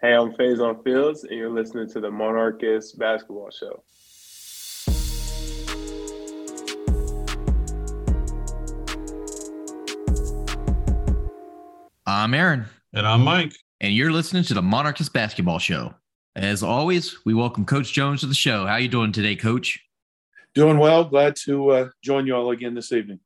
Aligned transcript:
Hey, 0.00 0.14
I'm 0.14 0.32
Faizon 0.34 0.84
Fields, 0.84 1.24
and 1.24 1.36
you're 1.36 1.50
listening 1.50 1.88
to 1.88 1.98
the 1.98 2.08
Monarchist 2.08 2.96
Basketball 3.00 3.50
Show. 3.50 3.82
I'm 12.06 12.32
Aaron. 12.32 12.66
And 12.92 13.08
I'm 13.08 13.24
Mike. 13.24 13.56
And 13.80 13.92
you're 13.92 14.12
listening 14.12 14.44
to 14.44 14.54
the 14.54 14.62
Monarchist 14.62 15.12
Basketball 15.12 15.58
Show. 15.58 15.92
As 16.36 16.62
always, 16.62 17.16
we 17.24 17.34
welcome 17.34 17.64
Coach 17.64 17.92
Jones 17.92 18.20
to 18.20 18.26
the 18.26 18.34
show. 18.34 18.66
How 18.66 18.76
you 18.76 18.86
doing 18.86 19.10
today, 19.10 19.34
Coach? 19.34 19.84
Doing 20.54 20.78
well. 20.78 21.02
Glad 21.06 21.34
to 21.46 21.70
uh, 21.70 21.88
join 22.04 22.24
you 22.24 22.36
all 22.36 22.52
again 22.52 22.72
this 22.72 22.92
evening. 22.92 23.18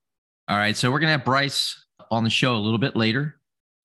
All 0.49 0.57
right. 0.57 0.75
So 0.75 0.91
we're 0.91 1.01
going 1.01 1.09
to 1.09 1.19
have 1.19 1.25
Bryce 1.27 1.85
on 2.11 2.25
the 2.25 2.31
show 2.31 2.55
a 2.55 2.57
little 2.57 2.79
bit 2.79 2.97
later. 2.97 3.37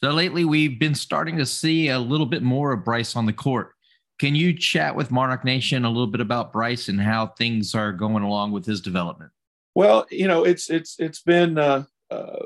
So 0.04 0.12
lately, 0.12 0.46
we've 0.46 0.78
been 0.78 0.94
starting 0.94 1.38
to 1.38 1.46
see 1.46 1.90
a 1.90 1.98
little 1.98 2.28
bit 2.28 2.44
more 2.44 2.72
of 2.72 2.84
Bryce 2.84 3.16
on 3.16 3.26
the 3.26 3.34
court. 3.34 3.74
Can 4.20 4.36
you 4.36 4.56
chat 4.56 4.96
with 4.96 5.12
Monarch 5.12 5.44
Nation 5.44 5.86
a 5.86 5.90
little 5.90 6.08
bit 6.08 6.22
about 6.22 6.54
Bryce 6.54 6.88
and 6.88 7.02
how 7.02 7.28
things 7.28 7.74
are 7.74 7.92
going 7.92 8.24
along 8.24 8.52
with 8.52 8.66
his 8.66 8.82
development? 8.82 9.32
Well, 9.74 10.06
you 10.12 10.28
know, 10.28 10.44
it's 10.44 10.70
it's 10.70 10.96
it's 11.00 11.22
been 11.22 11.58
uh, 11.58 11.84
uh, 12.12 12.46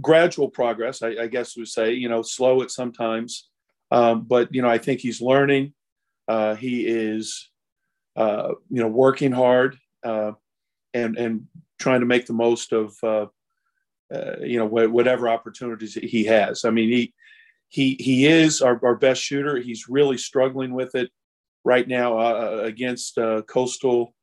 gradual 0.00 0.48
progress, 0.48 1.02
I, 1.02 1.08
I 1.22 1.26
guess 1.26 1.56
we 1.56 1.64
say. 1.66 1.92
You 1.92 2.08
know, 2.08 2.22
slow 2.22 2.62
at 2.62 2.70
sometimes, 2.70 3.48
um, 3.90 4.22
but 4.22 4.54
you 4.54 4.62
know, 4.62 4.68
I 4.68 4.78
think 4.78 5.00
he's 5.00 5.20
learning. 5.20 5.74
Uh, 6.28 6.54
he 6.54 6.86
is, 6.86 7.50
uh, 8.16 8.50
you 8.70 8.82
know, 8.82 8.88
working 8.88 9.32
hard 9.32 9.78
uh, 10.04 10.32
and 10.94 11.16
and 11.18 11.46
trying 11.78 12.00
to 12.00 12.06
make 12.06 12.26
the 12.26 12.32
most 12.32 12.72
of 12.72 12.96
uh, 14.12 14.16
uh, 14.16 14.36
you 14.40 14.58
know 14.58 14.68
wh- 14.68 14.92
whatever 14.92 15.28
opportunities 15.28 15.94
he 15.94 16.24
has. 16.24 16.64
I 16.64 16.70
mean, 16.70 16.90
he 16.90 17.14
he 17.68 17.96
he 17.98 18.26
is 18.26 18.60
our, 18.60 18.78
our 18.84 18.96
best 18.96 19.22
shooter. 19.22 19.58
He's 19.58 19.88
really 19.88 20.18
struggling 20.18 20.74
with 20.74 20.94
it 20.94 21.10
right 21.64 21.86
now 21.86 22.18
uh, 22.18 22.62
against 22.64 23.18
Coastal 23.46 24.14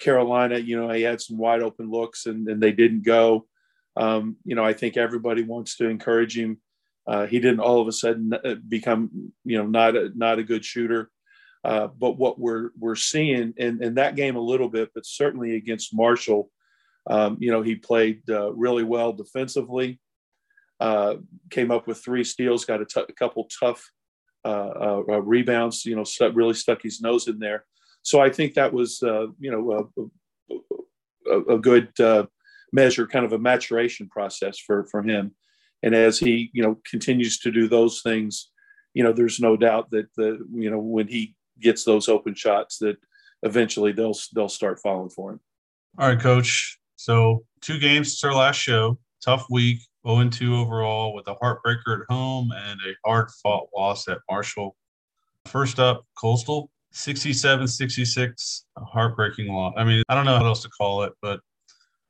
Carolina. 0.00 0.58
You 0.58 0.80
know, 0.80 0.90
he 0.90 1.02
had 1.02 1.20
some 1.20 1.38
wide 1.38 1.62
open 1.62 1.90
looks 1.90 2.26
and, 2.26 2.46
and 2.48 2.62
they 2.62 2.72
didn't 2.72 3.04
go. 3.04 3.46
Um, 3.96 4.36
you 4.44 4.54
know, 4.54 4.64
I 4.64 4.72
think 4.72 4.96
everybody 4.96 5.42
wants 5.42 5.76
to 5.76 5.88
encourage 5.88 6.36
him. 6.36 6.58
Uh, 7.06 7.26
he 7.26 7.38
didn't 7.38 7.60
all 7.60 7.80
of 7.80 7.88
a 7.88 7.92
sudden 7.92 8.32
become, 8.68 9.32
you 9.44 9.58
know, 9.58 9.66
not 9.66 9.96
a, 9.96 10.10
not 10.14 10.38
a 10.38 10.44
good 10.44 10.64
shooter. 10.64 11.10
Uh, 11.62 11.86
but 11.86 12.18
what 12.18 12.38
we're 12.38 12.70
we're 12.78 12.94
seeing 12.94 13.54
in, 13.56 13.82
in 13.82 13.94
that 13.94 14.16
game 14.16 14.36
a 14.36 14.40
little 14.40 14.68
bit, 14.68 14.90
but 14.94 15.06
certainly 15.06 15.56
against 15.56 15.94
Marshall, 15.94 16.50
um, 17.08 17.36
you 17.40 17.50
know, 17.50 17.62
he 17.62 17.74
played 17.74 18.22
uh, 18.28 18.52
really 18.52 18.84
well 18.84 19.12
defensively. 19.12 20.00
Uh, 20.80 21.16
came 21.50 21.70
up 21.70 21.86
with 21.86 22.02
three 22.02 22.24
steals, 22.24 22.64
got 22.64 22.80
a, 22.80 22.84
t- 22.84 23.04
a 23.08 23.12
couple 23.12 23.48
tough 23.60 23.90
uh, 24.44 25.02
uh, 25.08 25.20
rebounds. 25.22 25.84
You 25.84 25.96
know, 25.96 26.04
st- 26.04 26.34
really 26.34 26.54
stuck 26.54 26.82
his 26.82 27.00
nose 27.00 27.28
in 27.28 27.38
there. 27.38 27.64
So 28.02 28.20
I 28.20 28.30
think 28.30 28.54
that 28.54 28.72
was 28.72 28.98
you 29.02 29.50
know 29.50 29.90
a, 30.50 31.30
a, 31.30 31.54
a 31.54 31.58
good 31.58 31.92
measure, 32.72 33.06
kind 33.06 33.24
of 33.24 33.32
a 33.32 33.38
maturation 33.38 34.08
process 34.08 34.58
for 34.58 34.84
for 34.90 35.02
him. 35.02 35.34
And 35.82 35.94
as 35.94 36.18
he 36.18 36.50
you 36.52 36.62
know 36.62 36.78
continues 36.84 37.38
to 37.40 37.50
do 37.50 37.68
those 37.68 38.02
things, 38.02 38.50
you 38.94 39.02
know, 39.02 39.12
there's 39.12 39.40
no 39.40 39.56
doubt 39.56 39.90
that 39.90 40.06
the 40.16 40.38
you 40.52 40.70
know 40.70 40.78
when 40.78 41.08
he 41.08 41.34
gets 41.60 41.84
those 41.84 42.08
open 42.08 42.34
shots 42.34 42.78
that 42.78 42.96
eventually 43.42 43.92
they'll 43.92 44.16
they'll 44.34 44.48
start 44.48 44.80
falling 44.80 45.10
for 45.10 45.32
him. 45.32 45.40
All 45.98 46.08
right, 46.08 46.20
coach. 46.20 46.78
So 47.04 47.44
two 47.60 47.78
games 47.78 48.12
since 48.12 48.24
our 48.24 48.34
last 48.34 48.56
show. 48.56 48.98
Tough 49.22 49.44
week, 49.50 49.80
0 50.08 50.26
2 50.30 50.56
overall, 50.56 51.14
with 51.14 51.28
a 51.28 51.34
heartbreaker 51.34 52.00
at 52.00 52.06
home 52.08 52.50
and 52.56 52.80
a 52.80 52.94
hard 53.06 53.30
fought 53.42 53.68
loss 53.76 54.08
at 54.08 54.20
Marshall. 54.30 54.74
First 55.44 55.78
up, 55.78 56.06
Coastal, 56.18 56.70
67 56.92 57.68
66, 57.68 58.64
a 58.78 58.84
heartbreaking 58.86 59.52
loss. 59.52 59.74
I 59.76 59.84
mean, 59.84 60.02
I 60.08 60.14
don't 60.14 60.24
know 60.24 60.32
what 60.32 60.46
else 60.46 60.62
to 60.62 60.70
call 60.70 61.02
it, 61.02 61.12
but 61.20 61.40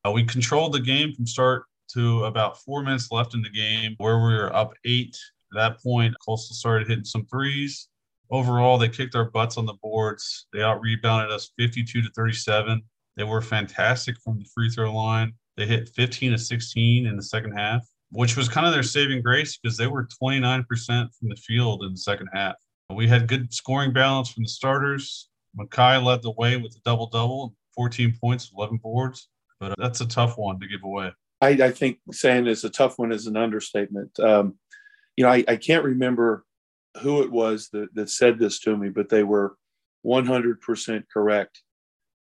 uh, 0.06 0.12
we 0.12 0.22
controlled 0.22 0.74
the 0.74 0.80
game 0.80 1.12
from 1.12 1.26
start 1.26 1.64
to 1.94 2.26
about 2.26 2.62
four 2.62 2.84
minutes 2.84 3.10
left 3.10 3.34
in 3.34 3.42
the 3.42 3.50
game, 3.50 3.96
where 3.98 4.18
we 4.18 4.32
were 4.32 4.54
up 4.54 4.74
eight. 4.84 5.16
At 5.52 5.56
that 5.56 5.82
point, 5.82 6.14
Coastal 6.24 6.54
started 6.54 6.86
hitting 6.86 7.04
some 7.04 7.26
threes 7.26 7.88
overall, 8.30 8.78
they 8.78 8.88
kicked 8.88 9.14
our 9.14 9.30
butts 9.30 9.56
on 9.56 9.66
the 9.66 9.74
boards. 9.74 10.46
They 10.52 10.62
out 10.62 10.80
rebounded 10.80 11.30
us 11.30 11.52
52 11.56 12.02
to 12.02 12.10
37. 12.10 12.82
They 13.16 13.24
were 13.24 13.40
fantastic 13.40 14.16
from 14.20 14.38
the 14.38 14.46
free 14.54 14.70
throw 14.70 14.94
line. 14.94 15.34
They 15.56 15.66
hit 15.66 15.90
15 15.90 16.32
to 16.32 16.38
16 16.38 17.06
in 17.06 17.16
the 17.16 17.22
second 17.22 17.52
half, 17.52 17.86
which 18.10 18.36
was 18.36 18.48
kind 18.48 18.66
of 18.66 18.72
their 18.72 18.82
saving 18.82 19.22
grace 19.22 19.56
because 19.56 19.76
they 19.76 19.86
were 19.86 20.08
29% 20.22 20.64
from 20.86 21.28
the 21.28 21.36
field 21.36 21.84
in 21.84 21.92
the 21.92 21.98
second 21.98 22.28
half. 22.32 22.56
We 22.90 23.08
had 23.08 23.28
good 23.28 23.52
scoring 23.52 23.92
balance 23.92 24.30
from 24.30 24.44
the 24.44 24.48
starters. 24.48 25.28
Mekhi 25.58 26.02
led 26.02 26.22
the 26.22 26.32
way 26.32 26.56
with 26.56 26.74
a 26.76 26.80
double 26.84 27.06
double, 27.06 27.54
14 27.74 28.16
points, 28.20 28.50
11 28.56 28.78
boards. 28.78 29.28
But 29.60 29.72
uh, 29.72 29.74
that's 29.78 30.00
a 30.00 30.06
tough 30.06 30.36
one 30.36 30.58
to 30.60 30.66
give 30.66 30.82
away. 30.82 31.12
I, 31.40 31.48
I 31.50 31.70
think 31.70 31.98
saying 32.10 32.46
it's 32.46 32.64
a 32.64 32.70
tough 32.70 32.98
one 32.98 33.12
is 33.12 33.26
an 33.26 33.36
understatement. 33.36 34.18
Um, 34.18 34.58
you 35.16 35.24
know, 35.24 35.30
I, 35.30 35.44
I 35.46 35.56
can't 35.56 35.84
remember 35.84 36.44
who 37.00 37.22
it 37.22 37.30
was 37.30 37.68
that, 37.72 37.94
that 37.94 38.10
said 38.10 38.38
this 38.38 38.58
to 38.60 38.76
me, 38.76 38.88
but 38.88 39.08
they 39.08 39.22
were 39.22 39.56
100% 40.04 41.04
correct. 41.12 41.62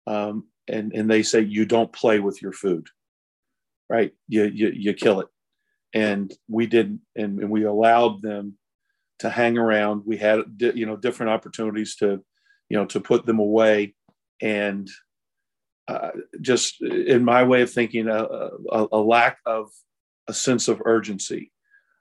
Um, 0.07 0.47
and, 0.69 0.93
and 0.93 1.09
they 1.09 1.23
say, 1.23 1.41
you 1.41 1.65
don't 1.65 1.91
play 1.91 2.19
with 2.19 2.41
your 2.41 2.53
food, 2.53 2.87
right? 3.89 4.13
You, 4.27 4.45
you, 4.45 4.71
you 4.75 4.93
kill 4.93 5.19
it. 5.21 5.27
And 5.93 6.31
we 6.47 6.67
didn't, 6.67 7.01
and, 7.15 7.39
and 7.39 7.49
we 7.49 7.63
allowed 7.63 8.21
them 8.21 8.57
to 9.19 9.29
hang 9.29 9.57
around. 9.57 10.03
We 10.05 10.17
had, 10.17 10.41
you 10.59 10.85
know, 10.85 10.95
different 10.95 11.31
opportunities 11.31 11.95
to, 11.97 12.23
you 12.69 12.77
know, 12.77 12.85
to 12.85 12.99
put 12.99 13.25
them 13.25 13.39
away. 13.39 13.95
And 14.41 14.89
uh, 15.87 16.11
just 16.39 16.81
in 16.81 17.25
my 17.25 17.43
way 17.43 17.63
of 17.63 17.71
thinking, 17.71 18.07
a, 18.07 18.23
a, 18.71 18.87
a, 18.91 18.99
lack 18.99 19.39
of 19.45 19.71
a 20.27 20.33
sense 20.33 20.67
of 20.67 20.81
urgency. 20.85 21.51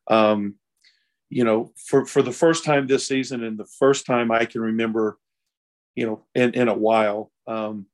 Um, 0.08 0.56
you 1.30 1.44
know, 1.44 1.72
for, 1.76 2.04
for 2.04 2.22
the 2.22 2.32
first 2.32 2.64
time 2.64 2.86
this 2.86 3.06
season 3.06 3.42
and 3.42 3.58
the 3.58 3.68
first 3.78 4.04
time 4.04 4.30
I 4.30 4.44
can 4.44 4.60
remember, 4.60 5.18
you 5.94 6.06
know, 6.06 6.24
in, 6.34 6.52
in 6.52 6.68
a 6.68 6.74
while, 6.74 7.30
um, 7.46 7.86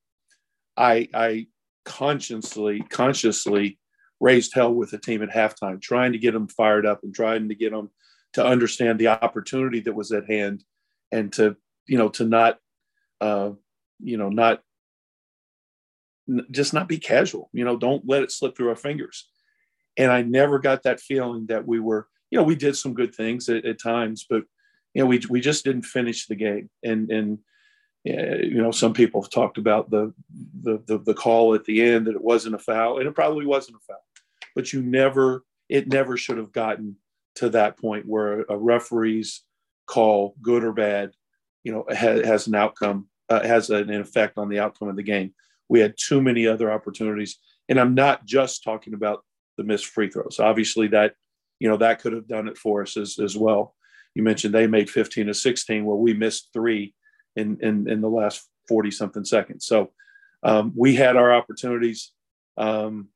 I, 0.76 1.08
I 1.14 1.46
consciously, 1.84 2.80
consciously 2.88 3.78
raised 4.20 4.54
hell 4.54 4.74
with 4.74 4.90
the 4.90 4.98
team 4.98 5.22
at 5.22 5.30
halftime, 5.30 5.80
trying 5.80 6.12
to 6.12 6.18
get 6.18 6.32
them 6.32 6.48
fired 6.48 6.86
up 6.86 7.00
and 7.02 7.14
trying 7.14 7.48
to 7.48 7.54
get 7.54 7.72
them 7.72 7.90
to 8.34 8.44
understand 8.44 8.98
the 8.98 9.08
opportunity 9.08 9.80
that 9.80 9.94
was 9.94 10.12
at 10.12 10.28
hand 10.28 10.64
and 11.12 11.32
to, 11.34 11.56
you 11.86 11.98
know, 11.98 12.08
to 12.08 12.24
not, 12.24 12.58
uh, 13.20 13.50
you 14.00 14.16
know, 14.16 14.28
not, 14.28 14.62
just 16.50 16.72
not 16.72 16.88
be 16.88 16.98
casual, 16.98 17.50
you 17.52 17.64
know, 17.64 17.76
don't 17.76 18.08
let 18.08 18.22
it 18.22 18.32
slip 18.32 18.56
through 18.56 18.70
our 18.70 18.76
fingers. 18.76 19.28
And 19.96 20.10
I 20.10 20.22
never 20.22 20.58
got 20.58 20.82
that 20.84 21.00
feeling 21.00 21.46
that 21.48 21.66
we 21.66 21.80
were, 21.80 22.08
you 22.30 22.38
know, 22.38 22.44
we 22.44 22.56
did 22.56 22.76
some 22.76 22.94
good 22.94 23.14
things 23.14 23.48
at, 23.48 23.64
at 23.66 23.80
times, 23.80 24.26
but 24.28 24.44
you 24.94 25.02
know, 25.02 25.06
we 25.06 25.20
we 25.28 25.40
just 25.40 25.64
didn't 25.64 25.84
finish 25.84 26.26
the 26.26 26.34
game. 26.34 26.70
And 26.82 27.10
and 27.10 27.38
you 28.04 28.62
know, 28.62 28.70
some 28.70 28.92
people 28.92 29.22
have 29.22 29.30
talked 29.30 29.56
about 29.56 29.90
the, 29.90 30.12
the 30.62 30.82
the 30.86 30.98
the 30.98 31.14
call 31.14 31.54
at 31.54 31.64
the 31.64 31.82
end 31.82 32.06
that 32.06 32.14
it 32.14 32.22
wasn't 32.22 32.54
a 32.54 32.58
foul, 32.58 32.98
and 32.98 33.08
it 33.08 33.14
probably 33.14 33.46
wasn't 33.46 33.76
a 33.76 33.80
foul. 33.80 34.04
But 34.54 34.72
you 34.72 34.82
never, 34.82 35.44
it 35.68 35.88
never 35.88 36.16
should 36.16 36.36
have 36.36 36.52
gotten 36.52 36.96
to 37.36 37.48
that 37.50 37.78
point 37.78 38.06
where 38.06 38.44
a 38.48 38.56
referee's 38.56 39.42
call, 39.86 40.36
good 40.42 40.64
or 40.64 40.72
bad, 40.72 41.12
you 41.64 41.72
know, 41.72 41.84
has, 41.88 42.24
has 42.24 42.46
an 42.46 42.54
outcome, 42.54 43.08
uh, 43.28 43.42
has 43.42 43.70
an 43.70 43.90
effect 43.90 44.38
on 44.38 44.48
the 44.48 44.60
outcome 44.60 44.88
of 44.88 44.96
the 44.96 45.02
game. 45.02 45.34
We 45.68 45.80
had 45.80 45.94
too 45.96 46.20
many 46.20 46.46
other 46.46 46.70
opportunities, 46.70 47.38
and 47.68 47.80
I'm 47.80 47.94
not 47.94 48.26
just 48.26 48.62
talking 48.62 48.94
about 48.94 49.24
the 49.56 49.64
missed 49.64 49.86
free 49.86 50.10
throws. 50.10 50.38
Obviously, 50.38 50.88
that 50.88 51.14
you 51.58 51.68
know, 51.68 51.78
that 51.78 52.00
could 52.00 52.12
have 52.12 52.28
done 52.28 52.48
it 52.48 52.58
for 52.58 52.82
us 52.82 52.96
as, 52.96 53.18
as 53.18 53.36
well. 53.36 53.74
You 54.14 54.22
mentioned 54.22 54.52
they 54.52 54.66
made 54.66 54.90
15 54.90 55.28
to 55.28 55.34
16. 55.34 55.84
Well, 55.84 55.96
we 55.96 56.12
missed 56.12 56.50
three 56.52 56.94
in, 57.36 57.58
in, 57.60 57.88
in 57.88 58.00
the 58.00 58.08
last 58.08 58.48
40 58.68 58.90
something 58.90 59.24
seconds. 59.24 59.66
So 59.66 59.90
um, 60.42 60.72
we 60.76 60.94
had 60.94 61.16
our 61.16 61.34
opportunities. 61.34 62.12
Um, 62.56 63.08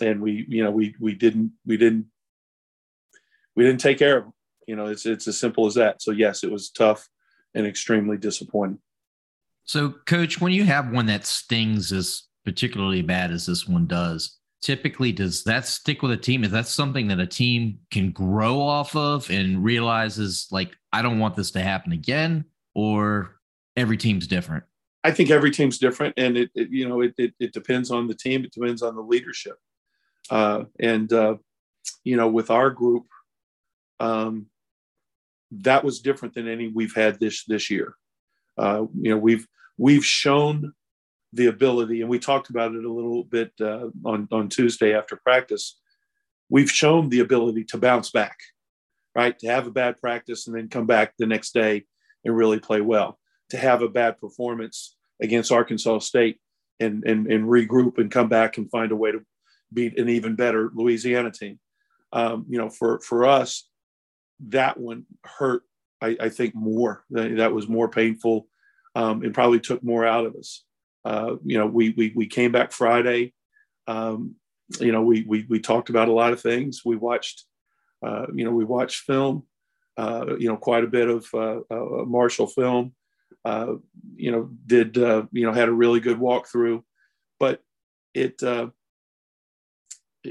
and 0.00 0.20
we, 0.20 0.44
you 0.48 0.62
know, 0.62 0.70
we, 0.70 0.94
we 1.00 1.14
didn't, 1.14 1.52
we 1.64 1.76
didn't, 1.76 2.06
we 3.54 3.64
didn't 3.64 3.80
take 3.80 3.98
care 3.98 4.18
of 4.18 4.24
them. 4.24 4.32
You 4.66 4.76
know, 4.76 4.86
it's, 4.86 5.06
it's 5.06 5.28
as 5.28 5.38
simple 5.38 5.66
as 5.66 5.74
that. 5.74 6.02
So 6.02 6.10
yes, 6.10 6.44
it 6.44 6.50
was 6.50 6.70
tough 6.70 7.08
and 7.54 7.66
extremely 7.66 8.16
disappointing. 8.16 8.78
So 9.64 9.94
coach, 10.06 10.40
when 10.40 10.52
you 10.52 10.64
have 10.64 10.90
one 10.90 11.06
that 11.06 11.24
stings 11.24 11.92
as 11.92 12.24
particularly 12.44 13.02
bad 13.02 13.30
as 13.30 13.46
this 13.46 13.66
one 13.66 13.86
does, 13.86 14.36
typically 14.62 15.12
does 15.12 15.44
that 15.44 15.66
stick 15.66 16.02
with 16.02 16.10
a 16.12 16.16
team 16.16 16.42
is 16.42 16.50
that 16.50 16.66
something 16.66 17.08
that 17.08 17.20
a 17.20 17.26
team 17.26 17.78
can 17.90 18.10
grow 18.10 18.60
off 18.60 18.96
of 18.96 19.30
and 19.30 19.62
realizes 19.62 20.48
like 20.50 20.74
i 20.92 21.02
don't 21.02 21.18
want 21.18 21.36
this 21.36 21.50
to 21.50 21.60
happen 21.60 21.92
again 21.92 22.44
or 22.74 23.35
every 23.76 23.96
team's 23.96 24.26
different 24.26 24.64
i 25.04 25.10
think 25.10 25.30
every 25.30 25.50
team's 25.50 25.78
different 25.78 26.14
and 26.16 26.36
it, 26.36 26.50
it 26.54 26.68
you 26.70 26.88
know 26.88 27.00
it, 27.00 27.14
it, 27.18 27.34
it, 27.38 27.52
depends 27.52 27.90
on 27.90 28.06
the 28.06 28.14
team 28.14 28.44
it 28.44 28.52
depends 28.52 28.82
on 28.82 28.94
the 28.94 29.02
leadership 29.02 29.58
uh, 30.30 30.64
and 30.80 31.12
uh, 31.12 31.36
you 32.04 32.16
know 32.16 32.28
with 32.28 32.50
our 32.50 32.70
group 32.70 33.04
um, 34.00 34.46
that 35.50 35.84
was 35.84 36.00
different 36.00 36.34
than 36.34 36.48
any 36.48 36.68
we've 36.68 36.94
had 36.94 37.18
this 37.20 37.44
this 37.44 37.70
year. 37.70 37.94
Uh, 38.58 38.86
you 39.00 39.10
know, 39.10 39.18
we've 39.18 39.46
we've 39.78 40.04
shown 40.04 40.72
the 41.32 41.46
ability, 41.46 42.00
and 42.00 42.10
we 42.10 42.18
talked 42.18 42.50
about 42.50 42.74
it 42.74 42.84
a 42.84 42.92
little 42.92 43.24
bit 43.24 43.52
uh, 43.60 43.88
on 44.04 44.28
on 44.30 44.48
Tuesday 44.48 44.94
after 44.94 45.16
practice. 45.16 45.78
We've 46.48 46.70
shown 46.70 47.08
the 47.08 47.20
ability 47.20 47.64
to 47.64 47.78
bounce 47.78 48.10
back, 48.10 48.38
right? 49.14 49.38
To 49.40 49.48
have 49.48 49.66
a 49.66 49.72
bad 49.72 49.98
practice 50.00 50.46
and 50.46 50.56
then 50.56 50.68
come 50.68 50.86
back 50.86 51.14
the 51.18 51.26
next 51.26 51.52
day 51.52 51.84
and 52.24 52.36
really 52.36 52.60
play 52.60 52.80
well. 52.80 53.18
To 53.50 53.56
have 53.56 53.82
a 53.82 53.88
bad 53.88 54.18
performance 54.18 54.96
against 55.22 55.52
Arkansas 55.52 56.00
State 56.00 56.40
and 56.80 57.04
and, 57.04 57.26
and 57.26 57.44
regroup 57.44 57.98
and 57.98 58.10
come 58.10 58.28
back 58.28 58.58
and 58.58 58.70
find 58.70 58.92
a 58.92 58.96
way 58.96 59.12
to 59.12 59.24
beat 59.72 59.98
an 59.98 60.08
even 60.08 60.36
better 60.36 60.70
Louisiana 60.74 61.30
team. 61.30 61.58
Um, 62.12 62.46
you 62.48 62.58
know, 62.58 62.70
for 62.70 63.00
for 63.00 63.24
us, 63.26 63.68
that 64.48 64.78
one 64.78 65.06
hurt. 65.24 65.62
I, 66.02 66.16
I 66.20 66.28
think 66.28 66.54
more. 66.54 67.04
That 67.10 67.54
was 67.54 67.68
more 67.68 67.88
painful, 67.88 68.46
um, 68.94 69.22
and 69.22 69.32
probably 69.32 69.60
took 69.60 69.82
more 69.82 70.04
out 70.04 70.26
of 70.26 70.34
us. 70.34 70.64
Uh, 71.04 71.36
you 71.44 71.58
know, 71.58 71.66
we 71.66 71.90
we 71.90 72.12
we 72.14 72.26
came 72.26 72.52
back 72.52 72.72
Friday. 72.72 73.32
Um, 73.86 74.34
you 74.80 74.92
know, 74.92 75.02
we 75.02 75.22
we 75.22 75.46
we 75.48 75.60
talked 75.60 75.88
about 75.88 76.08
a 76.08 76.12
lot 76.12 76.32
of 76.32 76.40
things. 76.40 76.82
We 76.84 76.96
watched, 76.96 77.44
uh, 78.04 78.26
you 78.34 78.44
know, 78.44 78.50
we 78.50 78.64
watched 78.64 79.02
film. 79.02 79.44
Uh, 79.96 80.36
you 80.38 80.48
know, 80.48 80.58
quite 80.58 80.84
a 80.84 80.88
bit 80.88 81.08
of 81.08 81.26
uh, 81.32 81.60
uh, 81.70 82.04
Marshall 82.04 82.48
film. 82.48 82.94
Uh, 83.46 83.76
you 84.16 84.32
know, 84.32 84.50
did 84.66 84.96
you 84.96 85.46
know 85.46 85.52
had 85.52 85.68
a 85.68 85.72
really 85.72 86.00
good 86.00 86.18
walkthrough, 86.18 86.82
but 87.38 87.62
it 88.12 88.42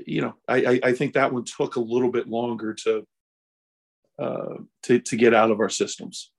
you 0.05 0.21
know, 0.21 0.35
I, 0.47 0.79
I 0.83 0.93
think 0.93 1.13
that 1.13 1.31
one 1.31 1.45
took 1.45 1.75
a 1.75 1.79
little 1.79 2.11
bit 2.11 2.27
longer 2.27 2.73
to 2.73 3.07
uh, 4.19 4.55
to 4.83 4.99
to 4.99 5.15
get 5.15 5.33
out 5.33 5.51
of 5.51 5.59
our 5.59 5.69
systems. 5.69 6.31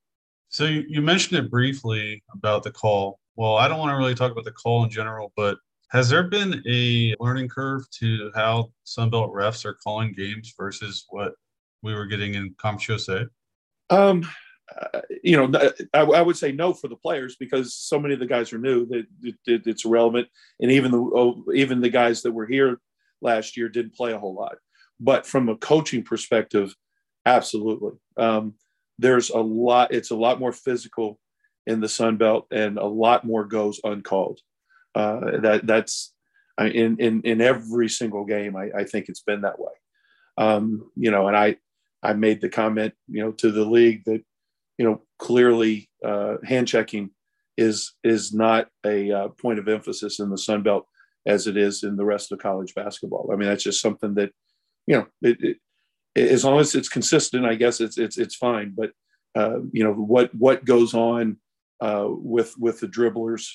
So 0.49 0.65
you, 0.65 0.85
you 0.89 1.03
mentioned 1.03 1.39
it 1.39 1.51
briefly 1.51 2.23
about 2.33 2.63
the 2.63 2.71
call. 2.71 3.19
Well, 3.37 3.57
I 3.57 3.69
don't 3.69 3.79
want 3.79 3.91
to 3.91 3.97
really 3.97 4.15
talk 4.15 4.33
about 4.33 4.45
the 4.45 4.53
call 4.53 4.85
in 4.85 4.91
general, 4.91 5.33
but 5.37 5.59
has 5.91 6.09
there 6.09 6.25
been 6.25 6.63
a 6.69 7.15
learning 7.21 7.49
curve 7.49 7.89
to 8.01 8.31
how 8.35 8.73
Sunbelt 8.87 9.33
refs 9.33 9.65
are 9.65 9.75
calling 9.75 10.15
games 10.17 10.55
versus 10.57 11.05
what 11.11 11.35
we 11.83 11.95
were 11.95 12.07
getting 12.07 12.35
in 12.35 12.55
Conference 12.59 12.89
USA? 12.89 13.27
Um, 13.91 14.29
uh, 14.75 15.01
you 15.23 15.37
know, 15.37 15.73
I, 15.95 16.01
I, 16.01 16.23
would 16.23 16.37
say 16.37 16.51
no 16.51 16.73
for 16.73 16.89
the 16.89 16.97
players 16.97 17.37
because 17.37 17.75
so 17.75 18.01
many 18.01 18.15
of 18.15 18.21
the 18.21 18.27
guys 18.27 18.53
are 18.53 18.59
new 18.59 18.85
that 18.87 19.07
it, 19.23 19.35
it, 19.47 19.63
it's 19.67 19.85
irrelevant, 19.85 20.29
and 20.61 20.73
even 20.73 20.91
the 20.91 20.99
oh, 20.99 21.45
even 21.55 21.81
the 21.81 21.89
guys 21.89 22.23
that 22.23 22.33
were 22.33 22.47
here 22.47 22.81
last 23.21 23.57
year 23.57 23.69
didn't 23.69 23.95
play 23.95 24.13
a 24.13 24.19
whole 24.19 24.35
lot. 24.35 24.57
But 24.99 25.27
from 25.27 25.49
a 25.49 25.57
coaching 25.57 26.03
perspective, 26.03 26.75
absolutely. 27.25 27.93
Um, 28.17 28.55
there's 28.99 29.31
a 29.31 29.39
lot, 29.39 29.93
it's 29.93 30.11
a 30.11 30.17
lot 30.17 30.41
more 30.41 30.53
physical 30.53 31.19
in 31.67 31.81
the 31.81 31.89
Sun 31.89 32.17
Belt 32.17 32.47
and 32.51 32.79
a 32.79 32.87
lot 32.87 33.25
more 33.25 33.45
goes 33.45 33.81
uncalled. 33.85 34.41
Uh, 34.95 35.41
that 35.41 35.67
that's 35.67 36.15
in, 36.59 36.97
in, 36.99 37.21
in 37.23 37.41
every 37.43 37.89
single 37.89 38.25
game. 38.25 38.57
I, 38.57 38.71
I 38.75 38.85
think 38.85 39.09
it's 39.09 39.21
been 39.21 39.43
that 39.43 39.59
way. 39.59 39.73
Um, 40.39 40.91
you 40.97 41.11
know, 41.11 41.29
and 41.29 41.37
I, 41.37 41.57
I 42.03 42.15
made 42.15 42.41
the 42.41 42.49
comment, 42.49 42.95
you 43.09 43.23
know, 43.23 43.33
to 43.33 43.51
the 43.51 43.65
league 43.65 44.05
that, 44.07 44.23
you 44.79 44.85
know, 44.85 45.03
clearly 45.19 45.89
uh, 46.05 46.37
hand 46.45 46.69
checking 46.69 47.11
is, 47.57 47.95
is 48.05 48.35
not 48.35 48.69
a 48.85 49.11
uh, 49.11 49.29
point 49.29 49.59
of 49.59 49.69
emphasis 49.69 50.21
in 50.21 50.31
the 50.31 50.39
Sun 50.39 50.63
Belt 50.63 50.87
as 51.27 51.47
it 51.47 51.57
is 51.57 51.83
in 51.83 51.97
the 51.97 52.05
rest 52.05 52.31
of 52.33 52.39
college 52.39 52.75
basketball. 52.75 53.31
I 53.33 53.37
mean, 53.37 53.49
that's 53.49 53.65
just 53.65 53.81
something 53.81 54.15
that, 54.15 54.31
you 54.87 54.97
know, 54.97 55.07
it, 55.23 55.39
it, 55.43 55.57
as 56.17 56.45
long 56.45 56.59
as 56.61 56.75
it's 56.75 56.89
consistent, 56.89 57.45
I 57.45 57.55
guess 57.55 57.81
it's 57.81 57.99
it's 57.99 58.17
it's 58.17 58.35
fine. 58.35 58.75
But 58.75 58.93
uh, 59.35 59.61
you 59.73 59.85
know 59.85 59.93
what 59.93 60.35
what 60.35 60.65
goes 60.65 60.95
on 60.95 61.37
uh, 61.81 62.07
with 62.09 62.55
with 62.59 62.81
the 62.81 62.89
dribblers 62.89 63.49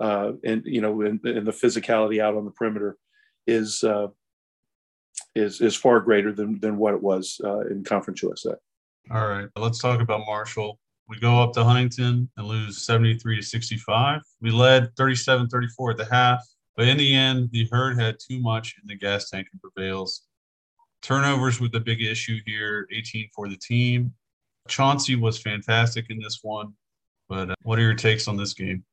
uh, 0.00 0.32
and 0.44 0.62
you 0.64 0.80
know 0.80 1.00
and, 1.02 1.20
and, 1.24 1.46
the 1.46 1.52
physicality 1.52 2.20
out 2.20 2.34
on 2.34 2.44
the 2.44 2.50
perimeter 2.50 2.96
is 3.46 3.84
uh, 3.84 4.08
is 5.36 5.60
is 5.60 5.76
far 5.76 6.00
greater 6.00 6.32
than 6.32 6.58
than 6.60 6.76
what 6.76 6.94
it 6.94 7.02
was 7.02 7.40
uh, 7.44 7.60
in 7.60 7.84
Conference 7.84 8.22
USA. 8.22 8.54
All 9.10 9.26
right, 9.26 9.48
let's 9.56 9.78
talk 9.78 10.00
about 10.00 10.26
Marshall. 10.26 10.78
We 11.08 11.18
go 11.18 11.40
up 11.40 11.54
to 11.54 11.64
Huntington 11.64 12.28
and 12.36 12.46
lose 12.46 12.84
73 12.84 13.36
to 13.36 13.42
65. 13.42 14.20
We 14.42 14.50
led 14.50 14.94
37 14.96 15.48
34 15.48 15.92
at 15.92 15.96
the 15.96 16.04
half. 16.04 16.46
But 16.76 16.88
in 16.88 16.98
the 16.98 17.14
end, 17.14 17.48
the 17.50 17.66
herd 17.72 17.98
had 17.98 18.18
too 18.20 18.38
much 18.38 18.76
in 18.80 18.86
the 18.86 18.94
gas 18.94 19.30
tank 19.30 19.48
and 19.50 19.60
prevails. 19.62 20.24
Turnovers 21.00 21.58
were 21.58 21.68
the 21.68 21.80
big 21.80 22.02
issue 22.02 22.38
here, 22.44 22.86
18 22.92 23.30
for 23.34 23.48
the 23.48 23.56
team. 23.56 24.12
Chauncey 24.68 25.16
was 25.16 25.38
fantastic 25.38 26.06
in 26.10 26.18
this 26.20 26.40
one. 26.42 26.74
But 27.30 27.50
uh, 27.50 27.54
what 27.62 27.78
are 27.78 27.82
your 27.82 27.94
takes 27.94 28.28
on 28.28 28.36
this 28.36 28.52
game? 28.52 28.84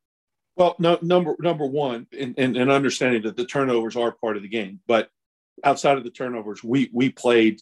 Well, 0.56 0.76
no, 0.80 0.98
number 1.02 1.36
number 1.40 1.66
one, 1.66 2.08
and, 2.18 2.34
and, 2.38 2.56
and 2.56 2.72
understanding 2.72 3.22
that 3.24 3.36
the 3.36 3.46
turnovers 3.46 3.98
are 3.98 4.14
part 4.14 4.38
of 4.38 4.44
the 4.44 4.50
game, 4.50 4.80
but 4.88 5.10
outside 5.66 5.98
of 5.98 6.06
the 6.06 6.10
turnovers, 6.10 6.64
we 6.64 6.90
we 6.94 7.10
played 7.10 7.60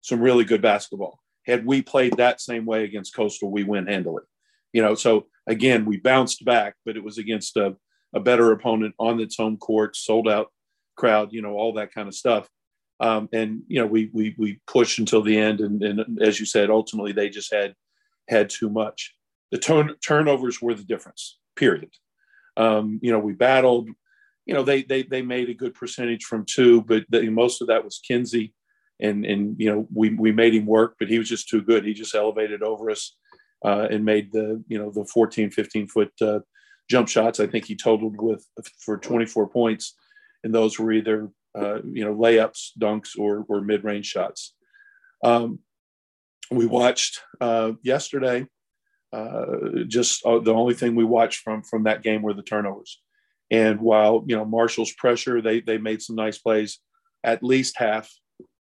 some 0.00 0.20
really 0.20 0.44
good 0.44 0.60
basketball. 0.60 1.20
Had 1.46 1.66
we 1.66 1.82
played 1.82 2.16
that 2.16 2.40
same 2.40 2.64
way 2.64 2.84
against 2.84 3.14
Coastal, 3.14 3.50
we 3.50 3.64
win 3.64 3.86
handily. 3.86 4.22
You 4.72 4.82
know, 4.82 4.94
so 4.94 5.26
again, 5.46 5.84
we 5.84 5.98
bounced 5.98 6.44
back, 6.44 6.74
but 6.84 6.96
it 6.96 7.04
was 7.04 7.18
against 7.18 7.56
a 7.56 7.76
a 8.14 8.20
better 8.20 8.52
opponent 8.52 8.94
on 8.98 9.20
its 9.20 9.36
home 9.36 9.56
court, 9.56 9.96
sold 9.96 10.28
out 10.28 10.52
crowd, 10.96 11.32
you 11.32 11.42
know, 11.42 11.52
all 11.52 11.72
that 11.74 11.92
kind 11.94 12.08
of 12.08 12.14
stuff. 12.14 12.48
Um, 13.00 13.28
and 13.32 13.62
you 13.66 13.80
know, 13.80 13.86
we 13.86 14.10
we 14.12 14.34
we 14.38 14.60
pushed 14.66 14.98
until 14.98 15.22
the 15.22 15.36
end, 15.36 15.60
and, 15.60 15.82
and 15.82 16.22
as 16.22 16.38
you 16.38 16.46
said, 16.46 16.70
ultimately 16.70 17.12
they 17.12 17.28
just 17.28 17.52
had 17.52 17.74
had 18.28 18.48
too 18.48 18.70
much. 18.70 19.14
The 19.50 19.58
turn, 19.58 19.94
turnovers 20.06 20.62
were 20.62 20.74
the 20.74 20.84
difference. 20.84 21.38
Period. 21.56 21.90
Um, 22.56 23.00
you 23.02 23.10
know, 23.10 23.18
we 23.18 23.32
battled. 23.32 23.88
You 24.46 24.54
know, 24.54 24.62
they 24.62 24.82
they 24.82 25.02
they 25.02 25.22
made 25.22 25.48
a 25.50 25.54
good 25.54 25.74
percentage 25.74 26.24
from 26.24 26.44
two, 26.44 26.82
but 26.82 27.04
the, 27.08 27.28
most 27.30 27.60
of 27.60 27.68
that 27.68 27.84
was 27.84 28.00
Kinsey, 28.06 28.54
and 29.02 29.26
and 29.26 29.56
you 29.58 29.70
know 29.70 29.86
we 29.92 30.14
we 30.14 30.32
made 30.32 30.54
him 30.54 30.64
work, 30.64 30.94
but 30.98 31.08
he 31.08 31.18
was 31.18 31.28
just 31.28 31.48
too 31.48 31.60
good. 31.60 31.84
He 31.84 31.92
just 31.92 32.14
elevated 32.14 32.62
over 32.62 32.90
us 32.90 33.14
uh, 33.64 33.88
and 33.90 34.04
made 34.04 34.32
the 34.32 34.62
you 34.68 34.78
know 34.78 34.90
the 34.90 35.04
14, 35.04 35.50
15 35.50 35.88
foot 35.88 36.12
uh, 36.22 36.40
jump 36.88 37.08
shots. 37.08 37.40
I 37.40 37.46
think 37.46 37.66
he 37.66 37.76
totaled 37.76 38.20
with 38.20 38.46
for 38.78 38.96
24 38.96 39.48
points, 39.48 39.94
and 40.44 40.54
those 40.54 40.78
were 40.78 40.92
either 40.92 41.30
uh, 41.58 41.82
you 41.82 42.04
know 42.04 42.14
layups, 42.14 42.70
dunks, 42.80 43.18
or 43.18 43.44
or 43.48 43.60
mid 43.60 43.84
range 43.84 44.06
shots. 44.06 44.54
Um, 45.24 45.58
we 46.50 46.66
watched 46.66 47.20
uh, 47.40 47.72
yesterday. 47.82 48.46
Uh, 49.12 49.84
just 49.88 50.24
uh, 50.24 50.38
the 50.38 50.54
only 50.54 50.74
thing 50.74 50.94
we 50.94 51.04
watched 51.04 51.40
from 51.40 51.62
from 51.62 51.84
that 51.84 52.02
game 52.02 52.22
were 52.22 52.34
the 52.34 52.42
turnovers. 52.42 53.02
And 53.50 53.80
while 53.80 54.24
you 54.26 54.36
know 54.36 54.44
Marshall's 54.44 54.92
pressure, 54.92 55.42
they 55.42 55.60
they 55.60 55.76
made 55.76 56.00
some 56.02 56.16
nice 56.16 56.38
plays. 56.38 56.78
At 57.24 57.42
least 57.44 57.78
half 57.78 58.10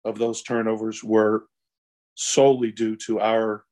of 0.04 0.18
those 0.18 0.42
turnovers 0.42 1.02
were 1.02 1.44
solely 2.14 2.70
due 2.70 2.96
to 2.96 3.20
our 3.20 3.64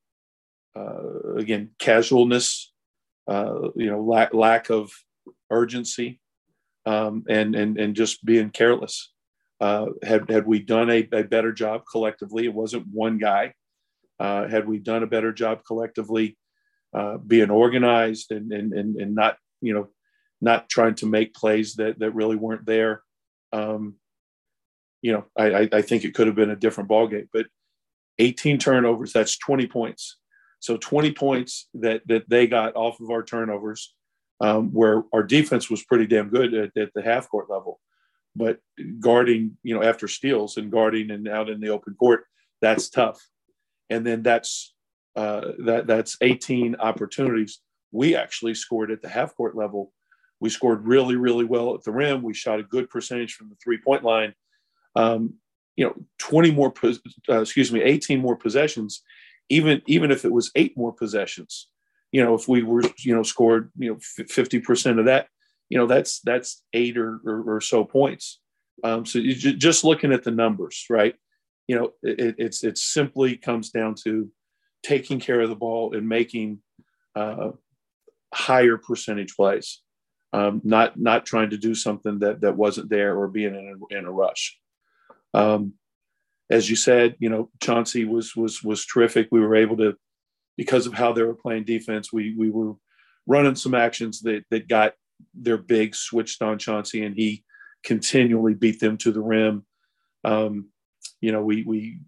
uh, 0.74 1.34
again 1.36 1.70
casualness 1.78 2.72
uh, 3.28 3.68
you 3.76 3.90
know, 3.90 4.02
lack, 4.02 4.34
lack 4.34 4.70
of 4.70 4.90
urgency 5.50 6.20
um, 6.86 7.24
and, 7.28 7.54
and, 7.54 7.78
and 7.78 7.94
just 7.94 8.24
being 8.24 8.50
careless. 8.50 9.12
Uh, 9.60 9.86
had, 10.02 10.28
had 10.28 10.46
we 10.46 10.58
done 10.58 10.90
a, 10.90 11.08
a 11.12 11.22
better 11.22 11.52
job 11.52 11.82
collectively, 11.90 12.44
it 12.44 12.54
wasn't 12.54 12.86
one 12.90 13.18
guy. 13.18 13.54
Uh, 14.18 14.48
had 14.48 14.66
we 14.66 14.78
done 14.78 15.02
a 15.02 15.06
better 15.06 15.32
job 15.32 15.60
collectively, 15.64 16.36
uh, 16.94 17.16
being 17.18 17.50
organized 17.50 18.32
and, 18.32 18.52
and, 18.52 18.72
and, 18.72 18.96
and 18.96 19.14
not, 19.14 19.36
you 19.60 19.72
know, 19.72 19.88
not 20.40 20.68
trying 20.68 20.94
to 20.94 21.06
make 21.06 21.32
plays 21.32 21.76
that, 21.76 21.98
that 22.00 22.14
really 22.14 22.36
weren't 22.36 22.66
there. 22.66 23.02
Um, 23.52 23.94
you 25.02 25.12
know, 25.12 25.24
I, 25.36 25.68
I 25.72 25.82
think 25.82 26.04
it 26.04 26.14
could 26.14 26.28
have 26.28 26.36
been 26.36 26.50
a 26.50 26.56
different 26.56 26.88
ball 26.88 27.08
game, 27.08 27.28
but 27.32 27.46
18 28.18 28.58
turnovers, 28.58 29.12
that's 29.12 29.36
20 29.36 29.66
points. 29.66 30.18
So 30.60 30.76
20 30.76 31.12
points 31.12 31.68
that 31.74 32.02
that 32.06 32.28
they 32.28 32.46
got 32.46 32.76
off 32.76 33.00
of 33.00 33.10
our 33.10 33.24
turnovers, 33.24 33.94
um, 34.40 34.70
where 34.72 35.02
our 35.12 35.24
defense 35.24 35.68
was 35.68 35.82
pretty 35.82 36.06
damn 36.06 36.28
good 36.28 36.54
at, 36.54 36.76
at, 36.76 36.94
the 36.94 37.02
half 37.02 37.28
court 37.28 37.50
level, 37.50 37.80
but 38.36 38.58
guarding, 39.00 39.58
you 39.64 39.74
know, 39.74 39.82
after 39.82 40.06
steals 40.06 40.56
and 40.56 40.70
guarding 40.70 41.10
and 41.10 41.26
out 41.26 41.50
in 41.50 41.60
the 41.60 41.70
open 41.70 41.94
court, 41.94 42.24
that's 42.60 42.88
tough. 42.88 43.20
And 43.90 44.06
then 44.06 44.22
that's 44.22 44.72
uh, 45.16 45.52
that 45.64 45.88
that's 45.88 46.16
18 46.20 46.76
opportunities. 46.76 47.58
We 47.90 48.14
actually 48.14 48.54
scored 48.54 48.92
at 48.92 49.02
the 49.02 49.08
half 49.08 49.34
court 49.34 49.56
level. 49.56 49.92
We 50.38 50.48
scored 50.48 50.86
really, 50.86 51.16
really 51.16 51.44
well 51.44 51.74
at 51.74 51.82
the 51.82 51.92
rim. 51.92 52.22
We 52.22 52.34
shot 52.34 52.60
a 52.60 52.64
good 52.64 52.88
percentage 52.88 53.34
from 53.34 53.48
the 53.48 53.56
three 53.62 53.78
point 53.84 54.04
line. 54.04 54.34
Um, 54.94 55.34
you 55.76 55.86
know, 55.86 55.94
20 56.18 56.50
more, 56.50 56.72
uh, 57.28 57.40
excuse 57.40 57.72
me, 57.72 57.80
18 57.82 58.20
more 58.20 58.36
possessions 58.36 59.02
even 59.48 59.82
even 59.86 60.10
if 60.10 60.24
it 60.24 60.32
was 60.32 60.50
eight 60.54 60.76
more 60.76 60.92
possessions 60.92 61.68
you 62.12 62.22
know 62.22 62.34
if 62.34 62.46
we 62.46 62.62
were 62.62 62.82
you 62.98 63.14
know 63.14 63.24
scored 63.24 63.72
you 63.76 63.90
know 63.90 63.96
50% 63.96 64.98
of 64.98 65.06
that 65.06 65.26
you 65.68 65.78
know 65.78 65.86
that's 65.86 66.20
that's 66.20 66.62
eight 66.74 66.98
or, 66.98 67.20
or, 67.24 67.56
or 67.56 67.60
so 67.62 67.82
points. 67.82 68.40
Um, 68.84 69.06
so 69.06 69.18
you 69.18 69.34
just 69.34 69.84
looking 69.84 70.12
at 70.12 70.22
the 70.22 70.30
numbers 70.30 70.84
right? 70.90 71.14
You 71.66 71.76
know 71.76 71.92
it, 72.02 72.34
it's 72.38 72.62
it 72.62 72.76
simply 72.76 73.36
comes 73.38 73.70
down 73.70 73.94
to 74.04 74.30
taking 74.82 75.18
care 75.18 75.40
of 75.40 75.48
the 75.48 75.56
ball 75.56 75.94
and 75.94 76.06
making 76.06 76.58
uh, 77.14 77.52
higher 78.34 78.76
percentage 78.76 79.34
plays, 79.34 79.80
um, 80.34 80.60
not 80.62 81.00
not 81.00 81.24
trying 81.24 81.50
to 81.50 81.56
do 81.56 81.74
something 81.74 82.18
that 82.18 82.42
that 82.42 82.56
wasn't 82.56 82.90
there 82.90 83.16
or 83.16 83.28
being 83.28 83.54
in 83.54 83.80
a, 83.80 83.98
in 83.98 84.04
a 84.04 84.12
rush. 84.12 84.58
Um, 85.34 85.74
as 86.50 86.68
you 86.68 86.76
said, 86.76 87.16
you 87.18 87.28
know 87.28 87.50
Chauncey 87.62 88.04
was 88.04 88.36
was 88.36 88.62
was 88.62 88.86
terrific. 88.86 89.28
We 89.30 89.40
were 89.40 89.56
able 89.56 89.76
to, 89.78 89.96
because 90.56 90.86
of 90.86 90.94
how 90.94 91.12
they 91.12 91.22
were 91.22 91.34
playing 91.34 91.64
defense, 91.64 92.12
we 92.12 92.34
we 92.36 92.50
were 92.50 92.74
running 93.26 93.54
some 93.54 93.74
actions 93.74 94.20
that 94.22 94.44
that 94.50 94.68
got 94.68 94.94
their 95.34 95.56
big 95.56 95.94
switched 95.94 96.42
on 96.42 96.58
Chauncey, 96.58 97.04
and 97.04 97.14
he 97.14 97.44
continually 97.84 98.54
beat 98.54 98.80
them 98.80 98.96
to 98.98 99.12
the 99.12 99.20
rim. 99.20 99.64
Um, 100.24 100.68
you 101.20 101.32
know, 101.32 101.42
we 101.42 101.64
we 101.64 101.98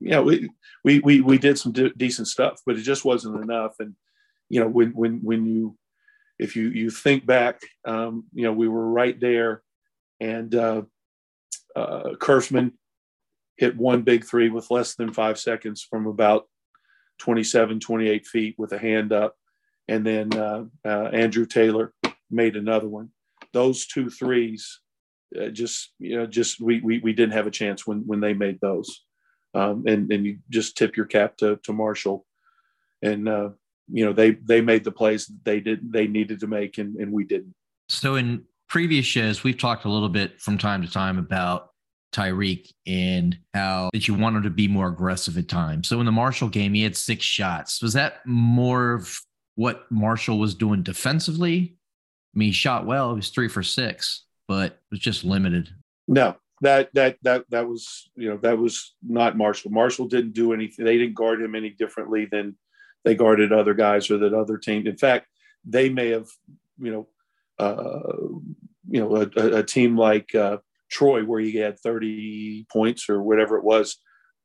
you 0.00 0.10
know 0.10 0.22
we 0.22 0.50
we 0.84 1.00
we, 1.00 1.20
we 1.20 1.38
did 1.38 1.58
some 1.58 1.72
de- 1.72 1.94
decent 1.94 2.28
stuff, 2.28 2.60
but 2.66 2.76
it 2.76 2.82
just 2.82 3.04
wasn't 3.04 3.42
enough. 3.42 3.74
And 3.78 3.94
you 4.48 4.60
know, 4.60 4.68
when 4.68 4.90
when 4.90 5.20
when 5.22 5.46
you 5.46 5.76
if 6.38 6.56
you 6.56 6.68
you 6.68 6.90
think 6.90 7.26
back, 7.26 7.60
um, 7.84 8.24
you 8.32 8.44
know, 8.44 8.52
we 8.52 8.68
were 8.68 8.88
right 8.90 9.18
there, 9.20 9.62
and 10.20 10.54
uh, 10.54 10.82
uh, 11.74 12.14
Curfman 12.14 12.72
hit 13.56 13.76
one 13.76 14.02
big 14.02 14.24
three 14.24 14.48
with 14.48 14.70
less 14.70 14.94
than 14.94 15.12
five 15.12 15.38
seconds 15.38 15.86
from 15.88 16.06
about 16.06 16.46
27, 17.18 17.80
28 17.80 18.26
feet 18.26 18.54
with 18.58 18.72
a 18.72 18.78
hand 18.78 19.12
up. 19.12 19.36
And 19.88 20.06
then 20.06 20.32
uh, 20.32 20.64
uh, 20.84 21.08
Andrew 21.12 21.46
Taylor 21.46 21.92
made 22.30 22.56
another 22.56 22.88
one. 22.88 23.10
Those 23.52 23.86
two 23.86 24.08
threes, 24.10 24.80
uh, 25.40 25.48
just 25.48 25.92
you 25.98 26.16
know, 26.16 26.26
just 26.26 26.60
we, 26.60 26.80
we 26.80 26.98
we 27.00 27.12
didn't 27.12 27.34
have 27.34 27.46
a 27.46 27.50
chance 27.50 27.86
when 27.86 27.98
when 28.06 28.20
they 28.20 28.32
made 28.32 28.60
those, 28.60 29.04
um, 29.54 29.84
and 29.86 30.10
and 30.12 30.24
you 30.24 30.38
just 30.48 30.76
tip 30.76 30.96
your 30.96 31.06
cap 31.06 31.36
to 31.38 31.58
to 31.64 31.72
Marshall, 31.72 32.24
and 33.02 33.28
uh, 33.28 33.50
you 33.88 34.04
know 34.04 34.12
they 34.12 34.30
they 34.30 34.60
made 34.60 34.84
the 34.84 34.92
plays 34.92 35.30
they 35.44 35.60
did 35.60 35.92
they 35.92 36.06
needed 36.06 36.40
to 36.40 36.46
make, 36.46 36.78
and 36.78 36.96
and 36.96 37.12
we 37.12 37.24
didn't. 37.24 37.54
So 37.88 38.14
in 38.14 38.44
previous 38.72 39.04
shows, 39.04 39.44
we've 39.44 39.58
talked 39.58 39.84
a 39.84 39.88
little 39.90 40.08
bit 40.08 40.40
from 40.40 40.56
time 40.56 40.80
to 40.80 40.90
time 40.90 41.18
about 41.18 41.72
Tyreek 42.10 42.72
and 42.86 43.36
how 43.52 43.90
that 43.92 44.08
you 44.08 44.14
want 44.14 44.34
him 44.34 44.42
to 44.44 44.50
be 44.50 44.66
more 44.66 44.88
aggressive 44.88 45.36
at 45.36 45.46
times. 45.46 45.88
So 45.88 46.00
in 46.00 46.06
the 46.06 46.12
Marshall 46.12 46.48
game, 46.48 46.72
he 46.72 46.82
had 46.82 46.96
six 46.96 47.22
shots. 47.22 47.82
Was 47.82 47.92
that 47.92 48.24
more 48.24 48.94
of 48.94 49.20
what 49.56 49.84
Marshall 49.90 50.38
was 50.38 50.54
doing 50.54 50.82
defensively? 50.82 51.76
I 52.34 52.38
mean, 52.38 52.48
he 52.48 52.52
shot 52.52 52.86
well. 52.86 53.10
He 53.10 53.16
was 53.16 53.28
three 53.28 53.48
for 53.48 53.62
six, 53.62 54.24
but 54.48 54.72
it 54.72 54.80
was 54.90 55.00
just 55.00 55.22
limited. 55.22 55.68
No, 56.08 56.36
that 56.62 56.88
that 56.94 57.18
that 57.24 57.44
that 57.50 57.68
was 57.68 58.08
you 58.16 58.30
know 58.30 58.38
that 58.38 58.56
was 58.56 58.94
not 59.06 59.36
Marshall. 59.36 59.70
Marshall 59.70 60.08
didn't 60.08 60.32
do 60.32 60.54
anything. 60.54 60.86
They 60.86 60.96
didn't 60.96 61.14
guard 61.14 61.42
him 61.42 61.54
any 61.54 61.68
differently 61.68 62.24
than 62.24 62.56
they 63.04 63.16
guarded 63.16 63.52
other 63.52 63.74
guys 63.74 64.10
or 64.10 64.16
that 64.16 64.32
other 64.32 64.56
team. 64.56 64.86
In 64.86 64.96
fact, 64.96 65.26
they 65.62 65.90
may 65.90 66.08
have 66.08 66.28
you 66.78 66.90
know 66.90 67.08
uh, 67.58 68.12
you 68.92 69.00
know 69.00 69.16
a, 69.16 69.58
a 69.58 69.62
team 69.64 69.96
like 69.96 70.32
uh, 70.34 70.58
Troy 70.90 71.24
where 71.24 71.40
he 71.40 71.56
had 71.56 71.80
30 71.80 72.66
points 72.70 73.08
or 73.08 73.22
whatever 73.22 73.56
it 73.56 73.64
was 73.64 73.96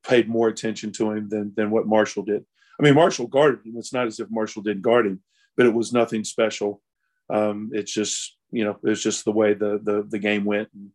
paid 0.08 0.30
more 0.30 0.48
attention 0.48 0.92
to 0.94 1.12
him 1.12 1.27
than 1.30 1.54
than 1.56 1.70
what 1.70 1.86
Marshall 1.86 2.24
did. 2.24 2.46
I 2.80 2.84
mean, 2.84 2.96
Marshall 2.96 3.27
guarded 3.27 3.66
him. 3.66 3.75
It's 3.77 3.94
not 3.94 4.08
as 4.08 4.20
if 4.20 4.32
Marshall 4.32 4.63
didn't 4.63 4.84
guard 4.84 5.06
him, 5.06 5.22
but 5.58 5.66
it 5.66 5.74
was 5.74 5.92
nothing 5.92 6.24
special. 6.24 6.82
Um, 7.30 7.72
it's 7.74 7.92
just 7.92 8.38
you 8.51 8.63
know 8.63 8.77
it's 8.84 9.04
just 9.04 9.25
the 9.25 9.34
way 9.34 9.54
the 9.54 9.80
the 9.84 10.08
the 10.10 10.20
game 10.20 10.46
went. 10.46 10.70
And, 10.74 10.92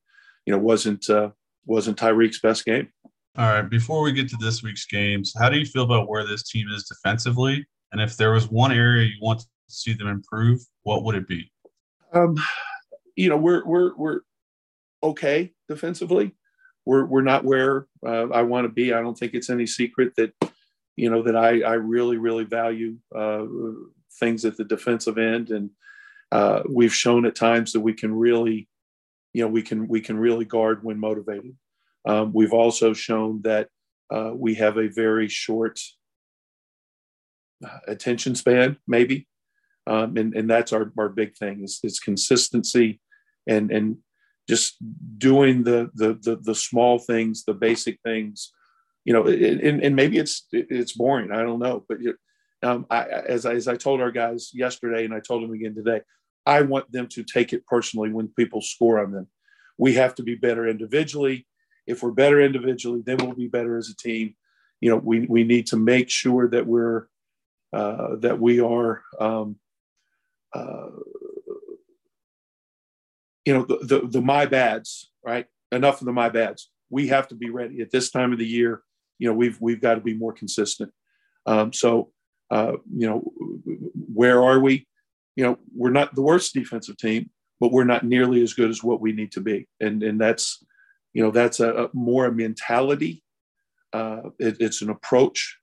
you 0.46 0.52
know, 0.52 0.58
wasn't 0.58 1.08
uh, 1.10 1.30
wasn't 1.66 1.98
Tyreek's 1.98 2.40
best 2.40 2.64
game. 2.64 2.88
All 3.36 3.46
right. 3.46 3.68
Before 3.68 4.02
we 4.02 4.12
get 4.12 4.28
to 4.30 4.36
this 4.40 4.62
week's 4.62 4.86
games, 4.86 5.32
how 5.38 5.48
do 5.50 5.58
you 5.58 5.66
feel 5.66 5.84
about 5.84 6.08
where 6.08 6.26
this 6.26 6.42
team 6.42 6.68
is 6.74 6.84
defensively? 6.84 7.66
And 7.92 8.00
if 8.00 8.16
there 8.16 8.32
was 8.32 8.50
one 8.50 8.72
area 8.72 9.06
you 9.06 9.16
want 9.20 9.40
to 9.40 9.46
see 9.68 9.92
them 9.92 10.08
improve, 10.08 10.60
what 10.82 11.04
would 11.04 11.14
it 11.14 11.28
be? 11.28 11.50
Um, 12.12 12.36
you 13.16 13.28
know, 13.28 13.36
we're 13.36 13.64
we're 13.64 13.96
we're 13.96 14.20
okay 15.02 15.52
defensively. 15.68 16.34
We're 16.84 17.04
we're 17.04 17.22
not 17.22 17.44
where 17.44 17.86
uh, 18.04 18.28
I 18.28 18.42
want 18.42 18.64
to 18.66 18.72
be. 18.72 18.92
I 18.92 19.00
don't 19.00 19.18
think 19.18 19.34
it's 19.34 19.50
any 19.50 19.66
secret 19.66 20.14
that 20.16 20.32
you 20.96 21.10
know 21.10 21.22
that 21.22 21.36
I 21.36 21.62
I 21.62 21.74
really 21.74 22.16
really 22.16 22.44
value 22.44 22.96
uh, 23.14 23.44
things 24.18 24.44
at 24.44 24.56
the 24.56 24.64
defensive 24.64 25.18
end, 25.18 25.50
and 25.50 25.70
uh, 26.32 26.62
we've 26.68 26.94
shown 26.94 27.26
at 27.26 27.36
times 27.36 27.72
that 27.72 27.80
we 27.80 27.92
can 27.92 28.14
really, 28.14 28.66
you 29.34 29.42
know, 29.42 29.48
we 29.48 29.62
can 29.62 29.86
we 29.86 30.00
can 30.00 30.16
really 30.16 30.46
guard 30.46 30.82
when 30.82 30.98
motivated. 30.98 31.54
Um, 32.06 32.32
we've 32.32 32.54
also 32.54 32.94
shown 32.94 33.42
that 33.42 33.68
uh, 34.10 34.32
we 34.34 34.54
have 34.54 34.78
a 34.78 34.88
very 34.88 35.28
short 35.28 35.78
uh, 37.64 37.78
attention 37.86 38.34
span, 38.34 38.78
maybe, 38.88 39.28
um, 39.86 40.16
and 40.16 40.34
and 40.34 40.48
that's 40.48 40.72
our 40.72 40.90
our 40.98 41.10
big 41.10 41.36
thing 41.36 41.62
is, 41.62 41.80
is 41.84 42.00
consistency, 42.00 42.98
and 43.46 43.70
and 43.70 43.98
just 44.48 44.76
doing 45.18 45.62
the, 45.64 45.90
the 45.94 46.18
the 46.22 46.36
the 46.36 46.54
small 46.54 46.98
things, 46.98 47.44
the 47.44 47.54
basic 47.54 47.98
things, 48.04 48.52
you 49.04 49.12
know, 49.12 49.26
and, 49.26 49.82
and 49.82 49.96
maybe 49.96 50.18
it's 50.18 50.46
it's 50.52 50.92
boring. 50.92 51.32
I 51.32 51.42
don't 51.42 51.60
know, 51.60 51.84
but 51.88 51.98
um, 52.62 52.86
I, 52.90 53.02
as 53.04 53.44
I, 53.46 53.54
as 53.54 53.68
I 53.68 53.76
told 53.76 54.00
our 54.00 54.10
guys 54.10 54.50
yesterday, 54.54 55.04
and 55.04 55.14
I 55.14 55.20
told 55.20 55.42
them 55.42 55.52
again 55.52 55.74
today, 55.74 56.00
I 56.46 56.62
want 56.62 56.90
them 56.92 57.08
to 57.08 57.22
take 57.22 57.52
it 57.52 57.66
personally 57.66 58.12
when 58.12 58.28
people 58.28 58.60
score 58.60 59.00
on 59.00 59.12
them. 59.12 59.28
We 59.78 59.94
have 59.94 60.14
to 60.16 60.22
be 60.22 60.34
better 60.34 60.68
individually. 60.68 61.46
If 61.86 62.02
we're 62.02 62.12
better 62.12 62.40
individually, 62.40 63.02
then 63.04 63.16
we'll 63.18 63.34
be 63.34 63.48
better 63.48 63.76
as 63.76 63.88
a 63.88 63.96
team. 63.96 64.34
You 64.80 64.90
know, 64.90 64.96
we 64.96 65.26
we 65.26 65.44
need 65.44 65.66
to 65.68 65.76
make 65.76 66.10
sure 66.10 66.48
that 66.48 66.66
we're 66.66 67.06
uh, 67.72 68.16
that 68.20 68.38
we 68.40 68.60
are. 68.60 69.02
Um, 69.20 69.56
uh, 70.54 70.88
you 73.44 73.54
know 73.54 73.64
the, 73.64 73.78
the, 73.82 74.08
the 74.08 74.20
my 74.20 74.46
bads 74.46 75.10
right? 75.24 75.46
Enough 75.70 76.00
of 76.00 76.06
the 76.06 76.12
my 76.12 76.28
bads. 76.28 76.70
We 76.90 77.08
have 77.08 77.28
to 77.28 77.34
be 77.34 77.48
ready 77.48 77.80
at 77.80 77.90
this 77.90 78.10
time 78.10 78.32
of 78.32 78.38
the 78.38 78.46
year. 78.46 78.82
You 79.18 79.28
know 79.28 79.34
we've 79.34 79.60
we've 79.60 79.80
got 79.80 79.94
to 79.94 80.00
be 80.00 80.14
more 80.14 80.32
consistent. 80.32 80.92
Um, 81.46 81.72
so 81.72 82.10
uh, 82.50 82.72
you 82.94 83.08
know 83.08 83.32
where 84.12 84.42
are 84.42 84.60
we? 84.60 84.86
You 85.36 85.44
know 85.44 85.58
we're 85.74 85.90
not 85.90 86.14
the 86.14 86.22
worst 86.22 86.54
defensive 86.54 86.96
team 86.96 87.30
but 87.62 87.70
we're 87.70 87.84
not 87.84 88.04
nearly 88.04 88.42
as 88.42 88.54
good 88.54 88.70
as 88.70 88.82
what 88.82 89.00
we 89.00 89.12
need 89.12 89.30
to 89.30 89.40
be. 89.40 89.68
And 89.78 90.02
and 90.02 90.20
that's 90.20 90.64
you 91.12 91.22
know 91.22 91.30
that's 91.30 91.60
a, 91.60 91.84
a 91.84 91.88
more 91.92 92.26
a 92.26 92.32
mentality 92.32 93.22
uh, 93.92 94.30
it, 94.40 94.56
it's 94.58 94.82
an 94.82 94.90
approach 94.90 95.58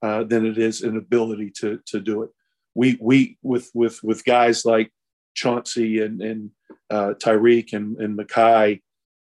uh, 0.00 0.22
than 0.22 0.46
it 0.46 0.58
is 0.58 0.82
an 0.82 0.96
ability 0.96 1.50
to 1.58 1.80
to 1.86 1.98
do 1.98 2.22
it. 2.22 2.30
We 2.76 2.98
we 3.00 3.36
with 3.42 3.68
with 3.74 4.00
with 4.04 4.24
guys 4.24 4.64
like 4.64 4.92
Chauncey 5.34 6.00
and 6.00 6.20
and 6.20 6.50
uh, 6.90 7.14
Tyreek 7.14 7.72
and, 7.72 7.96
and 7.98 8.18
Mekhi, 8.18 8.82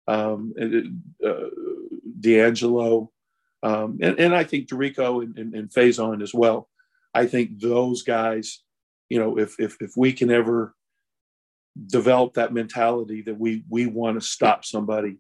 um, 0.07 0.53
and, 0.57 1.03
uh, 1.27 1.49
D'Angelo, 2.21 3.11
um, 3.63 3.99
and, 4.03 4.21
and 4.21 4.35
I 4.35 4.45
think 4.45 4.69
Dericko 4.69 5.23
and, 5.23 5.39
and, 5.39 5.55
and 5.55 5.71
Faizon 5.71 6.23
as 6.23 6.35
well. 6.35 6.69
I 7.15 7.27
think 7.27 7.61
those 7.61 8.03
guys, 8.03 8.63
you 9.09 9.19
know, 9.19 9.39
if, 9.39 9.59
if, 9.59 9.77
if 9.81 9.93
we 9.97 10.13
can 10.13 10.31
ever 10.31 10.75
develop 11.87 12.35
that 12.35 12.53
mentality 12.53 13.23
that 13.23 13.39
we, 13.39 13.65
we 13.69 13.87
want 13.87 14.21
to 14.21 14.27
stop 14.27 14.65
somebody 14.65 15.17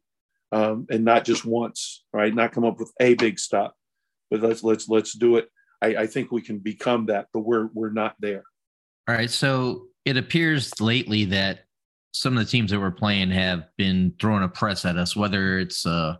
um, 0.52 0.86
and 0.90 1.04
not 1.04 1.24
just 1.24 1.44
once, 1.44 2.04
right? 2.12 2.34
Not 2.34 2.52
come 2.52 2.64
up 2.64 2.78
with 2.78 2.92
a 3.00 3.14
big 3.14 3.38
stop, 3.38 3.74
but 4.30 4.40
let's, 4.40 4.62
let's, 4.62 4.88
let's 4.88 5.12
do 5.14 5.36
it. 5.36 5.48
I, 5.80 5.96
I 5.96 6.06
think 6.06 6.30
we 6.30 6.42
can 6.42 6.58
become 6.58 7.06
that, 7.06 7.28
but 7.32 7.40
we're, 7.40 7.68
we're 7.72 7.92
not 7.92 8.16
there. 8.20 8.44
All 9.08 9.14
right. 9.14 9.30
So 9.30 9.86
it 10.04 10.16
appears 10.16 10.80
lately 10.80 11.24
that 11.26 11.60
some 12.12 12.36
of 12.36 12.44
the 12.44 12.50
teams 12.50 12.70
that 12.70 12.78
we're 12.78 12.90
playing 12.90 13.30
have 13.30 13.64
been 13.76 14.14
throwing 14.20 14.44
a 14.44 14.48
press 14.48 14.84
at 14.84 14.96
us, 14.96 15.16
whether 15.16 15.58
it's 15.58 15.84
a, 15.84 16.18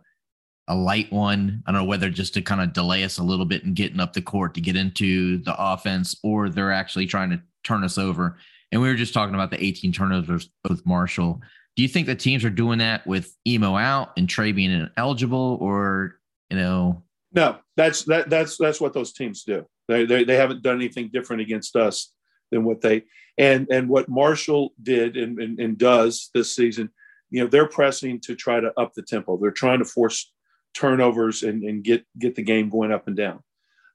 a 0.67 0.75
light 0.75 1.11
one, 1.11 1.63
I 1.65 1.71
don't 1.71 1.81
know 1.81 1.87
whether 1.87 2.09
just 2.09 2.33
to 2.33 2.41
kind 2.41 2.61
of 2.61 2.73
delay 2.73 3.03
us 3.03 3.17
a 3.17 3.23
little 3.23 3.45
bit 3.45 3.63
and 3.63 3.75
getting 3.75 3.99
up 3.99 4.13
the 4.13 4.21
court 4.21 4.53
to 4.55 4.61
get 4.61 4.75
into 4.75 5.37
the 5.39 5.55
offense, 5.57 6.17
or 6.23 6.49
they're 6.49 6.71
actually 6.71 7.05
trying 7.05 7.29
to 7.29 7.41
turn 7.63 7.83
us 7.83 7.97
over. 7.97 8.37
And 8.71 8.81
we 8.81 8.89
were 8.89 8.95
just 8.95 9.13
talking 9.13 9.35
about 9.35 9.51
the 9.51 9.63
18 9.63 9.93
turnovers 9.93 10.49
with 10.67 10.85
Marshall. 10.85 11.39
Do 11.75 11.83
you 11.83 11.87
think 11.87 12.07
the 12.07 12.15
teams 12.15 12.43
are 12.43 12.49
doing 12.49 12.79
that 12.79 13.05
with 13.05 13.35
Imo 13.45 13.77
out 13.77 14.11
and 14.17 14.27
Trey 14.27 14.51
being 14.51 14.71
ineligible, 14.71 15.57
or 15.61 16.19
you 16.49 16.57
know? 16.57 17.03
No, 17.33 17.57
that's 17.77 18.03
that 18.05 18.29
that's 18.29 18.57
that's 18.57 18.81
what 18.81 18.93
those 18.93 19.13
teams 19.13 19.43
do. 19.43 19.65
They 19.87 20.05
they, 20.05 20.23
they 20.23 20.35
haven't 20.35 20.63
done 20.63 20.75
anything 20.75 21.09
different 21.13 21.41
against 21.41 21.75
us 21.75 22.14
than 22.51 22.63
what 22.63 22.81
they 22.81 23.03
and 23.37 23.67
and 23.69 23.89
what 23.89 24.09
Marshall 24.09 24.73
did 24.81 25.17
and, 25.17 25.39
and, 25.39 25.59
and 25.59 25.77
does 25.77 26.29
this 26.33 26.55
season. 26.55 26.89
You 27.29 27.43
know, 27.43 27.49
they're 27.49 27.67
pressing 27.67 28.19
to 28.21 28.35
try 28.35 28.59
to 28.59 28.71
up 28.79 28.93
the 28.93 29.01
tempo. 29.01 29.37
They're 29.37 29.51
trying 29.51 29.79
to 29.79 29.85
force 29.85 30.31
turnovers 30.73 31.43
and, 31.43 31.63
and 31.63 31.83
get 31.83 32.05
get 32.17 32.35
the 32.35 32.43
game 32.43 32.69
going 32.69 32.91
up 32.91 33.07
and 33.07 33.15
down. 33.15 33.41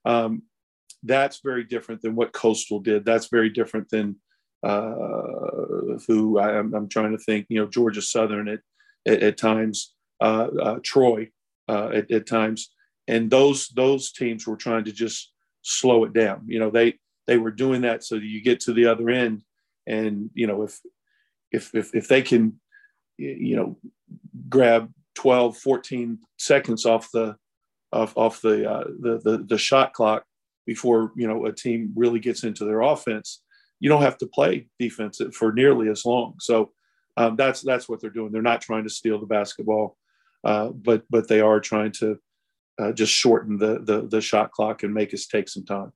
Um, 0.05 0.43
that's 1.03 1.41
very 1.43 1.65
different 1.65 2.03
than 2.03 2.15
what 2.15 2.33
Coastal 2.33 2.81
did. 2.81 3.05
That's 3.05 3.29
very 3.29 3.49
different 3.49 3.89
than 3.89 4.17
uh, 4.63 5.99
who 6.07 6.39
I, 6.39 6.59
am 6.59 6.75
I'm 6.75 6.89
trying 6.89 7.13
to 7.13 7.23
think. 7.23 7.47
You 7.49 7.61
know, 7.61 7.67
Georgia 7.69 8.03
Southern 8.03 8.49
at 8.49 8.61
at, 9.07 9.23
at 9.23 9.39
times, 9.39 9.95
uh, 10.21 10.49
uh, 10.61 10.79
Troy 10.83 11.31
uh, 11.69 11.91
at, 11.95 12.11
at 12.11 12.27
times, 12.27 12.71
and 13.09 13.31
those 13.31 13.69
those 13.69 14.13
teams 14.13 14.47
were 14.47 14.57
trying 14.57 14.85
to 14.85 14.93
just 14.93 15.33
slow 15.63 16.05
it 16.05 16.13
down. 16.13 16.43
You 16.47 16.59
know, 16.59 16.71
they 16.71 16.99
they 17.31 17.39
were 17.39 17.53
doing 17.53 17.83
that 17.83 18.03
so 18.03 18.17
that 18.17 18.25
you 18.25 18.43
get 18.43 18.59
to 18.59 18.73
the 18.73 18.87
other 18.87 19.09
end, 19.09 19.45
and 19.87 20.31
you 20.35 20.49
know 20.49 20.63
if 20.63 20.81
if 21.53 21.73
if 21.77 21.95
if 21.95 22.09
they 22.09 22.23
can, 22.23 22.61
you 23.19 23.55
know, 23.55 23.79
grab 24.49 24.93
12, 25.15 25.57
14 25.57 26.19
seconds 26.39 26.85
off 26.85 27.09
the 27.13 27.37
off 27.93 28.17
off 28.17 28.41
the 28.41 28.69
uh, 28.69 28.85
the, 28.99 29.21
the 29.23 29.45
the 29.49 29.59
shot 29.59 29.93
clock 29.93 30.25
before 30.67 31.13
you 31.15 31.29
know 31.29 31.47
a 31.47 31.53
team 31.53 31.93
really 31.95 32.19
gets 32.19 32.43
into 32.43 32.65
their 32.65 32.81
offense, 32.81 33.43
you 33.79 33.89
don't 33.89 34.03
have 34.03 34.19
to 34.19 34.27
play 34.27 34.67
defense 34.81 35.21
for 35.33 35.53
nearly 35.53 35.89
as 35.89 36.05
long. 36.05 36.35
So 36.41 36.73
um, 37.17 37.37
that's 37.37 37.61
that's 37.61 37.89
what 37.89 38.01
they're 38.01 38.11
doing. 38.11 38.33
They're 38.33 38.43
not 38.43 38.61
trying 38.61 38.83
to 38.83 38.91
steal 38.91 39.21
the 39.21 39.27
basketball, 39.27 39.97
uh, 40.43 40.71
but 40.71 41.05
but 41.11 41.29
they 41.29 41.41
are 41.41 41.61
trying 41.61 41.93
to 42.01 42.19
uh, 42.81 42.91
just 42.91 43.13
shorten 43.13 43.57
the, 43.57 43.79
the 43.85 44.09
the 44.09 44.21
shot 44.21 44.51
clock 44.51 44.83
and 44.83 44.93
make 44.93 45.15
us 45.15 45.27
take 45.27 45.49
some 45.49 45.65
time. 45.65 45.93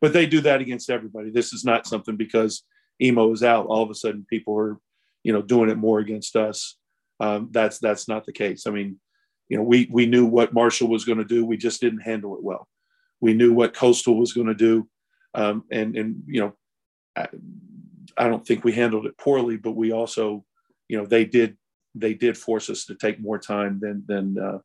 But 0.00 0.12
they 0.12 0.26
do 0.26 0.40
that 0.42 0.60
against 0.60 0.90
everybody. 0.90 1.30
This 1.30 1.52
is 1.52 1.64
not 1.64 1.86
something 1.86 2.16
because 2.16 2.64
Imo 3.00 3.32
is 3.32 3.42
out. 3.42 3.66
All 3.66 3.82
of 3.82 3.90
a 3.90 3.94
sudden, 3.94 4.26
people 4.28 4.56
are 4.58 4.78
you 5.22 5.32
know 5.32 5.42
doing 5.42 5.70
it 5.70 5.78
more 5.78 5.98
against 5.98 6.36
us. 6.36 6.76
Um, 7.20 7.48
that's 7.52 7.78
that's 7.78 8.08
not 8.08 8.26
the 8.26 8.32
case. 8.32 8.66
I 8.66 8.70
mean, 8.70 8.98
you 9.48 9.56
know, 9.56 9.62
we 9.62 9.88
we 9.90 10.06
knew 10.06 10.26
what 10.26 10.52
Marshall 10.52 10.88
was 10.88 11.04
going 11.04 11.18
to 11.18 11.24
do. 11.24 11.44
We 11.44 11.56
just 11.56 11.80
didn't 11.80 12.00
handle 12.00 12.34
it 12.36 12.42
well. 12.42 12.68
We 13.20 13.34
knew 13.34 13.52
what 13.52 13.74
Coastal 13.74 14.18
was 14.18 14.32
going 14.32 14.48
to 14.48 14.54
do, 14.54 14.88
um, 15.34 15.64
and 15.70 15.96
and 15.96 16.22
you 16.26 16.40
know, 16.40 16.54
I, 17.16 17.28
I 18.16 18.28
don't 18.28 18.46
think 18.46 18.64
we 18.64 18.72
handled 18.72 19.06
it 19.06 19.18
poorly, 19.18 19.56
but 19.56 19.72
we 19.72 19.92
also, 19.92 20.44
you 20.88 20.98
know, 20.98 21.06
they 21.06 21.24
did 21.24 21.56
they 21.94 22.14
did 22.14 22.36
force 22.36 22.70
us 22.70 22.84
to 22.86 22.94
take 22.94 23.20
more 23.20 23.38
time 23.38 23.78
than 23.80 24.04
than 24.06 24.38
uh, 24.38 24.58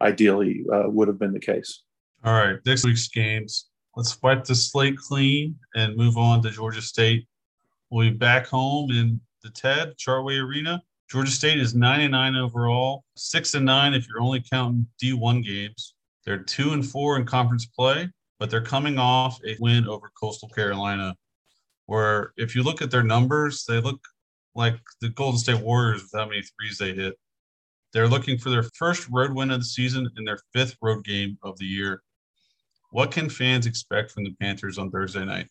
ideally 0.00 0.64
uh, 0.72 0.88
would 0.88 1.08
have 1.08 1.18
been 1.18 1.32
the 1.32 1.40
case. 1.40 1.82
All 2.24 2.32
right, 2.32 2.56
next 2.66 2.84
week's 2.84 3.08
games. 3.08 3.68
Let's 3.98 4.22
wipe 4.22 4.44
the 4.44 4.54
slate 4.54 4.96
clean 4.96 5.56
and 5.74 5.96
move 5.96 6.16
on 6.16 6.40
to 6.42 6.50
Georgia 6.50 6.80
State. 6.80 7.26
We'll 7.90 8.08
be 8.08 8.16
back 8.16 8.46
home 8.46 8.92
in 8.92 9.20
the 9.42 9.50
TED 9.50 9.96
Chartway 9.96 10.40
Arena. 10.40 10.80
Georgia 11.10 11.32
State 11.32 11.58
is 11.58 11.74
nine 11.74 12.02
and 12.02 12.12
nine 12.12 12.36
overall, 12.36 13.02
six 13.16 13.54
and 13.54 13.66
nine 13.66 13.94
if 13.94 14.06
you're 14.06 14.22
only 14.22 14.40
counting 14.40 14.86
D1 15.02 15.44
games. 15.44 15.96
They're 16.24 16.38
two 16.38 16.74
and 16.74 16.88
four 16.88 17.16
in 17.16 17.26
conference 17.26 17.66
play, 17.66 18.08
but 18.38 18.50
they're 18.50 18.62
coming 18.62 18.98
off 18.98 19.40
a 19.44 19.56
win 19.58 19.88
over 19.88 20.12
Coastal 20.14 20.48
Carolina, 20.50 21.16
where 21.86 22.34
if 22.36 22.54
you 22.54 22.62
look 22.62 22.80
at 22.80 22.92
their 22.92 23.02
numbers, 23.02 23.64
they 23.64 23.80
look 23.80 23.98
like 24.54 24.76
the 25.00 25.08
Golden 25.08 25.40
State 25.40 25.60
Warriors 25.60 26.02
with 26.02 26.12
how 26.14 26.28
many 26.28 26.42
threes 26.42 26.78
they 26.78 26.94
hit. 26.94 27.18
They're 27.92 28.06
looking 28.06 28.38
for 28.38 28.50
their 28.50 28.68
first 28.76 29.08
road 29.10 29.32
win 29.32 29.50
of 29.50 29.58
the 29.58 29.64
season 29.64 30.08
and 30.14 30.24
their 30.24 30.38
fifth 30.54 30.76
road 30.80 31.04
game 31.04 31.36
of 31.42 31.58
the 31.58 31.66
year. 31.66 32.04
What 32.90 33.10
can 33.10 33.28
fans 33.28 33.66
expect 33.66 34.12
from 34.12 34.24
the 34.24 34.34
Panthers 34.40 34.78
on 34.78 34.90
Thursday 34.90 35.24
night? 35.24 35.48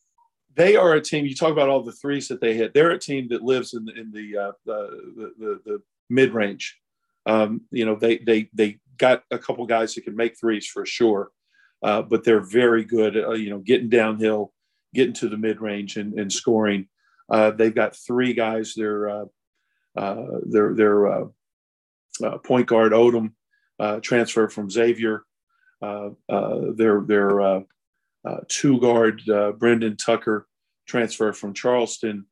they 0.57 0.75
are 0.75 0.93
a 0.93 1.01
team. 1.01 1.25
You 1.25 1.35
talk 1.35 1.51
about 1.51 1.69
all 1.69 1.83
the 1.83 1.91
threes 1.91 2.27
that 2.27 2.41
they 2.41 2.55
hit. 2.55 2.73
They're 2.73 2.91
a 2.91 2.99
team 2.99 3.27
that 3.29 3.43
lives 3.43 3.73
in 3.73 3.85
the 3.85 3.93
in 3.93 4.11
the 4.11 4.37
uh, 4.37 4.51
the, 4.65 5.33
the, 5.37 5.61
the 5.65 5.81
mid 6.09 6.33
range. 6.33 6.77
Um, 7.25 7.61
you 7.71 7.85
know, 7.85 7.95
they 7.95 8.17
they 8.17 8.49
they 8.53 8.79
got 8.97 9.23
a 9.29 9.37
couple 9.37 9.65
guys 9.67 9.93
that 9.93 10.01
can 10.01 10.15
make 10.15 10.37
threes 10.37 10.65
for 10.65 10.85
sure, 10.85 11.29
uh, 11.83 12.01
but 12.01 12.23
they're 12.23 12.43
very 12.43 12.83
good. 12.83 13.15
Uh, 13.15 13.33
you 13.33 13.51
know, 13.51 13.59
getting 13.59 13.87
downhill, 13.87 14.51
getting 14.95 15.13
to 15.13 15.29
the 15.29 15.37
mid 15.37 15.61
range, 15.61 15.95
and, 15.95 16.19
and 16.19 16.33
scoring. 16.33 16.87
Uh, 17.29 17.51
they've 17.51 17.75
got 17.75 17.95
three 17.95 18.33
guys. 18.33 18.73
They're 18.75 19.09
uh, 19.09 19.25
uh, 19.95 20.25
they're 20.43 20.73
they're 20.73 21.27
point 22.43 22.65
guard 22.65 22.93
Odom, 22.93 23.33
transfer 24.01 24.49
from 24.49 24.71
Xavier. 24.71 25.23
They're 25.81 27.01
they're 27.01 27.41
uh, 28.27 28.39
two 28.47 28.79
guard 28.79 29.21
uh, 29.29 29.51
Brendan 29.53 29.95
Tucker 29.95 30.47
transfer 30.85 31.33
from 31.33 31.53
Charleston, 31.53 32.25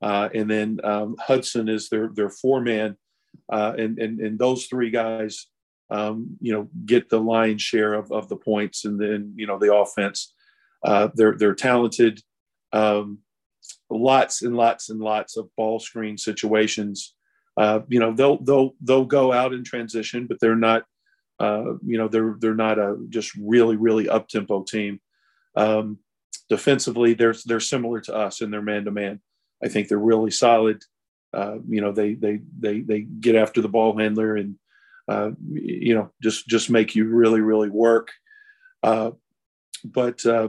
uh, 0.00 0.28
and 0.34 0.50
then 0.50 0.80
um, 0.84 1.16
Hudson 1.20 1.68
is 1.68 1.88
their 1.88 2.10
their 2.14 2.30
four 2.30 2.60
man, 2.60 2.96
uh, 3.50 3.74
and 3.76 3.98
and 3.98 4.20
and 4.20 4.38
those 4.38 4.66
three 4.66 4.90
guys, 4.90 5.46
um, 5.90 6.36
you 6.40 6.52
know, 6.52 6.68
get 6.86 7.08
the 7.08 7.20
lion's 7.20 7.62
share 7.62 7.94
of, 7.94 8.10
of 8.12 8.28
the 8.28 8.36
points, 8.36 8.84
and 8.84 9.00
then 9.00 9.34
you 9.36 9.46
know 9.46 9.58
the 9.58 9.74
offense. 9.74 10.34
Uh, 10.84 11.08
they're 11.14 11.36
they're 11.36 11.54
talented, 11.54 12.20
um, 12.72 13.18
lots 13.90 14.42
and 14.42 14.56
lots 14.56 14.90
and 14.90 15.00
lots 15.00 15.36
of 15.36 15.48
ball 15.56 15.78
screen 15.78 16.16
situations. 16.18 17.14
Uh, 17.56 17.80
you 17.88 18.00
know 18.00 18.12
they'll 18.12 18.42
they'll 18.42 18.74
they'll 18.80 19.04
go 19.04 19.32
out 19.32 19.52
in 19.52 19.64
transition, 19.64 20.26
but 20.26 20.38
they're 20.40 20.56
not. 20.56 20.84
You 21.40 21.98
know 21.98 22.08
they're 22.08 22.36
they're 22.38 22.54
not 22.54 22.78
a 22.78 22.96
just 23.08 23.34
really 23.34 23.76
really 23.76 24.08
up 24.08 24.28
tempo 24.28 24.62
team. 24.62 25.00
Um, 25.56 25.98
defensively, 26.48 27.14
they're 27.14 27.34
they're 27.46 27.60
similar 27.60 28.00
to 28.02 28.14
us 28.14 28.40
in 28.40 28.50
their 28.50 28.62
man 28.62 28.84
to 28.84 28.90
man. 28.90 29.20
I 29.62 29.68
think 29.68 29.88
they're 29.88 29.98
really 29.98 30.30
solid. 30.30 30.82
Uh, 31.32 31.56
you 31.68 31.80
know, 31.80 31.92
they 31.92 32.14
they 32.14 32.40
they 32.58 32.80
they 32.80 33.00
get 33.00 33.36
after 33.36 33.60
the 33.60 33.68
ball 33.68 33.96
handler 33.96 34.36
and 34.36 34.56
uh, 35.08 35.30
you 35.50 35.94
know 35.94 36.10
just 36.22 36.46
just 36.46 36.70
make 36.70 36.94
you 36.94 37.08
really 37.08 37.40
really 37.40 37.70
work. 37.70 38.10
Uh, 38.82 39.12
but 39.84 40.24
uh, 40.26 40.48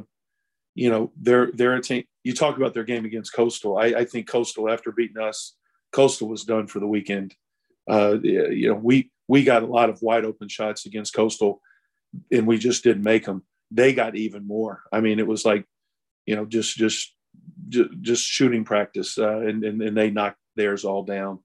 you 0.75 0.89
know 0.89 1.11
they're 1.19 1.51
they're 1.53 1.75
a 1.75 1.81
team. 1.81 2.03
You 2.23 2.33
talk 2.33 2.57
about 2.57 2.73
their 2.73 2.83
game 2.83 3.05
against 3.05 3.33
Coastal. 3.33 3.77
I, 3.77 3.85
I 3.85 4.05
think 4.05 4.27
Coastal, 4.27 4.69
after 4.69 4.91
beating 4.91 5.21
us, 5.21 5.55
Coastal 5.91 6.29
was 6.29 6.43
done 6.43 6.67
for 6.67 6.79
the 6.79 6.87
weekend. 6.87 7.35
Uh, 7.89 8.17
you 8.21 8.69
know, 8.69 8.75
we 8.75 9.11
we 9.27 9.43
got 9.43 9.63
a 9.63 9.67
lot 9.67 9.89
of 9.89 10.01
wide 10.01 10.25
open 10.25 10.49
shots 10.49 10.85
against 10.85 11.13
Coastal, 11.13 11.61
and 12.31 12.47
we 12.47 12.57
just 12.57 12.83
didn't 12.83 13.03
make 13.03 13.25
them 13.25 13.43
they 13.73 13.93
got 13.93 14.15
even 14.15 14.47
more. 14.47 14.83
I 14.91 15.01
mean, 15.01 15.19
it 15.19 15.27
was 15.27 15.43
like, 15.43 15.65
you 16.25 16.35
know, 16.35 16.45
just 16.45 16.77
just 16.77 17.15
just 17.69 18.23
shooting 18.23 18.63
practice, 18.63 19.17
uh, 19.17 19.39
and, 19.39 19.63
and 19.63 19.81
and 19.81 19.97
they 19.97 20.11
knocked 20.11 20.37
theirs 20.55 20.85
all 20.85 21.03
down. 21.03 21.39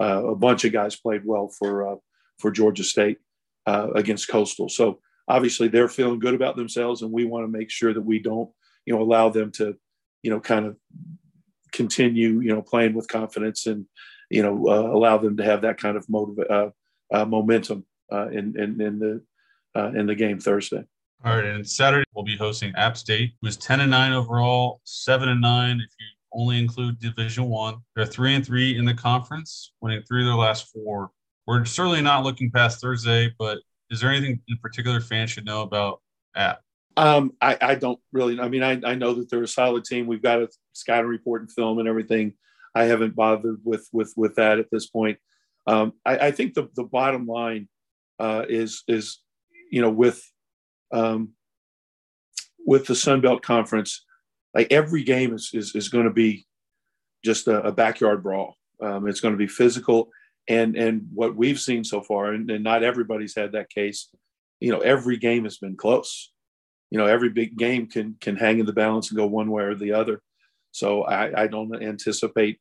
Uh, 0.00 0.26
a 0.26 0.34
bunch 0.34 0.64
of 0.64 0.72
guys 0.72 0.96
played 0.96 1.22
well 1.24 1.48
for 1.48 1.92
uh, 1.92 1.96
for 2.38 2.50
Georgia 2.50 2.84
State 2.84 3.18
uh, 3.66 3.88
against 3.94 4.28
Coastal. 4.28 4.68
So 4.68 5.00
obviously 5.28 5.68
they're 5.68 5.88
feeling 5.88 6.18
good 6.18 6.34
about 6.34 6.56
themselves, 6.56 7.02
and 7.02 7.12
we 7.12 7.24
want 7.24 7.44
to 7.44 7.58
make 7.58 7.70
sure 7.70 7.94
that 7.94 8.02
we 8.02 8.18
don't, 8.18 8.50
you 8.84 8.94
know, 8.94 9.02
allow 9.02 9.28
them 9.28 9.52
to, 9.52 9.76
you 10.22 10.30
know, 10.30 10.40
kind 10.40 10.66
of 10.66 10.76
continue, 11.72 12.40
you 12.40 12.52
know, 12.52 12.62
playing 12.62 12.94
with 12.94 13.08
confidence 13.08 13.66
and, 13.66 13.86
you 14.30 14.42
know, 14.42 14.68
uh, 14.68 14.92
allow 14.92 15.18
them 15.18 15.36
to 15.36 15.44
have 15.44 15.62
that 15.62 15.78
kind 15.78 15.96
of 15.96 16.08
motive, 16.08 16.44
uh, 17.12 17.24
momentum 17.24 17.84
in, 18.10 18.54
in 18.58 18.80
in 18.80 18.98
the 18.98 19.22
in 19.96 20.06
the 20.06 20.14
game 20.14 20.38
Thursday. 20.38 20.84
All 21.24 21.34
right, 21.34 21.44
and 21.44 21.68
Saturday 21.68 22.04
we'll 22.14 22.24
be 22.24 22.36
hosting 22.36 22.72
App 22.76 22.96
State, 22.96 23.32
who's 23.42 23.56
ten 23.56 23.80
and 23.80 23.90
nine 23.90 24.12
overall, 24.12 24.80
seven 24.84 25.28
and 25.28 25.40
nine 25.40 25.80
if 25.80 25.90
you 25.98 26.06
only 26.32 26.58
include 26.58 27.00
Division 27.00 27.48
One. 27.48 27.76
They're 27.96 28.06
three 28.06 28.34
and 28.34 28.46
three 28.46 28.78
in 28.78 28.84
the 28.84 28.94
conference, 28.94 29.72
winning 29.80 30.02
three 30.02 30.22
of 30.22 30.26
their 30.26 30.36
last 30.36 30.68
four. 30.72 31.10
We're 31.46 31.64
certainly 31.64 32.02
not 32.02 32.24
looking 32.24 32.50
past 32.50 32.80
Thursday, 32.80 33.34
but 33.38 33.58
is 33.90 34.00
there 34.00 34.10
anything 34.10 34.40
in 34.48 34.58
particular 34.58 35.00
fans 35.00 35.30
should 35.30 35.44
know 35.44 35.62
about 35.62 36.00
App? 36.36 36.60
Um, 36.96 37.32
I, 37.40 37.56
I 37.60 37.74
don't 37.74 37.98
really. 38.12 38.38
I 38.38 38.48
mean, 38.48 38.62
I, 38.62 38.80
I 38.84 38.94
know 38.94 39.14
that 39.14 39.30
they're 39.30 39.42
a 39.42 39.48
solid 39.48 39.84
team. 39.84 40.06
We've 40.06 40.22
got 40.22 40.42
a 40.42 40.48
scouting 40.72 41.08
report 41.08 41.42
and 41.42 41.50
film 41.50 41.78
and 41.78 41.88
everything. 41.88 42.34
I 42.74 42.84
haven't 42.84 43.16
bothered 43.16 43.60
with 43.64 43.88
with 43.92 44.12
with 44.16 44.34
that 44.36 44.58
at 44.58 44.70
this 44.70 44.88
point. 44.88 45.18
Um, 45.68 45.92
I, 46.04 46.18
I 46.18 46.30
think 46.30 46.54
the 46.54 46.68
the 46.74 46.84
bottom 46.84 47.26
line 47.26 47.68
uh, 48.18 48.44
is 48.48 48.82
is 48.88 49.20
you 49.70 49.82
know 49.82 49.90
with 49.90 50.20
um, 50.92 51.34
with 52.66 52.86
the 52.86 52.94
Sun 52.94 53.20
Belt 53.20 53.42
Conference, 53.42 54.04
like 54.54 54.72
every 54.72 55.04
game 55.04 55.34
is 55.34 55.50
is, 55.52 55.74
is 55.74 55.90
going 55.90 56.06
to 56.06 56.12
be 56.12 56.46
just 57.22 57.48
a, 57.48 57.62
a 57.62 57.72
backyard 57.72 58.22
brawl. 58.22 58.56
Um, 58.82 59.06
it's 59.06 59.20
going 59.20 59.34
to 59.34 59.38
be 59.38 59.46
physical, 59.46 60.08
and 60.48 60.74
and 60.74 61.02
what 61.12 61.36
we've 61.36 61.60
seen 61.60 61.84
so 61.84 62.00
far, 62.00 62.32
and, 62.32 62.50
and 62.50 62.64
not 62.64 62.82
everybody's 62.82 63.36
had 63.36 63.52
that 63.52 63.68
case. 63.68 64.08
You 64.60 64.72
know, 64.72 64.80
every 64.80 65.18
game 65.18 65.44
has 65.44 65.58
been 65.58 65.76
close. 65.76 66.32
You 66.90 66.96
know, 66.96 67.06
every 67.06 67.28
big 67.28 67.58
game 67.58 67.88
can 67.88 68.16
can 68.22 68.36
hang 68.36 68.58
in 68.58 68.66
the 68.66 68.72
balance 68.72 69.10
and 69.10 69.18
go 69.18 69.26
one 69.26 69.50
way 69.50 69.64
or 69.64 69.74
the 69.74 69.92
other. 69.92 70.22
So 70.70 71.02
I, 71.02 71.42
I 71.42 71.46
don't 71.46 71.82
anticipate, 71.82 72.58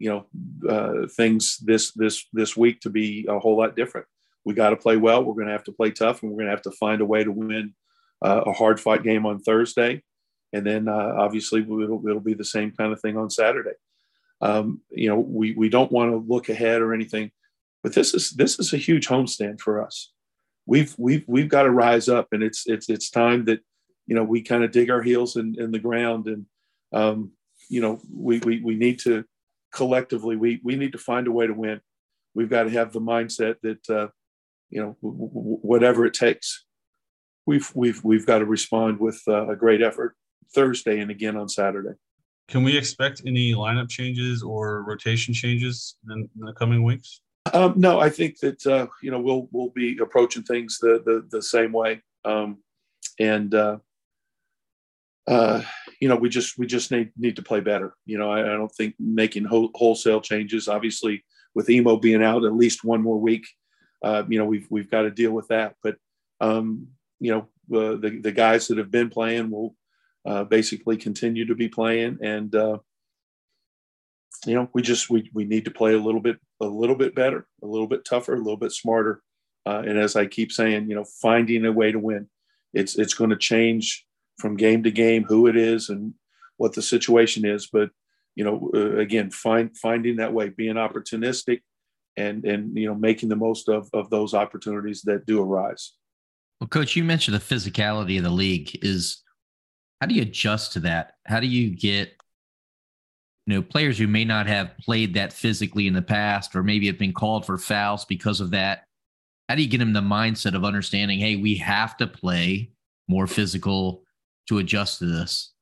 you 0.00 0.10
know, 0.10 0.26
uh, 0.68 1.06
things 1.06 1.58
this 1.58 1.92
this 1.92 2.26
this 2.32 2.56
week 2.56 2.80
to 2.80 2.90
be 2.90 3.26
a 3.28 3.38
whole 3.38 3.56
lot 3.56 3.76
different 3.76 4.06
we 4.44 4.54
got 4.54 4.70
to 4.70 4.76
play 4.76 4.96
well. 4.96 5.22
We're 5.22 5.34
going 5.34 5.46
to 5.46 5.52
have 5.52 5.64
to 5.64 5.72
play 5.72 5.90
tough, 5.90 6.22
and 6.22 6.30
we're 6.30 6.38
going 6.38 6.46
to 6.46 6.52
have 6.52 6.62
to 6.62 6.70
find 6.72 7.00
a 7.00 7.06
way 7.06 7.24
to 7.24 7.32
win 7.32 7.74
uh, 8.24 8.42
a 8.46 8.52
hard 8.52 8.80
fight 8.80 9.02
game 9.02 9.26
on 9.26 9.40
Thursday, 9.40 10.02
and 10.52 10.66
then 10.66 10.88
uh, 10.88 11.14
obviously 11.18 11.60
it'll, 11.60 12.06
it'll 12.06 12.20
be 12.20 12.34
the 12.34 12.44
same 12.44 12.70
kind 12.72 12.92
of 12.92 13.00
thing 13.00 13.16
on 13.16 13.30
Saturday. 13.30 13.74
Um, 14.40 14.80
you 14.90 15.08
know, 15.08 15.18
we 15.18 15.52
we 15.52 15.68
don't 15.68 15.92
want 15.92 16.10
to 16.10 16.16
look 16.16 16.48
ahead 16.48 16.80
or 16.80 16.94
anything, 16.94 17.30
but 17.82 17.94
this 17.94 18.14
is 18.14 18.30
this 18.30 18.58
is 18.58 18.72
a 18.72 18.78
huge 18.78 19.08
homestand 19.08 19.60
for 19.60 19.84
us. 19.84 20.12
We've 20.66 20.94
we've 20.98 21.24
we've 21.26 21.48
got 21.48 21.64
to 21.64 21.70
rise 21.70 22.08
up, 22.08 22.28
and 22.32 22.42
it's 22.42 22.66
it's 22.66 22.88
it's 22.88 23.10
time 23.10 23.44
that 23.46 23.60
you 24.06 24.14
know 24.14 24.24
we 24.24 24.40
kind 24.42 24.64
of 24.64 24.72
dig 24.72 24.90
our 24.90 25.02
heels 25.02 25.36
in, 25.36 25.56
in 25.58 25.70
the 25.72 25.78
ground, 25.78 26.26
and 26.26 26.46
um, 26.92 27.32
you 27.68 27.82
know 27.82 28.00
we, 28.10 28.38
we 28.38 28.60
we 28.60 28.74
need 28.74 29.00
to 29.00 29.24
collectively 29.72 30.36
we 30.36 30.60
we 30.64 30.76
need 30.76 30.92
to 30.92 30.98
find 30.98 31.26
a 31.26 31.32
way 31.32 31.46
to 31.46 31.54
win. 31.54 31.80
We've 32.34 32.50
got 32.50 32.64
to 32.64 32.70
have 32.70 32.92
the 32.92 33.00
mindset 33.00 33.56
that 33.62 33.90
uh, 33.90 34.08
you 34.70 34.80
know, 34.80 34.96
w- 35.02 35.28
w- 35.28 35.58
whatever 35.62 36.06
it 36.06 36.14
takes. 36.14 36.64
we've 37.46 37.70
we've 37.74 38.02
we've 38.04 38.26
got 38.26 38.38
to 38.38 38.44
respond 38.44 39.00
with 39.00 39.20
uh, 39.26 39.48
a 39.48 39.56
great 39.56 39.82
effort 39.82 40.16
Thursday 40.54 41.00
and 41.00 41.10
again 41.10 41.36
on 41.36 41.48
Saturday. 41.48 41.94
Can 42.48 42.62
we 42.64 42.76
expect 42.76 43.22
any 43.26 43.54
lineup 43.54 43.88
changes 43.88 44.42
or 44.42 44.82
rotation 44.82 45.32
changes 45.32 45.96
in, 46.10 46.28
in 46.38 46.46
the 46.46 46.52
coming 46.52 46.82
weeks? 46.82 47.20
Um, 47.52 47.74
no, 47.76 48.00
I 48.00 48.10
think 48.10 48.38
that 48.40 48.66
uh, 48.66 48.86
you 49.02 49.10
know 49.10 49.20
we'll 49.20 49.48
we'll 49.52 49.70
be 49.70 49.98
approaching 49.98 50.42
things 50.42 50.78
the 50.78 51.02
the, 51.04 51.26
the 51.30 51.42
same 51.42 51.72
way, 51.72 52.02
um, 52.24 52.58
and 53.18 53.54
uh, 53.54 53.78
uh, 55.26 55.62
you 56.00 56.08
know 56.08 56.16
we 56.16 56.28
just 56.28 56.58
we 56.58 56.66
just 56.66 56.90
need 56.90 57.12
need 57.16 57.36
to 57.36 57.42
play 57.42 57.60
better. 57.60 57.94
You 58.06 58.18
know, 58.18 58.30
I, 58.30 58.40
I 58.40 58.56
don't 58.56 58.72
think 58.74 58.94
making 58.98 59.44
whole, 59.44 59.70
wholesale 59.74 60.20
changes. 60.20 60.66
Obviously, 60.66 61.24
with 61.54 61.68
Imo 61.68 61.98
being 61.98 62.22
out 62.22 62.44
at 62.44 62.56
least 62.56 62.84
one 62.84 63.02
more 63.02 63.18
week, 63.18 63.46
uh, 64.02 64.24
you 64.28 64.38
know 64.38 64.46
we've 64.46 64.66
we've 64.70 64.90
got 64.90 65.02
to 65.02 65.10
deal 65.10 65.32
with 65.32 65.48
that. 65.48 65.74
But 65.82 65.96
um, 66.40 66.88
you 67.20 67.32
know 67.32 67.40
uh, 67.78 67.96
the 67.96 68.18
the 68.22 68.32
guys 68.32 68.68
that 68.68 68.78
have 68.78 68.90
been 68.90 69.10
playing 69.10 69.50
will 69.50 69.76
uh, 70.24 70.44
basically 70.44 70.96
continue 70.96 71.46
to 71.46 71.54
be 71.54 71.68
playing, 71.68 72.18
and 72.22 72.54
uh, 72.54 72.78
you 74.46 74.54
know 74.54 74.70
we 74.72 74.80
just 74.80 75.10
we 75.10 75.30
we 75.34 75.44
need 75.44 75.66
to 75.66 75.70
play 75.70 75.92
a 75.92 75.98
little 76.00 76.20
bit 76.20 76.38
a 76.62 76.66
little 76.66 76.96
bit 76.96 77.14
better, 77.14 77.46
a 77.62 77.66
little 77.66 77.86
bit 77.86 78.06
tougher, 78.06 78.34
a 78.34 78.38
little 78.38 78.56
bit 78.56 78.72
smarter, 78.72 79.22
uh, 79.66 79.82
and 79.86 79.98
as 79.98 80.16
I 80.16 80.24
keep 80.24 80.50
saying, 80.50 80.88
you 80.88 80.96
know, 80.96 81.04
finding 81.20 81.66
a 81.66 81.72
way 81.72 81.92
to 81.92 81.98
win. 81.98 82.28
It's 82.72 82.96
it's 82.96 83.14
going 83.14 83.30
to 83.30 83.36
change 83.36 84.06
from 84.40 84.56
game 84.56 84.82
to 84.82 84.90
game 84.90 85.24
who 85.24 85.46
it 85.46 85.56
is 85.56 85.88
and 85.88 86.14
what 86.56 86.74
the 86.74 86.82
situation 86.82 87.44
is, 87.44 87.68
but 87.72 87.90
you 88.34 88.44
know, 88.44 88.70
uh, 88.74 88.96
again, 88.96 89.30
find 89.30 89.76
finding 89.76 90.16
that 90.16 90.32
way, 90.32 90.48
being 90.48 90.76
opportunistic, 90.76 91.60
and 92.16 92.44
and 92.44 92.76
you 92.76 92.86
know, 92.86 92.94
making 92.94 93.28
the 93.28 93.36
most 93.36 93.68
of 93.68 93.88
of 93.92 94.10
those 94.10 94.34
opportunities 94.34 95.02
that 95.02 95.26
do 95.26 95.42
arise. 95.42 95.92
Well, 96.60 96.68
coach, 96.68 96.96
you 96.96 97.04
mentioned 97.04 97.34
the 97.34 97.54
physicality 97.54 98.18
of 98.18 98.24
the 98.24 98.30
league 98.30 98.78
is 98.82 99.22
how 100.00 100.06
do 100.06 100.14
you 100.14 100.22
adjust 100.22 100.72
to 100.74 100.80
that? 100.80 101.14
How 101.26 101.40
do 101.40 101.46
you 101.46 101.70
get 101.70 102.12
you 103.46 103.54
know 103.54 103.62
players 103.62 103.98
who 103.98 104.06
may 104.06 104.24
not 104.24 104.46
have 104.46 104.76
played 104.78 105.14
that 105.14 105.32
physically 105.32 105.86
in 105.86 105.94
the 105.94 106.02
past 106.02 106.54
or 106.54 106.62
maybe 106.62 106.86
have 106.86 106.98
been 106.98 107.12
called 107.12 107.46
for 107.46 107.58
fouls 107.58 108.04
because 108.04 108.40
of 108.40 108.50
that? 108.50 108.84
How 109.48 109.56
do 109.56 109.62
you 109.62 109.68
get 109.68 109.78
them 109.78 109.92
the 109.92 110.00
mindset 110.00 110.54
of 110.54 110.64
understanding, 110.64 111.18
hey, 111.18 111.36
we 111.36 111.56
have 111.56 111.96
to 111.96 112.06
play 112.06 112.70
more 113.08 113.26
physical 113.26 114.04
to 114.50 114.58
adjust 114.58 114.98
to 114.98 115.06
this? 115.06 115.52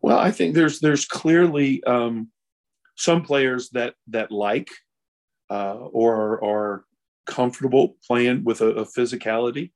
Well, 0.00 0.18
I 0.18 0.30
think 0.30 0.54
there's 0.54 0.80
there's 0.80 1.04
clearly 1.04 1.84
um, 1.84 2.30
some 2.96 3.22
players 3.22 3.68
that 3.70 3.94
that 4.08 4.32
like 4.32 4.70
uh, 5.50 5.74
or 5.74 6.42
are 6.42 6.84
comfortable 7.26 7.96
playing 8.06 8.42
with 8.44 8.62
a, 8.62 8.68
a 8.68 8.84
physicality. 8.86 9.72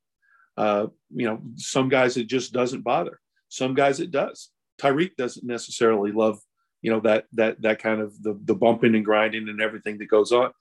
Uh, 0.57 0.87
you 1.11 1.27
know, 1.27 1.43
some 1.57 1.91
guys 1.91 2.17
it 2.17 2.27
just 2.27 2.55
doesn't 2.55 2.83
bother. 2.83 3.21
Some 3.49 3.75
guys 3.75 4.01
it 4.01 4.11
does. 4.11 4.51
Tyreek 4.81 5.15
doesn't 5.17 5.47
necessarily 5.47 6.11
love, 6.11 6.39
you 6.81 6.91
know, 6.91 7.01
that 7.01 7.27
that 7.33 7.61
that 7.61 7.83
kind 7.83 8.01
of 8.01 8.21
the 8.23 8.41
the 8.45 8.55
bumping 8.55 8.95
and 8.95 9.05
grinding 9.05 9.51
and 9.51 9.61
everything 9.61 9.99
that 9.99 10.09
goes 10.09 10.33
on. 10.33 10.53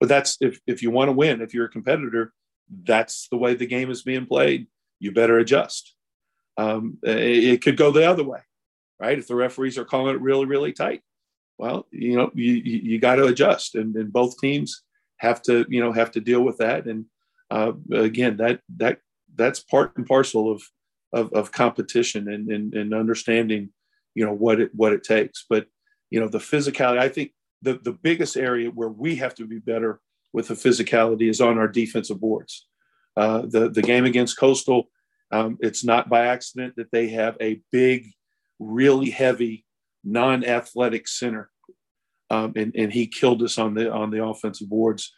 But 0.00 0.08
that's 0.08 0.38
if 0.40 0.58
if 0.66 0.82
you 0.82 0.90
want 0.90 1.08
to 1.08 1.12
win, 1.12 1.42
if 1.42 1.52
you're 1.52 1.66
a 1.66 1.70
competitor, 1.70 2.32
that's 2.84 3.28
the 3.28 3.36
way 3.36 3.54
the 3.54 3.66
game 3.66 3.90
is 3.90 4.02
being 4.02 4.24
played. 4.24 4.66
You 4.98 5.12
better 5.12 5.38
adjust. 5.38 5.94
Um, 6.56 6.98
it, 7.02 7.44
it 7.44 7.62
could 7.62 7.76
go 7.76 7.90
the 7.90 8.08
other 8.08 8.24
way, 8.24 8.40
right? 8.98 9.18
If 9.18 9.28
the 9.28 9.34
referees 9.34 9.78
are 9.78 9.84
calling 9.84 10.14
it 10.14 10.20
really 10.20 10.46
really 10.46 10.72
tight, 10.72 11.02
well, 11.58 11.86
you 11.90 12.16
know, 12.16 12.30
you 12.34 12.54
you, 12.54 12.98
got 12.98 13.16
to 13.16 13.26
adjust, 13.26 13.74
and, 13.74 13.94
and 13.96 14.12
both 14.12 14.38
teams 14.38 14.82
have 15.18 15.42
to 15.42 15.66
you 15.68 15.80
know 15.80 15.92
have 15.92 16.10
to 16.12 16.20
deal 16.20 16.42
with 16.42 16.58
that. 16.58 16.86
And 16.86 17.04
uh, 17.50 17.72
again, 17.92 18.36
that 18.38 18.60
that 18.76 18.98
that's 19.34 19.60
part 19.60 19.96
and 19.96 20.06
parcel 20.06 20.50
of 20.50 20.62
of, 21.12 21.32
of 21.32 21.52
competition 21.52 22.28
and, 22.28 22.48
and, 22.50 22.74
and 22.74 22.94
understanding, 22.94 23.70
you 24.14 24.24
know, 24.24 24.32
what 24.32 24.60
it 24.60 24.70
what 24.74 24.92
it 24.92 25.02
takes. 25.02 25.44
But 25.48 25.66
you 26.10 26.20
know, 26.20 26.28
the 26.28 26.38
physicality. 26.38 26.98
I 26.98 27.08
think 27.08 27.32
the 27.62 27.74
the 27.82 27.92
biggest 27.92 28.36
area 28.36 28.70
where 28.70 28.88
we 28.88 29.16
have 29.16 29.34
to 29.36 29.46
be 29.46 29.58
better 29.58 30.00
with 30.32 30.48
the 30.48 30.54
physicality 30.54 31.28
is 31.28 31.40
on 31.40 31.58
our 31.58 31.68
defensive 31.68 32.20
boards. 32.20 32.66
Uh, 33.16 33.42
the 33.42 33.68
the 33.68 33.82
game 33.82 34.04
against 34.04 34.38
Coastal, 34.38 34.88
um, 35.32 35.58
it's 35.60 35.84
not 35.84 36.08
by 36.08 36.26
accident 36.26 36.74
that 36.76 36.90
they 36.90 37.08
have 37.08 37.36
a 37.40 37.60
big, 37.70 38.10
really 38.58 39.10
heavy, 39.10 39.64
non-athletic 40.02 41.06
center, 41.06 41.50
um, 42.30 42.52
and 42.56 42.74
and 42.76 42.92
he 42.92 43.06
killed 43.06 43.42
us 43.42 43.58
on 43.58 43.74
the 43.74 43.90
on 43.92 44.10
the 44.10 44.24
offensive 44.24 44.68
boards. 44.68 45.12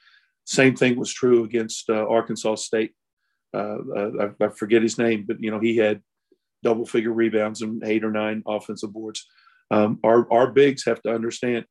Same 0.45 0.75
thing 0.75 0.99
was 0.99 1.13
true 1.13 1.45
against 1.45 1.89
uh, 1.89 2.07
Arkansas 2.09 2.57
State. 2.57 2.93
Uh, 3.55 3.79
uh, 3.97 4.11
I, 4.41 4.45
I, 4.45 4.49
forget 4.49 4.83
his 4.83 4.99
name, 4.99 5.25
but 5.27 5.41
you 5.41 5.51
know 5.51 5.61
he 5.61 5.77
had 5.77 6.03
double 6.63 6.87
figure 6.87 7.13
rebounds 7.13 7.63
and 7.63 7.83
eight 7.85 8.05
or 8.05 8.11
nine 8.11 8.43
offensive 8.47 8.93
boards. 8.93 9.27
Um, 9.71 9.99
our 10.05 10.31
our 10.33 10.51
bigs 10.51 10.85
have 10.85 11.03
to 11.03 11.15
understand 11.15 11.65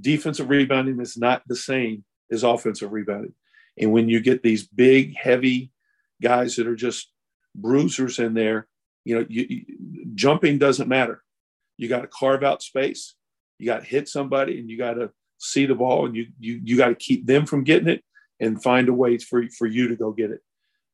defensive 0.00 0.50
rebounding 0.50 1.00
is 1.00 1.16
not 1.16 1.42
the 1.46 1.56
same 1.56 2.04
as 2.30 2.44
offensive 2.44 2.92
rebounding, 2.92 3.34
and 3.76 3.92
when 3.92 4.08
you 4.08 4.20
get 4.20 4.42
these 4.42 4.66
big, 4.68 5.16
heavy 5.16 5.72
guys 6.20 6.56
that 6.56 6.66
are 6.66 6.76
just 6.76 7.10
bruisers 7.54 8.18
in 8.18 8.34
there, 8.34 8.66
you 9.04 9.16
know, 9.16 9.26
you, 9.28 9.46
you, 9.48 9.64
jumping 10.14 10.58
doesn't 10.58 10.88
matter. 10.88 11.22
You 11.76 11.88
got 11.88 12.02
to 12.02 12.08
carve 12.08 12.42
out 12.42 12.62
space. 12.62 13.14
You 13.58 13.66
got 13.66 13.80
to 13.80 13.86
hit 13.86 14.08
somebody, 14.08 14.58
and 14.58 14.68
you 14.68 14.78
got 14.78 14.94
to 14.94 15.10
see 15.38 15.66
the 15.66 15.74
ball, 15.74 16.06
and 16.06 16.14
you 16.14 16.26
you 16.38 16.60
you 16.62 16.76
got 16.76 16.88
to 16.88 16.94
keep 16.94 17.26
them 17.26 17.46
from 17.46 17.64
getting 17.64 17.88
it, 17.88 18.02
and 18.40 18.62
find 18.62 18.88
a 18.88 18.92
way 18.92 19.18
for 19.18 19.44
for 19.56 19.66
you 19.66 19.88
to 19.88 19.96
go 19.96 20.12
get 20.12 20.30
it 20.30 20.40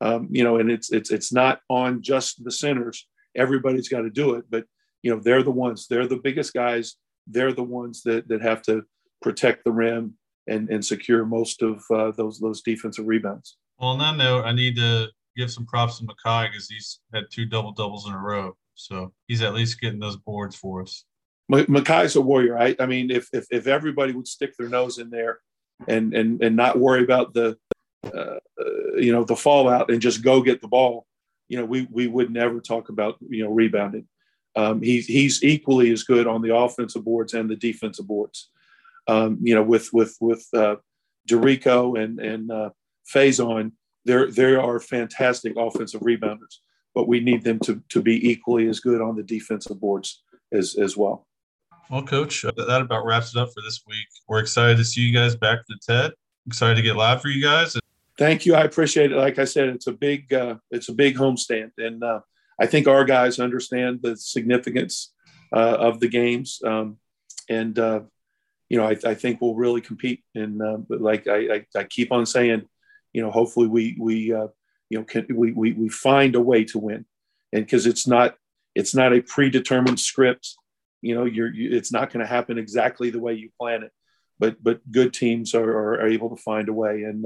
um, 0.01 0.29
you 0.31 0.45
know, 0.45 0.59
and 0.59 0.71
it's 0.71 0.93
it's 0.93 1.11
it's 1.11 1.33
not 1.33 1.61
on 1.69 2.03
just 2.03 2.45
the 2.45 2.51
centers. 2.51 3.07
Everybody's 3.35 3.89
got 3.89 4.03
to 4.03 4.11
do 4.11 4.35
it, 4.35 4.45
but 4.51 4.65
you 5.03 5.11
know, 5.15 5.21
they're 5.21 5.43
the 5.43 5.51
ones. 5.51 5.87
They're 5.89 6.07
the 6.07 6.21
biggest 6.23 6.53
guys. 6.53 6.97
They're 7.27 7.53
the 7.53 7.63
ones 7.63 8.03
that 8.03 8.29
that 8.29 8.43
have 8.43 8.63
to 8.63 8.83
protect 9.23 9.65
the 9.65 9.73
rim 9.73 10.15
and 10.47 10.69
and 10.69 10.85
secure 10.85 11.25
most 11.25 11.63
of 11.63 11.83
uh, 11.91 12.13
those 12.17 12.39
those 12.39 12.61
defensive 12.63 13.07
rebounds. 13.07 13.57
Well, 13.79 13.91
on 13.91 13.99
that 14.01 14.17
note, 14.17 14.45
I 14.45 14.53
need 14.53 14.77
to 14.77 15.09
give 15.37 15.51
some 15.51 15.67
props 15.67 15.99
to 15.99 16.05
Mekhi 16.05 16.51
because 16.51 16.69
he's 16.69 17.01
had 17.13 17.25
two 17.31 17.47
double 17.47 17.73
doubles 17.73 18.07
in 18.07 18.15
a 18.15 18.19
row. 18.19 18.57
So 18.75 19.13
he's 19.29 19.43
at 19.43 19.55
least 19.55 19.81
getting 19.81 20.01
those 20.01 20.17
boards 20.17 20.57
for 20.57 20.83
us. 20.83 21.05
Mekhi's 21.51 22.17
a 22.17 22.21
warrior. 22.21 22.55
right? 22.55 22.77
I 22.81 22.87
mean, 22.87 23.11
if, 23.11 23.29
if 23.33 23.47
if 23.51 23.67
everybody 23.67 24.13
would 24.13 24.27
stick 24.27 24.57
their 24.57 24.69
nose 24.69 24.99
in 24.99 25.11
there 25.11 25.41
and 25.87 26.15
and 26.15 26.43
and 26.43 26.57
not 26.57 26.79
worry 26.79 27.05
about 27.05 27.35
the 27.35 27.57
uh, 28.05 28.39
you 28.97 29.13
know 29.13 29.25
the 29.25 29.37
fallout 29.37 29.91
and 29.91 30.01
just 30.01 30.23
go 30.23 30.43
get 30.43 30.61
the 30.61 30.69
ball, 30.69 31.07
you 31.49 31.59
know 31.59 31.65
we 31.65 31.87
we 31.91 32.07
would 32.07 32.31
never 32.31 32.61
talk 32.61 32.89
about 32.89 33.17
you 33.29 33.45
know 33.45 33.51
rebounding. 33.51 34.09
Um, 34.57 34.83
he's 34.83 35.07
he's 35.07 35.43
equally 35.43 35.91
as 35.91 36.05
good 36.05 36.27
on 36.27 36.41
the 36.41 36.55
offensive 36.55 37.05
boards 37.05 37.35
and 37.35 37.51
the 37.51 37.57
defensive 37.57 38.07
boards. 38.07 38.51
Um, 39.07 39.39
you 39.43 39.55
know 39.55 39.63
with 39.63 39.93
with 39.93 40.17
with 40.21 40.47
uh, 40.55 40.77
Dericko 41.29 42.03
and 42.03 42.19
and 42.21 42.51
uh, 42.51 42.71
Faizon, 43.13 43.73
there 44.05 44.31
there 44.31 44.61
are 44.61 44.81
fantastic 44.81 45.55
offensive 45.57 46.01
rebounders, 46.03 46.59
but 46.95 47.09
we 47.09 47.21
need 47.21 47.43
them 47.45 47.59
to 47.61 47.83
to 47.91 48.03
be 48.03 48.31
equally 48.31 48.69
as 48.69 48.81
good 48.81 49.01
on 49.01 49.17
the 49.17 49.23
defensive 49.23 49.81
boards 49.81 50.23
as 50.53 50.77
as 50.77 50.97
well. 50.97 51.27
Well, 51.91 52.03
Coach, 52.03 52.43
that 52.43 52.81
about 52.81 53.05
wraps 53.05 53.35
it 53.35 53.39
up 53.39 53.51
for 53.55 53.61
this 53.63 53.83
week. 53.87 54.07
We're 54.27 54.41
excited 54.41 54.79
to 54.79 54.85
see 54.85 55.03
you 55.03 55.13
guys 55.13 55.37
back 55.37 55.67
to 55.67 55.75
TED. 55.87 56.13
Excited 56.47 56.77
to 56.77 56.83
get 56.83 56.97
live 56.97 57.21
for 57.21 57.29
you 57.29 57.43
guys. 57.43 57.77
Thank 58.17 58.47
you. 58.47 58.55
I 58.55 58.63
appreciate 58.63 59.13
it. 59.13 59.17
Like 59.17 59.39
I 59.39 59.45
said, 59.45 59.69
it's 59.69 59.87
a 59.87 59.93
big 59.93 60.33
uh, 60.33 60.57
it's 60.71 60.89
a 60.89 60.95
big 60.95 61.17
homestand, 61.17 61.73
and 61.79 62.03
uh, 62.03 62.21
I 62.61 62.67
think 62.67 62.87
our 62.87 63.05
guys 63.05 63.41
understand 63.41 64.01
the 64.03 64.17
significance 64.17 65.13
uh, 65.53 65.77
of 65.79 66.01
the 66.01 66.09
games, 66.09 66.61
um, 66.65 66.99
and 67.49 67.79
uh, 67.79 68.01
you 68.69 68.79
know 68.79 68.87
I, 68.87 68.97
I, 69.05 69.15
think 69.15 69.41
we'll 69.41 69.57
really 69.57 69.81
compete. 69.81 70.23
And 70.35 70.63
uh, 70.63 70.79
but 70.89 71.01
like 71.01 71.27
I, 71.27 71.55
I, 71.55 71.67
I, 71.77 71.85
keep 71.85 72.13
on 72.13 72.25
saying, 72.25 72.69
you 73.15 73.23
know, 73.23 73.31
hopefully 73.31 73.67
we 73.67 73.97
we 73.99 74.33
uh, 74.33 74.49
you 74.91 74.99
know 74.99 75.05
can, 75.05 75.27
we, 75.35 75.53
we 75.53 75.73
we 75.73 75.89
find 75.89 76.35
a 76.35 76.41
way 76.41 76.65
to 76.65 76.79
win, 76.79 77.07
and 77.53 77.65
because 77.65 77.87
it's 77.87 78.07
not 78.07 78.37
it's 78.75 78.95
not 78.95 79.15
a 79.15 79.23
predetermined 79.23 80.01
script. 80.01 80.55
You 81.01 81.15
know, 81.15 81.25
you're 81.25 81.53
you, 81.53 81.75
it's 81.75 81.93
not 81.93 82.13
going 82.13 82.25
to 82.25 82.31
happen 82.31 82.59
exactly 82.59 83.09
the 83.09 83.21
way 83.21 83.33
you 83.35 83.49
plan 83.59 83.85
it, 83.85 83.93
but 84.39 84.63
but 84.63 84.81
good 84.91 85.15
teams 85.15 85.55
are, 85.55 85.71
are, 85.71 85.95
are 86.01 86.09
able 86.09 86.29
to 86.31 86.43
find 86.43 86.69
a 86.69 86.73
way 86.73 87.05
and 87.05 87.25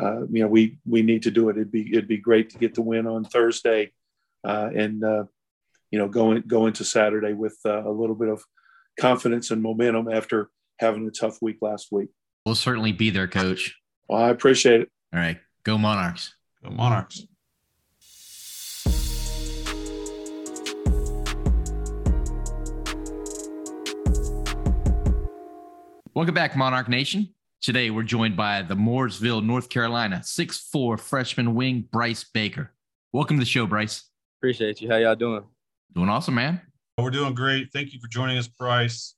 uh, 0.00 0.26
you 0.30 0.42
know, 0.42 0.48
we 0.48 0.78
we 0.86 1.02
need 1.02 1.22
to 1.24 1.30
do 1.30 1.48
it. 1.48 1.56
It'd 1.56 1.72
be 1.72 1.90
it'd 1.92 2.08
be 2.08 2.16
great 2.16 2.50
to 2.50 2.58
get 2.58 2.74
the 2.74 2.82
win 2.82 3.06
on 3.06 3.24
Thursday, 3.24 3.92
uh, 4.44 4.70
and 4.74 5.04
uh, 5.04 5.24
you 5.90 5.98
know, 5.98 6.08
go 6.08 6.32
in, 6.32 6.42
go 6.46 6.66
into 6.66 6.84
Saturday 6.84 7.34
with 7.34 7.58
uh, 7.66 7.86
a 7.86 7.90
little 7.90 8.14
bit 8.14 8.28
of 8.28 8.42
confidence 8.98 9.50
and 9.50 9.62
momentum 9.62 10.08
after 10.10 10.50
having 10.78 11.06
a 11.06 11.10
tough 11.10 11.42
week 11.42 11.58
last 11.60 11.88
week. 11.92 12.08
We'll 12.46 12.54
certainly 12.54 12.92
be 12.92 13.10
there, 13.10 13.28
Coach. 13.28 13.76
Well, 14.08 14.22
I 14.22 14.30
appreciate 14.30 14.82
it. 14.82 14.90
All 15.12 15.18
right, 15.18 15.38
go 15.64 15.76
Monarchs. 15.76 16.36
Go 16.62 16.70
Monarchs. 16.70 17.26
Welcome 26.14 26.34
back, 26.34 26.56
Monarch 26.56 26.88
Nation. 26.88 27.34
Today, 27.60 27.90
we're 27.90 28.04
joined 28.04 28.36
by 28.36 28.62
the 28.62 28.76
Mooresville, 28.76 29.44
North 29.44 29.68
Carolina, 29.68 30.22
six-four 30.22 30.96
freshman 30.96 31.56
wing 31.56 31.88
Bryce 31.90 32.22
Baker. 32.22 32.72
Welcome 33.12 33.38
to 33.38 33.40
the 33.40 33.50
show, 33.50 33.66
Bryce. 33.66 34.08
Appreciate 34.38 34.80
you. 34.80 34.88
How 34.88 34.98
y'all 34.98 35.16
doing? 35.16 35.42
Doing 35.92 36.08
awesome, 36.08 36.36
man. 36.36 36.60
We're 36.98 37.10
doing 37.10 37.34
great. 37.34 37.72
Thank 37.72 37.92
you 37.92 37.98
for 37.98 38.06
joining 38.06 38.38
us, 38.38 38.46
Bryce. 38.46 39.16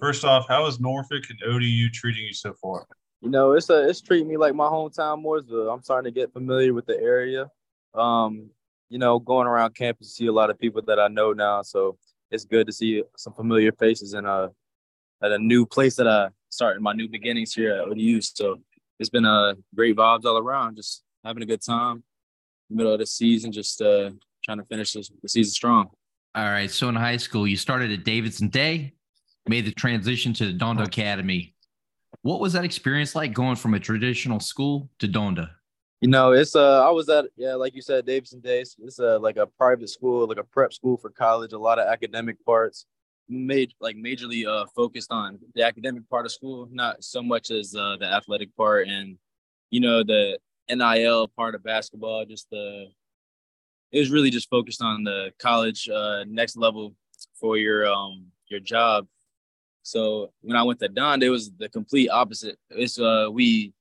First 0.00 0.24
off, 0.24 0.48
how 0.48 0.64
is 0.64 0.80
Norfolk 0.80 1.24
and 1.28 1.38
ODU 1.46 1.90
treating 1.90 2.24
you 2.24 2.32
so 2.32 2.54
far? 2.54 2.86
You 3.22 3.30
know, 3.30 3.52
it's 3.52 3.70
a 3.70 3.88
it's 3.88 4.00
treating 4.00 4.28
me 4.28 4.36
like 4.36 4.54
my 4.54 4.66
hometown 4.66 5.24
Mooresville. 5.24 5.72
I'm 5.72 5.82
starting 5.82 6.12
to 6.12 6.20
get 6.20 6.32
familiar 6.32 6.74
with 6.74 6.86
the 6.86 6.98
area. 7.00 7.50
Um, 7.94 8.50
you 8.88 8.98
know, 8.98 9.18
going 9.18 9.46
around 9.46 9.74
campus, 9.74 10.14
see 10.14 10.26
a 10.26 10.32
lot 10.32 10.50
of 10.50 10.58
people 10.58 10.82
that 10.82 11.00
I 11.00 11.08
know 11.08 11.32
now. 11.32 11.62
So 11.62 11.98
it's 12.30 12.44
good 12.44 12.66
to 12.66 12.72
see 12.72 13.02
some 13.16 13.32
familiar 13.32 13.72
faces 13.72 14.14
in 14.14 14.26
a 14.26 14.50
at 15.22 15.32
a 15.32 15.38
new 15.38 15.66
place 15.66 15.96
that 15.96 16.06
I 16.06 16.28
started 16.50 16.82
my 16.82 16.92
new 16.92 17.08
beginnings 17.08 17.54
here 17.54 17.74
at 17.74 17.88
ODU. 17.88 18.20
So 18.20 18.60
it's 18.98 19.10
been 19.10 19.24
a 19.24 19.50
uh, 19.50 19.54
great 19.74 19.96
vibes 19.96 20.24
all 20.24 20.38
around. 20.38 20.76
Just 20.76 21.02
having 21.24 21.42
a 21.42 21.46
good 21.46 21.62
time. 21.62 22.02
Middle 22.68 22.92
of 22.92 22.98
the 22.98 23.06
season, 23.06 23.52
just 23.52 23.80
uh, 23.80 24.10
trying 24.44 24.58
to 24.58 24.64
finish 24.64 24.92
the 24.92 25.28
season 25.28 25.52
strong. 25.52 25.90
All 26.34 26.44
right. 26.44 26.70
So 26.70 26.88
in 26.88 26.94
high 26.94 27.16
school, 27.16 27.46
you 27.46 27.56
started 27.56 27.92
at 27.92 28.04
Davidson 28.04 28.48
Day, 28.48 28.92
made 29.48 29.64
the 29.64 29.72
transition 29.72 30.32
to 30.34 30.52
the 30.52 30.58
Donda 30.58 30.84
Academy. 30.84 31.54
What 32.26 32.40
was 32.40 32.54
that 32.54 32.64
experience 32.64 33.14
like 33.14 33.32
going 33.32 33.54
from 33.54 33.74
a 33.74 33.78
traditional 33.78 34.40
school 34.40 34.90
to 34.98 35.06
Donda? 35.06 35.48
You 36.00 36.08
know, 36.08 36.32
it's 36.32 36.56
uh 36.56 36.84
I 36.84 36.90
was 36.90 37.08
at 37.08 37.26
yeah, 37.36 37.54
like 37.54 37.76
you 37.76 37.82
said, 37.82 38.04
Davidson 38.04 38.40
Days. 38.40 38.74
It's 38.80 38.98
a 38.98 39.16
like 39.18 39.36
a 39.36 39.46
private 39.46 39.88
school, 39.88 40.26
like 40.26 40.38
a 40.38 40.42
prep 40.42 40.72
school 40.72 40.96
for 40.96 41.10
college, 41.10 41.52
a 41.52 41.58
lot 41.58 41.78
of 41.78 41.86
academic 41.86 42.44
parts. 42.44 42.86
Made 43.28 43.74
like 43.80 43.94
majorly 43.94 44.44
uh 44.44 44.66
focused 44.74 45.12
on 45.12 45.38
the 45.54 45.62
academic 45.62 46.10
part 46.10 46.26
of 46.26 46.32
school, 46.32 46.68
not 46.72 47.04
so 47.04 47.22
much 47.22 47.52
as 47.52 47.76
uh 47.76 47.96
the 48.00 48.06
athletic 48.06 48.48
part 48.56 48.88
and 48.88 49.18
you 49.70 49.78
know 49.78 50.02
the 50.02 50.36
NIL 50.68 51.28
part 51.28 51.54
of 51.54 51.62
basketball, 51.62 52.24
just 52.24 52.50
the 52.50 52.86
it 53.92 54.00
was 54.00 54.10
really 54.10 54.30
just 54.30 54.50
focused 54.50 54.82
on 54.82 55.04
the 55.04 55.30
college 55.38 55.88
uh 55.88 56.24
next 56.26 56.56
level 56.56 56.96
for 57.38 57.56
your 57.56 57.86
um 57.86 58.26
your 58.48 58.58
job 58.58 59.06
so 59.86 60.32
when 60.40 60.56
I 60.56 60.64
went 60.64 60.80
to 60.80 60.88
Don, 60.88 61.22
it 61.22 61.28
was 61.28 61.52
the 61.52 61.68
complete 61.68 62.08
opposite. 62.08 62.58
It's 62.70 62.98
uh 62.98 63.28
we 63.30 63.72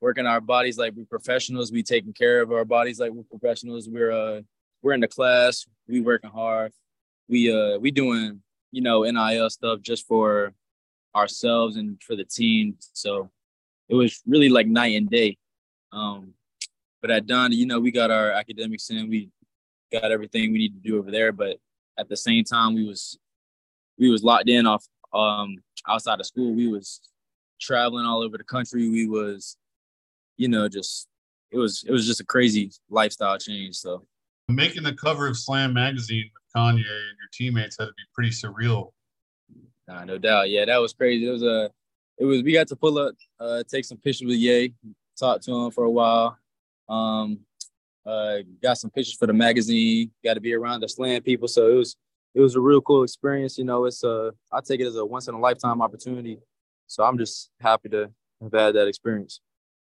working 0.00 0.26
our 0.26 0.40
bodies 0.40 0.76
like 0.76 0.92
we're 0.92 1.04
professionals. 1.04 1.70
We 1.70 1.84
taking 1.84 2.12
care 2.12 2.40
of 2.40 2.50
our 2.50 2.64
bodies 2.64 2.98
like 2.98 3.12
we're 3.12 3.22
professionals. 3.22 3.88
We're 3.88 4.10
uh 4.10 4.40
we're 4.82 4.94
in 4.94 5.00
the 5.00 5.06
class. 5.06 5.64
We 5.86 6.00
working 6.00 6.30
hard. 6.30 6.72
We 7.28 7.54
uh 7.54 7.78
we 7.78 7.92
doing 7.92 8.42
you 8.72 8.82
know 8.82 9.04
NIL 9.04 9.50
stuff 9.50 9.80
just 9.82 10.04
for 10.08 10.52
ourselves 11.14 11.76
and 11.76 12.02
for 12.02 12.16
the 12.16 12.24
team. 12.24 12.74
So 12.92 13.30
it 13.88 13.94
was 13.94 14.20
really 14.26 14.48
like 14.48 14.66
night 14.66 14.96
and 14.96 15.08
day. 15.08 15.38
Um, 15.92 16.34
but 17.00 17.12
at 17.12 17.28
Don, 17.28 17.52
you 17.52 17.66
know, 17.66 17.78
we 17.78 17.92
got 17.92 18.10
our 18.10 18.32
academics 18.32 18.90
in. 18.90 19.08
We 19.08 19.30
got 19.92 20.10
everything 20.10 20.50
we 20.50 20.58
need 20.58 20.74
to 20.74 20.88
do 20.90 20.98
over 20.98 21.12
there. 21.12 21.30
But 21.30 21.58
at 21.96 22.08
the 22.08 22.16
same 22.16 22.42
time, 22.42 22.74
we 22.74 22.84
was 22.84 23.16
we 23.96 24.10
was 24.10 24.24
locked 24.24 24.48
in 24.48 24.66
off 24.66 24.84
um, 25.14 25.56
outside 25.88 26.20
of 26.20 26.26
school, 26.26 26.52
we 26.54 26.68
was 26.68 27.00
traveling 27.60 28.06
all 28.06 28.22
over 28.22 28.38
the 28.38 28.44
country. 28.44 28.88
We 28.88 29.06
was, 29.06 29.56
you 30.36 30.48
know, 30.48 30.68
just 30.68 31.08
it 31.50 31.58
was 31.58 31.84
it 31.86 31.92
was 31.92 32.06
just 32.06 32.20
a 32.20 32.24
crazy 32.24 32.70
lifestyle 32.90 33.38
change. 33.38 33.76
So 33.76 34.04
making 34.48 34.82
the 34.82 34.94
cover 34.94 35.26
of 35.26 35.36
Slam 35.36 35.72
magazine 35.72 36.30
with 36.32 36.42
Kanye 36.54 36.76
and 36.76 36.84
your 36.84 37.28
teammates 37.32 37.76
had 37.78 37.86
to 37.86 37.92
be 37.92 38.02
pretty 38.14 38.30
surreal. 38.30 38.92
Nah, 39.88 40.04
no 40.04 40.18
doubt. 40.18 40.50
Yeah, 40.50 40.64
that 40.64 40.78
was 40.78 40.92
crazy. 40.92 41.26
It 41.26 41.30
was 41.30 41.42
a, 41.42 41.70
it 42.18 42.24
was 42.24 42.42
we 42.42 42.52
got 42.52 42.68
to 42.68 42.76
pull 42.76 42.98
up, 42.98 43.14
uh, 43.40 43.62
take 43.68 43.84
some 43.84 43.98
pictures 43.98 44.26
with 44.26 44.36
Ye, 44.36 44.74
talk 45.18 45.40
to 45.42 45.52
him 45.52 45.70
for 45.70 45.84
a 45.84 45.90
while. 45.90 46.38
Um, 46.88 47.40
uh, 48.04 48.38
got 48.62 48.78
some 48.78 48.90
pictures 48.90 49.14
for 49.14 49.26
the 49.26 49.32
magazine. 49.32 50.10
Got 50.24 50.34
to 50.34 50.40
be 50.40 50.54
around 50.54 50.80
the 50.80 50.88
Slam 50.88 51.22
people, 51.22 51.48
so 51.48 51.70
it 51.70 51.74
was 51.74 51.96
it 52.34 52.40
was 52.40 52.54
a 52.54 52.60
real 52.60 52.80
cool 52.80 53.02
experience. 53.02 53.58
You 53.58 53.64
know, 53.64 53.84
it's 53.84 54.04
a 54.04 54.32
I 54.50 54.60
take 54.60 54.80
it 54.80 54.86
as 54.86 54.96
a 54.96 55.04
once 55.04 55.28
in 55.28 55.34
a 55.34 55.40
lifetime 55.40 55.82
opportunity. 55.82 56.38
So 56.86 57.04
I'm 57.04 57.18
just 57.18 57.50
happy 57.60 57.88
to 57.90 58.10
have 58.42 58.52
had 58.52 58.74
that 58.74 58.88
experience. 58.88 59.40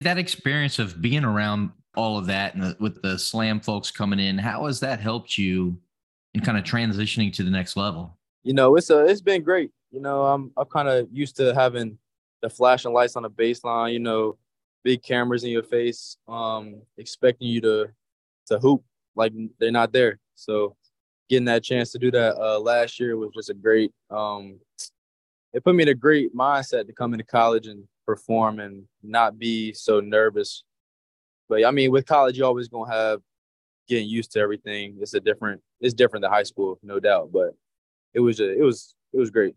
That 0.01 0.19
experience 0.19 0.79
of 0.79 1.01
being 1.01 1.25
around 1.25 1.71
all 1.97 2.19
of 2.19 2.27
that 2.27 2.55
and 2.55 2.63
the, 2.63 2.77
with 2.81 3.03
the 3.03 3.19
slam 3.19 3.61
folks 3.61 3.91
coming 3.91 4.19
in, 4.19 4.39
how 4.39 4.67
has 4.67 4.81
that 4.81 5.01
helped 5.01 5.37
you 5.39 5.79
in 6.35 6.41
kind 6.41 6.59
of 6.59 6.65
transitioning 6.65 7.33
to 7.35 7.43
the 7.43 7.51
next 7.51 7.77
level? 7.77 8.19
You 8.43 8.55
know, 8.55 8.77
it's 8.77 8.91
a 8.91 9.05
it's 9.05 9.21
been 9.21 9.43
great. 9.43 9.71
You 9.91 10.01
know, 10.01 10.25
I'm 10.25 10.51
I'm 10.57 10.67
kind 10.67 10.89
of 10.89 11.09
used 11.13 11.37
to 11.37 11.55
having 11.55 11.99
the 12.41 12.51
flashing 12.51 12.93
lights 12.93 13.17
on 13.17 13.23
the 13.23 13.31
baseline. 13.31 13.93
You 13.93 14.01
know, 14.01 14.39
big 14.83 15.03
cameras 15.03 15.45
in 15.45 15.51
your 15.51 15.63
face, 15.63 16.17
um, 16.27 16.83
expecting 16.99 17.49
you 17.49 17.61
to 17.61 17.89
to 18.47 18.59
hoop 18.59 18.83
like 19.15 19.33
they're 19.61 19.71
not 19.71 19.93
there. 19.93 20.19
So 20.35 20.77
getting 21.29 21.47
that 21.47 21.63
chance 21.63 21.93
to 21.93 21.99
do 21.99 22.11
that 22.11 22.37
uh, 22.37 22.59
last 22.61 23.01
year 23.01 23.17
was 23.17 23.31
just 23.35 23.51
a 23.51 23.55
great. 23.55 23.93
Um, 24.11 24.61
it 25.53 25.65
put 25.65 25.75
me 25.75 25.83
in 25.83 25.89
a 25.89 25.95
great 25.95 26.35
mindset 26.35 26.87
to 26.87 26.93
come 26.93 27.13
into 27.15 27.25
college 27.25 27.67
and 27.67 27.85
perform 28.07 28.59
and 28.59 28.85
not 29.03 29.39
be 29.39 29.73
so 29.73 30.01
nervous. 30.01 30.65
But 31.49 31.65
I 31.65 31.71
mean, 31.71 31.91
with 31.91 32.07
college, 32.07 32.39
you 32.39 32.45
always 32.45 32.69
gonna 32.69 32.91
have 32.91 33.21
getting 33.89 34.09
used 34.09 34.33
to 34.33 34.41
everything. 34.41 34.97
It's 35.01 35.15
a 35.15 35.21
different. 35.21 35.61
It's 35.81 35.95
different 35.95 36.23
than 36.23 36.31
high 36.31 36.45
school, 36.45 36.79
no 36.83 37.01
doubt. 37.01 37.31
But 37.33 37.55
it 38.15 38.21
was 38.21 38.41
a, 38.41 38.59
it 38.59 38.63
was 38.63 38.95
it 39.13 39.19
was 39.19 39.31
great. 39.31 39.55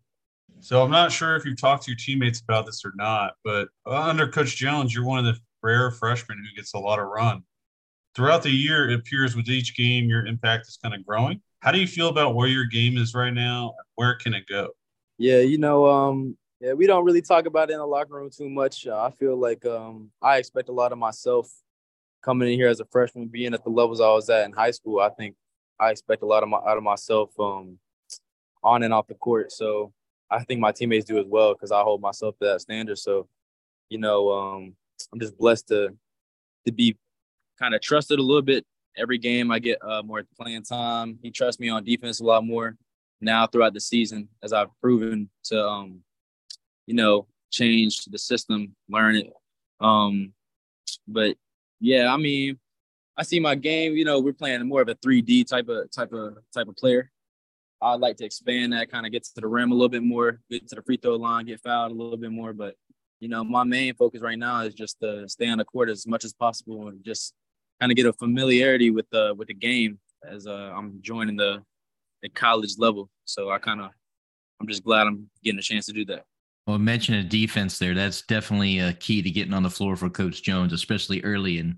So 0.59 0.83
I'm 0.83 0.91
not 0.91 1.11
sure 1.11 1.35
if 1.35 1.45
you've 1.45 1.59
talked 1.59 1.83
to 1.83 1.91
your 1.91 1.97
teammates 1.97 2.41
about 2.41 2.65
this 2.65 2.83
or 2.85 2.93
not, 2.95 3.33
but 3.43 3.67
under 3.85 4.27
Coach 4.27 4.55
Jones, 4.55 4.93
you're 4.93 5.05
one 5.05 5.19
of 5.19 5.25
the 5.25 5.39
rare 5.61 5.91
freshmen 5.91 6.37
who 6.37 6.55
gets 6.55 6.73
a 6.73 6.79
lot 6.79 6.99
of 6.99 7.07
run. 7.07 7.43
Throughout 8.15 8.43
the 8.43 8.51
year, 8.51 8.89
it 8.89 8.95
appears 8.95 9.35
with 9.35 9.49
each 9.49 9.75
game, 9.75 10.05
your 10.05 10.25
impact 10.25 10.67
is 10.67 10.77
kind 10.81 10.95
of 10.95 11.05
growing. 11.05 11.41
How 11.65 11.71
do 11.71 11.79
you 11.79 11.87
feel 11.87 12.09
about 12.09 12.35
where 12.35 12.47
your 12.47 12.65
game 12.65 12.95
is 12.95 13.15
right 13.15 13.33
now? 13.33 13.73
Where 13.95 14.13
can 14.13 14.35
it 14.35 14.45
go? 14.47 14.69
Yeah, 15.17 15.39
you 15.39 15.57
know, 15.57 15.87
um, 15.87 16.37
yeah, 16.61 16.73
we 16.73 16.85
don't 16.85 17.03
really 17.03 17.23
talk 17.23 17.47
about 17.47 17.71
it 17.71 17.73
in 17.73 17.79
the 17.79 17.87
locker 17.87 18.13
room 18.13 18.29
too 18.29 18.47
much. 18.47 18.85
Uh, 18.85 19.01
I 19.01 19.09
feel 19.09 19.35
like 19.35 19.65
um, 19.65 20.11
I 20.21 20.37
expect 20.37 20.69
a 20.69 20.71
lot 20.71 20.91
of 20.91 20.99
myself 20.99 21.51
coming 22.21 22.49
in 22.49 22.53
here 22.53 22.67
as 22.67 22.81
a 22.81 22.85
freshman, 22.85 23.29
being 23.29 23.55
at 23.55 23.63
the 23.63 23.71
levels 23.71 23.99
I 23.99 24.09
was 24.09 24.29
at 24.29 24.45
in 24.45 24.51
high 24.51 24.69
school. 24.69 24.99
I 24.99 25.09
think 25.09 25.35
I 25.79 25.89
expect 25.89 26.21
a 26.21 26.27
lot 26.27 26.43
of 26.43 26.49
my 26.49 26.57
out 26.57 26.77
of 26.77 26.83
myself 26.83 27.31
um, 27.39 27.79
on 28.63 28.83
and 28.83 28.93
off 28.93 29.07
the 29.07 29.15
court. 29.15 29.51
So 29.51 29.91
I 30.29 30.43
think 30.43 30.59
my 30.59 30.71
teammates 30.71 31.05
do 31.05 31.17
as 31.17 31.25
well 31.27 31.55
because 31.55 31.71
I 31.71 31.81
hold 31.81 31.99
myself 31.99 32.37
to 32.41 32.45
that 32.45 32.61
standard. 32.61 32.99
So, 32.99 33.27
you 33.89 33.97
know, 33.97 34.29
um, 34.29 34.75
I'm 35.11 35.19
just 35.19 35.35
blessed 35.35 35.69
to 35.69 35.97
to 36.67 36.71
be 36.71 36.95
kind 37.57 37.73
of 37.73 37.81
trusted 37.81 38.19
a 38.19 38.23
little 38.23 38.43
bit 38.43 38.67
every 38.97 39.17
game 39.17 39.51
I 39.51 39.59
get 39.59 39.79
uh, 39.83 40.01
more 40.03 40.23
playing 40.39 40.63
time. 40.63 41.19
He 41.21 41.31
trusts 41.31 41.59
me 41.59 41.69
on 41.69 41.83
defense 41.83 42.19
a 42.19 42.23
lot 42.23 42.45
more 42.45 42.77
now 43.21 43.47
throughout 43.47 43.73
the 43.73 43.79
season 43.79 44.29
as 44.43 44.53
I've 44.53 44.69
proven 44.81 45.29
to, 45.45 45.65
um, 45.65 46.01
you 46.85 46.93
know, 46.93 47.27
change 47.51 48.05
the 48.05 48.17
system, 48.17 48.75
learn 48.89 49.15
it. 49.15 49.33
Um, 49.79 50.33
but 51.07 51.35
yeah, 51.79 52.13
I 52.13 52.17
mean, 52.17 52.59
I 53.17 53.23
see 53.23 53.39
my 53.39 53.55
game. 53.55 53.93
You 53.95 54.05
know, 54.05 54.19
we're 54.19 54.33
playing 54.33 54.67
more 54.67 54.81
of 54.81 54.89
a 54.89 54.95
3D 54.95 55.47
type 55.47 55.69
of 55.69 55.89
type 55.91 56.11
of 56.13 56.37
type 56.53 56.67
of 56.67 56.75
player. 56.75 57.11
I'd 57.81 57.99
like 57.99 58.17
to 58.17 58.25
expand 58.25 58.73
that, 58.73 58.89
kind 58.89 59.05
of 59.05 59.11
get 59.11 59.23
to 59.23 59.31
the 59.35 59.47
rim 59.47 59.71
a 59.71 59.75
little 59.75 59.89
bit 59.89 60.03
more, 60.03 60.39
get 60.49 60.67
to 60.69 60.75
the 60.75 60.81
free 60.81 60.97
throw 60.97 61.15
line, 61.15 61.45
get 61.45 61.61
fouled 61.61 61.91
a 61.91 61.95
little 61.95 62.17
bit 62.17 62.31
more. 62.31 62.53
But 62.53 62.75
you 63.19 63.29
know, 63.29 63.43
my 63.43 63.63
main 63.63 63.93
focus 63.95 64.21
right 64.21 64.37
now 64.37 64.61
is 64.61 64.73
just 64.73 64.99
to 65.01 65.27
stay 65.29 65.47
on 65.47 65.57
the 65.57 65.65
court 65.65 65.89
as 65.89 66.05
much 66.05 66.25
as 66.25 66.33
possible 66.33 66.87
and 66.87 67.03
just 67.03 67.33
kind 67.79 67.91
of 67.91 67.95
get 67.95 68.05
a 68.05 68.13
familiarity 68.13 68.91
with 68.91 69.09
the 69.11 69.33
with 69.37 69.47
the 69.47 69.53
game 69.53 69.99
as 70.29 70.47
uh, 70.47 70.73
I'm 70.75 70.99
joining 71.01 71.35
the 71.35 71.63
the 72.21 72.29
college 72.29 72.75
level. 72.77 73.09
So 73.25 73.51
I 73.51 73.57
kind 73.57 73.81
of 73.81 73.91
I'm 74.59 74.67
just 74.67 74.83
glad 74.83 75.07
I'm 75.07 75.29
getting 75.43 75.59
a 75.59 75.63
chance 75.63 75.85
to 75.87 75.93
do 75.93 76.05
that. 76.05 76.25
Well, 76.67 76.79
mentioning 76.79 77.27
defense 77.27 77.77
there, 77.77 77.93
that's 77.93 78.23
definitely 78.23 78.79
a 78.79 78.93
key 78.93 79.21
to 79.21 79.29
getting 79.29 79.53
on 79.53 79.63
the 79.63 79.69
floor 79.69 79.95
for 79.95 80.09
Coach 80.09 80.41
Jones, 80.41 80.73
especially 80.73 81.21
early. 81.23 81.59
And 81.59 81.75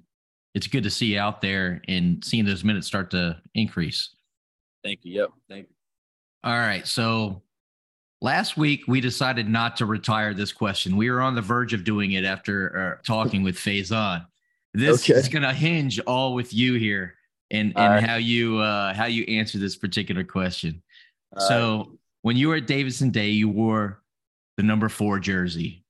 it's 0.56 0.68
good 0.68 0.84
to 0.84 0.90
see 0.90 1.14
you 1.14 1.20
out 1.20 1.42
there 1.42 1.82
and 1.90 2.24
seeing 2.24 2.46
those 2.46 2.64
minutes 2.64 2.88
start 2.88 3.12
to 3.12 3.42
increase. 3.54 4.16
Thank 4.84 5.02
you. 5.04 5.22
Yep. 5.22 5.30
Thank 5.50 5.68
you. 5.68 5.76
All 6.46 6.58
right. 6.58 6.88
So 6.88 7.42
last 8.22 8.56
week 8.56 8.84
we 8.88 9.02
decided 9.02 9.50
not 9.50 9.76
to 9.78 9.86
retire 9.86 10.34
this 10.34 10.54
question. 10.54 10.96
We 10.96 11.12
were 11.12 11.22
on 11.22 11.36
the 11.36 11.42
verge 11.42 11.74
of 11.74 11.84
doing 11.84 12.14
it 12.14 12.24
after 12.24 12.98
uh, 12.98 13.04
talking 13.06 13.44
with 13.44 13.58
Faizon. 13.58 14.26
This 14.78 15.10
okay. 15.10 15.18
is 15.18 15.28
going 15.28 15.42
to 15.42 15.54
hinge 15.54 16.00
all 16.02 16.36
with 16.36 16.54
you 16.54 16.76
here 16.76 17.16
and 17.50 17.74
and 17.76 17.94
right. 17.96 18.04
how 18.04 18.18
you 18.18 18.60
uh, 18.60 18.94
how 18.94 19.06
you 19.06 19.24
answer 19.24 19.58
this 19.58 19.76
particular 19.76 20.24
question. 20.24 20.84
All 21.36 21.48
so 21.48 21.78
right. 21.78 21.88
when 22.22 22.38
you 22.38 22.50
were 22.50 22.58
at 22.58 22.68
Davidson 22.68 23.10
Day, 23.10 23.30
you 23.30 23.50
wore 23.50 24.04
the 24.56 24.62
number 24.62 24.88
four 24.88 25.18
jersey, 25.18 25.84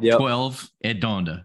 yep. 0.00 0.18
twelve 0.18 0.68
at 0.82 0.98
Donda. 0.98 1.44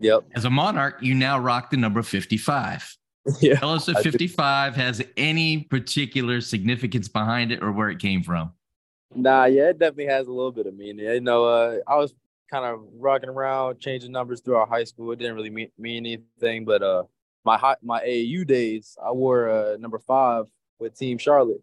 Yep. 0.00 0.24
As 0.34 0.44
a 0.44 0.50
Monarch, 0.50 0.98
you 1.00 1.14
now 1.14 1.38
rock 1.38 1.70
the 1.70 1.78
number 1.78 2.02
fifty-five. 2.02 2.94
Yeah, 3.42 3.56
Tell 3.56 3.74
us 3.74 3.86
if 3.90 3.98
55 3.98 4.74
has 4.76 5.02
any 5.18 5.64
particular 5.64 6.40
significance 6.40 7.08
behind 7.08 7.52
it 7.52 7.62
or 7.62 7.72
where 7.72 7.90
it 7.90 7.98
came 7.98 8.22
from. 8.22 8.54
Nah, 9.14 9.44
yeah, 9.44 9.68
it 9.68 9.78
definitely 9.78 10.06
has 10.06 10.28
a 10.28 10.32
little 10.32 10.52
bit 10.52 10.66
of 10.66 10.74
meaning. 10.74 11.04
You 11.04 11.20
know, 11.20 11.44
uh, 11.44 11.76
I 11.86 11.96
was 11.96 12.14
kind 12.50 12.64
of 12.64 12.80
rocking 12.94 13.28
around, 13.28 13.78
changing 13.78 14.12
numbers 14.12 14.40
throughout 14.40 14.68
high 14.68 14.84
school. 14.84 15.12
It 15.12 15.18
didn't 15.18 15.36
really 15.36 15.50
mean, 15.50 15.70
mean 15.78 16.06
anything, 16.06 16.64
but 16.64 16.82
uh, 16.82 17.04
my 17.44 17.56
high, 17.56 17.76
my 17.82 18.00
AAU 18.00 18.46
days, 18.46 18.96
I 19.04 19.12
wore 19.12 19.48
uh, 19.48 19.76
number 19.78 19.98
five 19.98 20.46
with 20.78 20.96
Team 20.96 21.18
Charlotte. 21.18 21.62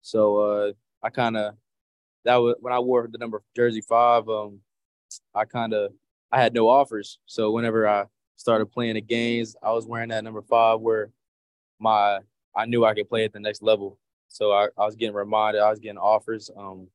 So 0.00 0.36
uh, 0.38 0.72
I 1.02 1.10
kind 1.10 1.36
of 1.36 1.54
that 2.24 2.36
was 2.36 2.56
when 2.60 2.72
I 2.72 2.78
wore 2.78 3.08
the 3.10 3.18
number 3.18 3.42
jersey 3.54 3.80
five. 3.80 4.28
Um, 4.28 4.60
I 5.34 5.44
kind 5.44 5.74
of 5.74 5.92
I 6.30 6.40
had 6.40 6.54
no 6.54 6.68
offers. 6.68 7.18
So 7.26 7.50
whenever 7.50 7.86
I 7.88 8.06
started 8.36 8.66
playing 8.66 8.94
the 8.94 9.00
games, 9.00 9.56
I 9.62 9.72
was 9.72 9.86
wearing 9.86 10.08
that 10.10 10.24
number 10.24 10.42
five 10.42 10.80
where 10.80 11.10
my 11.78 12.20
I 12.54 12.66
knew 12.66 12.84
I 12.84 12.94
could 12.94 13.08
play 13.08 13.24
at 13.24 13.32
the 13.32 13.40
next 13.40 13.62
level. 13.62 13.98
So 14.28 14.52
I, 14.52 14.68
I 14.78 14.86
was 14.86 14.96
getting 14.96 15.14
reminded, 15.14 15.60
I 15.60 15.70
was 15.70 15.78
getting 15.78 15.98
offers 15.98 16.50
um 16.56 16.88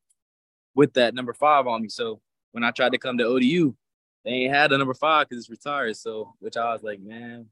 with 0.75 0.93
that 0.93 1.13
number 1.13 1.33
five 1.33 1.67
on 1.67 1.81
me. 1.81 1.89
So 1.89 2.21
when 2.51 2.63
I 2.63 2.71
tried 2.71 2.93
to 2.93 2.97
come 2.97 3.17
to 3.17 3.25
ODU, 3.25 3.75
they 4.25 4.31
ain't 4.31 4.53
had 4.53 4.71
the 4.71 4.77
number 4.77 4.93
five 4.93 5.27
because 5.27 5.43
it's 5.43 5.49
retired. 5.49 5.95
So 5.95 6.33
which 6.39 6.57
I 6.57 6.73
was 6.73 6.83
like, 6.83 6.99
man, 6.99 7.47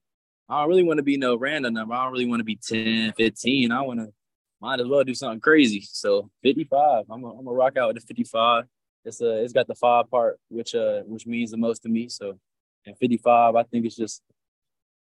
I 0.50 0.60
don't 0.60 0.70
really 0.70 0.84
want 0.84 0.98
to 0.98 1.04
be 1.04 1.18
no 1.18 1.36
random 1.36 1.74
number. 1.74 1.94
I 1.94 2.04
don't 2.04 2.14
really 2.14 2.28
want 2.28 2.40
to 2.40 2.46
be 2.46 2.58
10, 2.58 3.14
15. 3.14 3.72
I 3.72 3.82
want 3.82 4.00
to 4.00 4.14
might 4.62 4.80
as 4.80 4.88
well 4.88 5.04
do 5.04 5.14
something 5.14 5.40
crazy. 5.40 5.82
So 5.82 6.30
55. 6.44 7.06
I'm 7.10 7.22
gonna 7.22 7.42
rock 7.52 7.78
out 7.78 7.94
with 7.94 8.02
the 8.02 8.08
55. 8.08 8.66
It's 9.04 9.22
uh 9.22 9.36
it's 9.36 9.54
got 9.54 9.68
the 9.68 9.76
five 9.76 10.10
part, 10.10 10.40
which 10.50 10.74
uh 10.76 11.02
which 11.02 11.28
means 11.28 11.52
the 11.52 11.58
most 11.58 11.84
to 11.84 11.90
me. 11.90 12.10
So 12.10 12.40
and 12.86 12.98
55, 12.98 13.56
I 13.56 13.64
think 13.64 13.86
it's 13.86 13.96
just 13.96 14.22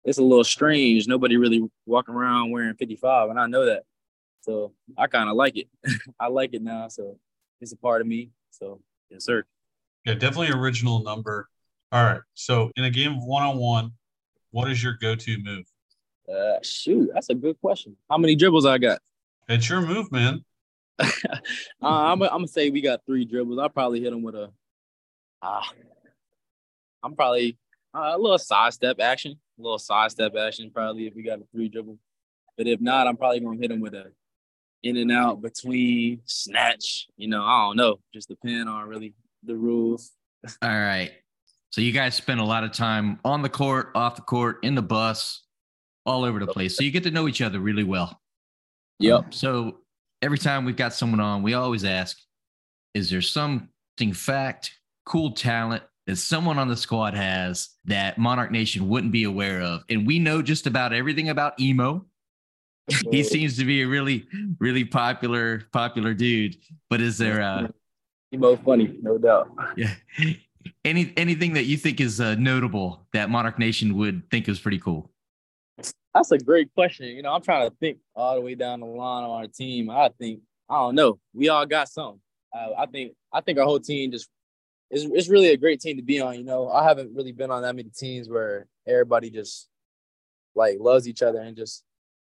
it's 0.04 0.18
a 0.18 0.22
little 0.22 0.44
strange. 0.44 1.06
Nobody 1.06 1.36
really 1.36 1.62
walking 1.86 2.14
around 2.14 2.50
wearing 2.50 2.74
55, 2.74 3.30
and 3.30 3.38
I 3.38 3.46
know 3.46 3.66
that. 3.66 3.84
So 4.40 4.72
I 4.98 5.06
kind 5.06 5.28
of 5.28 5.36
like 5.36 5.56
it. 5.56 5.68
I 6.20 6.26
like 6.28 6.54
it 6.54 6.62
now. 6.62 6.88
So 6.88 7.18
it's 7.60 7.72
a 7.72 7.76
part 7.76 8.00
of 8.00 8.06
me. 8.06 8.30
So 8.50 8.80
yes, 9.10 9.24
sir. 9.24 9.44
Yeah, 10.04 10.14
definitely 10.14 10.50
original 10.50 11.02
number. 11.02 11.48
All 11.92 12.02
right. 12.02 12.20
So 12.34 12.70
in 12.76 12.84
a 12.84 12.90
game 12.90 13.12
of 13.12 13.24
one 13.24 13.42
on 13.42 13.58
one, 13.58 13.92
what 14.50 14.70
is 14.70 14.82
your 14.82 14.94
go 15.00 15.14
to 15.14 15.38
move? 15.42 15.64
Uh, 16.32 16.58
shoot, 16.62 17.10
that's 17.12 17.28
a 17.28 17.34
good 17.34 17.60
question. 17.60 17.96
How 18.08 18.18
many 18.18 18.34
dribbles 18.34 18.66
I 18.66 18.78
got? 18.78 19.00
It's 19.48 19.68
your 19.68 19.80
move, 19.80 20.10
man. 20.10 20.44
uh, 20.98 21.06
I'm, 21.82 22.22
I'm 22.22 22.28
gonna 22.28 22.48
say 22.48 22.70
we 22.70 22.80
got 22.80 23.00
three 23.06 23.24
dribbles. 23.24 23.58
I'll 23.58 23.68
probably 23.68 24.00
hit 24.00 24.12
him 24.12 24.22
with 24.22 24.34
a. 24.34 24.50
Uh, 25.40 25.62
I'm 27.02 27.14
probably 27.16 27.58
uh, 27.94 28.12
a 28.14 28.18
little 28.18 28.38
side 28.38 28.72
step 28.72 29.00
action, 29.00 29.32
a 29.58 29.62
little 29.62 29.78
side 29.78 30.12
step 30.12 30.34
action, 30.36 30.70
probably 30.72 31.06
if 31.06 31.14
we 31.14 31.22
got 31.22 31.40
a 31.40 31.44
three 31.52 31.68
dribble. 31.68 31.98
But 32.56 32.66
if 32.66 32.80
not, 32.80 33.06
I'm 33.06 33.16
probably 33.16 33.40
gonna 33.40 33.58
hit 33.58 33.70
him 33.70 33.80
with 33.80 33.94
a 33.94 34.12
in 34.82 34.96
and 34.96 35.10
out 35.10 35.42
between 35.42 36.20
snatch. 36.24 37.08
You 37.16 37.28
know, 37.28 37.42
I 37.42 37.66
don't 37.66 37.76
know. 37.76 37.98
Just 38.14 38.28
depend 38.28 38.68
on 38.68 38.88
really 38.88 39.14
the 39.42 39.56
rules. 39.56 40.12
All 40.60 40.68
right. 40.70 41.12
So 41.70 41.80
you 41.80 41.92
guys 41.92 42.14
spend 42.14 42.40
a 42.40 42.44
lot 42.44 42.64
of 42.64 42.72
time 42.72 43.18
on 43.24 43.42
the 43.42 43.48
court, 43.48 43.92
off 43.94 44.16
the 44.16 44.22
court, 44.22 44.58
in 44.62 44.74
the 44.74 44.82
bus, 44.82 45.42
all 46.04 46.24
over 46.24 46.38
the 46.38 46.46
place. 46.46 46.76
So 46.76 46.84
you 46.84 46.90
get 46.90 47.04
to 47.04 47.10
know 47.10 47.28
each 47.28 47.40
other 47.40 47.60
really 47.60 47.84
well. 47.84 48.20
Yep. 48.98 49.18
Um, 49.18 49.32
so 49.32 49.78
every 50.20 50.38
time 50.38 50.64
we've 50.64 50.76
got 50.76 50.92
someone 50.92 51.20
on, 51.20 51.42
we 51.42 51.54
always 51.54 51.84
ask, 51.84 52.18
is 52.94 53.08
there 53.08 53.22
something 53.22 54.12
fact, 54.12 54.72
cool 55.06 55.32
talent 55.32 55.82
that 56.06 56.16
someone 56.16 56.58
on 56.58 56.68
the 56.68 56.76
squad 56.76 57.14
has 57.14 57.70
that 57.86 58.18
Monarch 58.18 58.50
Nation 58.50 58.88
wouldn't 58.88 59.12
be 59.12 59.24
aware 59.24 59.62
of? 59.62 59.82
And 59.88 60.06
we 60.06 60.18
know 60.18 60.42
just 60.42 60.66
about 60.66 60.92
everything 60.92 61.30
about 61.30 61.58
Imo 61.58 62.04
he 63.10 63.22
seems 63.22 63.56
to 63.56 63.64
be 63.64 63.82
a 63.82 63.86
really, 63.86 64.26
really 64.58 64.84
popular, 64.84 65.62
popular 65.72 66.14
dude. 66.14 66.56
But 66.90 67.00
is 67.00 67.18
there 67.18 67.42
uh 67.42 67.68
both 68.40 68.62
funny, 68.64 68.96
no 69.02 69.18
doubt. 69.18 69.50
Yeah. 69.76 69.94
Any 70.84 71.12
anything 71.16 71.54
that 71.54 71.64
you 71.64 71.76
think 71.76 72.00
is 72.00 72.20
uh, 72.20 72.36
notable 72.36 73.06
that 73.12 73.28
Monarch 73.28 73.58
Nation 73.58 73.96
would 73.96 74.30
think 74.30 74.48
is 74.48 74.60
pretty 74.60 74.78
cool? 74.78 75.10
That's 76.14 76.30
a 76.30 76.38
great 76.38 76.72
question. 76.74 77.06
You 77.06 77.22
know, 77.22 77.32
I'm 77.32 77.42
trying 77.42 77.68
to 77.68 77.76
think 77.76 77.98
all 78.14 78.36
the 78.36 78.40
way 78.40 78.54
down 78.54 78.80
the 78.80 78.86
line 78.86 79.24
on 79.24 79.30
our 79.30 79.48
team. 79.48 79.90
I 79.90 80.10
think 80.20 80.40
I 80.68 80.76
don't 80.76 80.94
know. 80.94 81.18
We 81.34 81.48
all 81.48 81.66
got 81.66 81.88
some. 81.88 82.20
Uh, 82.54 82.68
I 82.78 82.86
think 82.86 83.14
I 83.32 83.40
think 83.40 83.58
our 83.58 83.64
whole 83.64 83.80
team 83.80 84.12
just 84.12 84.28
is 84.90 85.04
it's 85.04 85.28
really 85.28 85.48
a 85.48 85.56
great 85.56 85.80
team 85.80 85.96
to 85.96 86.02
be 86.02 86.20
on. 86.20 86.34
You 86.36 86.44
know, 86.44 86.68
I 86.68 86.84
haven't 86.84 87.14
really 87.14 87.32
been 87.32 87.50
on 87.50 87.62
that 87.62 87.74
many 87.74 87.90
teams 87.90 88.28
where 88.28 88.66
everybody 88.86 89.30
just 89.30 89.68
like 90.54 90.76
loves 90.78 91.08
each 91.08 91.22
other 91.22 91.40
and 91.40 91.56
just 91.56 91.82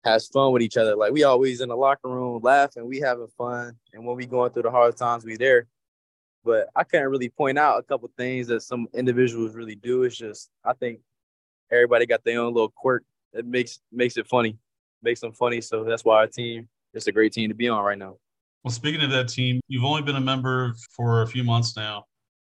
has 0.05 0.29
fun 0.29 0.53
with 0.53 0.63
each 0.63 0.77
other. 0.77 0.95
Like 0.95 1.13
we 1.13 1.25
always 1.25 1.61
in 1.61 1.69
the 1.69 1.77
locker 1.77 2.09
room 2.09 2.41
laughing, 2.43 2.87
we 2.87 3.01
having 3.01 3.29
fun, 3.37 3.77
and 3.93 4.05
when 4.05 4.17
we 4.17 4.27
going 4.27 4.53
through 4.53 4.65
the 4.65 4.71
hard 4.71 4.97
times, 4.97 5.25
we 5.25 5.37
there. 5.37 5.67
But 6.45 6.69
I 6.75 6.85
can't 6.85 7.09
really 7.09 7.29
point 7.29 7.59
out 7.59 7.79
a 7.79 7.83
couple 7.83 8.11
things 8.17 8.47
that 8.49 8.63
some 8.63 8.89
individuals 8.95 9.55
really 9.55 9.75
do. 9.75 10.05
It's 10.05 10.17
just 10.17 10.51
I 10.65 10.73
think 10.73 11.01
everybody 11.71 12.07
got 12.07 12.25
their 12.25 12.41
own 12.41 12.55
little 12.55 12.73
quirk 12.75 13.05
that 13.33 13.47
makes 13.47 13.81
makes 13.93 14.17
it 14.17 14.27
funny, 14.27 14.57
makes 15.03 15.21
them 15.21 15.33
funny. 15.33 15.61
So 15.61 15.85
that's 15.85 16.05
why 16.05 16.17
our 16.17 16.27
team 16.27 16.69
is 16.95 17.07
a 17.07 17.13
great 17.13 17.33
team 17.33 17.49
to 17.51 17.55
be 17.55 17.69
on 17.69 17.85
right 17.85 17.99
now. 17.99 18.17
Well, 18.65 18.73
speaking 18.73 19.03
of 19.03 19.11
that 19.11 19.29
team, 19.29 19.61
you've 19.69 19.85
only 19.85 20.03
been 20.03 20.17
a 20.17 20.21
member 20.21 20.75
for 20.95 21.23
a 21.23 21.27
few 21.27 21.45
months 21.45 21.77
now. 21.77 22.05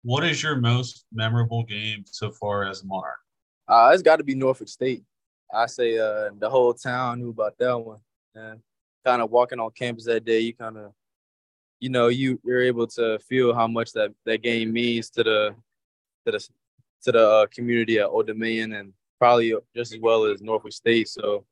What 0.04 0.24
is 0.24 0.44
your 0.44 0.56
most 0.56 1.06
memorable 1.12 1.64
game 1.64 2.04
so 2.06 2.32
far 2.32 2.64
as 2.64 2.84
a 2.84 2.86
Monarch? 2.86 3.18
Uh, 3.68 3.90
it's 3.92 4.04
got 4.04 4.18
to 4.18 4.24
be 4.24 4.36
Norfolk 4.36 4.68
State. 4.68 5.04
I 5.52 5.66
say 5.66 5.98
uh, 5.98 6.30
the 6.38 6.50
whole 6.50 6.74
town 6.76 7.20
knew 7.20 7.30
about 7.30 7.58
that 7.58 7.80
one. 7.80 8.00
And 8.36 8.60
kind 9.04 9.22
of 9.22 9.32
walking 9.32 9.60
on 9.60 9.72
campus 9.72 10.06
that 10.06 10.26
day, 10.26 10.42
you 10.42 10.54
kind 10.54 10.78
of, 10.78 10.92
you 11.80 11.90
know, 11.90 12.08
you 12.08 12.40
you're 12.44 12.64
able 12.64 12.88
to 12.88 13.20
feel 13.20 13.54
how 13.54 13.68
much 13.68 13.94
that 13.94 14.12
that 14.26 14.42
game 14.42 14.72
means 14.72 15.10
to 15.12 15.24
the 15.24 15.56
to 16.26 16.32
the 16.32 16.48
to 17.04 17.12
the 17.12 17.30
uh, 17.30 17.46
community 17.48 18.00
at 18.00 18.08
Old 18.08 18.28
Dominion 18.28 18.74
and 18.74 18.94
probably 19.20 19.54
just 19.76 19.94
as 19.94 20.00
well 20.00 20.26
as 20.26 20.42
Norfolk 20.42 20.72
State. 20.72 21.08
So 21.08 21.46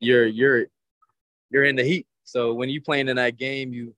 you're 0.00 0.26
you're 0.26 0.66
you're 1.50 1.64
in 1.64 1.76
the 1.76 1.84
heat. 1.84 2.06
So 2.24 2.52
when 2.54 2.68
you 2.68 2.80
playing 2.80 3.08
in 3.08 3.16
that 3.16 3.36
game, 3.36 3.72
you 3.72 3.94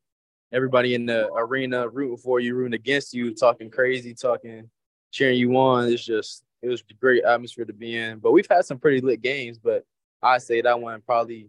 everybody 0.53 0.95
in 0.95 1.07
the 1.07 1.29
arena 1.33 1.89
rooting 1.89 2.17
for 2.17 2.41
you, 2.41 2.55
rooting 2.55 2.75
against 2.75 3.15
you, 3.15 3.35
talking 3.35 3.71
crazy, 3.71 4.15
talking, 4.15 4.69
cheering 5.11 5.39
you 5.39 5.57
on. 5.57 5.89
It's 5.89 6.05
just 6.05 6.45
it 6.63 6.69
was 6.69 6.83
a 6.91 6.95
great 6.95 7.25
atmosphere 7.25 7.65
to 7.65 7.73
be 7.73 7.97
in. 7.97 8.19
But 8.19 8.33
we've 8.33 8.47
had 8.49 8.65
some 8.65 8.79
pretty 8.79 9.01
lit 9.01 9.23
games, 9.23 9.59
but 9.59 9.85
I 10.23 10.39
say 10.39 10.61
that 10.61 10.81
one 10.81 11.01
probably 11.01 11.49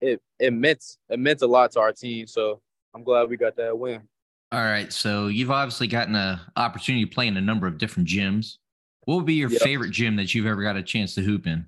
it 0.00 0.20
it 0.38 0.52
meant 0.52 0.84
it 1.08 1.18
meant 1.18 1.42
a 1.42 1.46
lot 1.46 1.72
to 1.72 1.80
our 1.80 1.92
team. 1.92 2.26
So 2.26 2.60
I'm 2.94 3.02
glad 3.04 3.28
we 3.28 3.36
got 3.36 3.56
that 3.56 3.78
win. 3.78 4.02
All 4.50 4.62
right. 4.62 4.92
So 4.92 5.26
you've 5.26 5.50
obviously 5.50 5.88
gotten 5.88 6.14
an 6.14 6.40
opportunity 6.56 7.04
to 7.04 7.10
play 7.10 7.26
in 7.26 7.36
a 7.36 7.40
number 7.40 7.66
of 7.66 7.78
different 7.78 8.08
gyms. 8.08 8.56
What 9.04 9.16
would 9.16 9.26
be 9.26 9.34
your 9.34 9.50
yep. 9.50 9.62
favorite 9.62 9.90
gym 9.90 10.16
that 10.16 10.34
you've 10.34 10.46
ever 10.46 10.62
got 10.62 10.76
a 10.76 10.82
chance 10.82 11.14
to 11.14 11.22
hoop 11.22 11.46
in? 11.46 11.66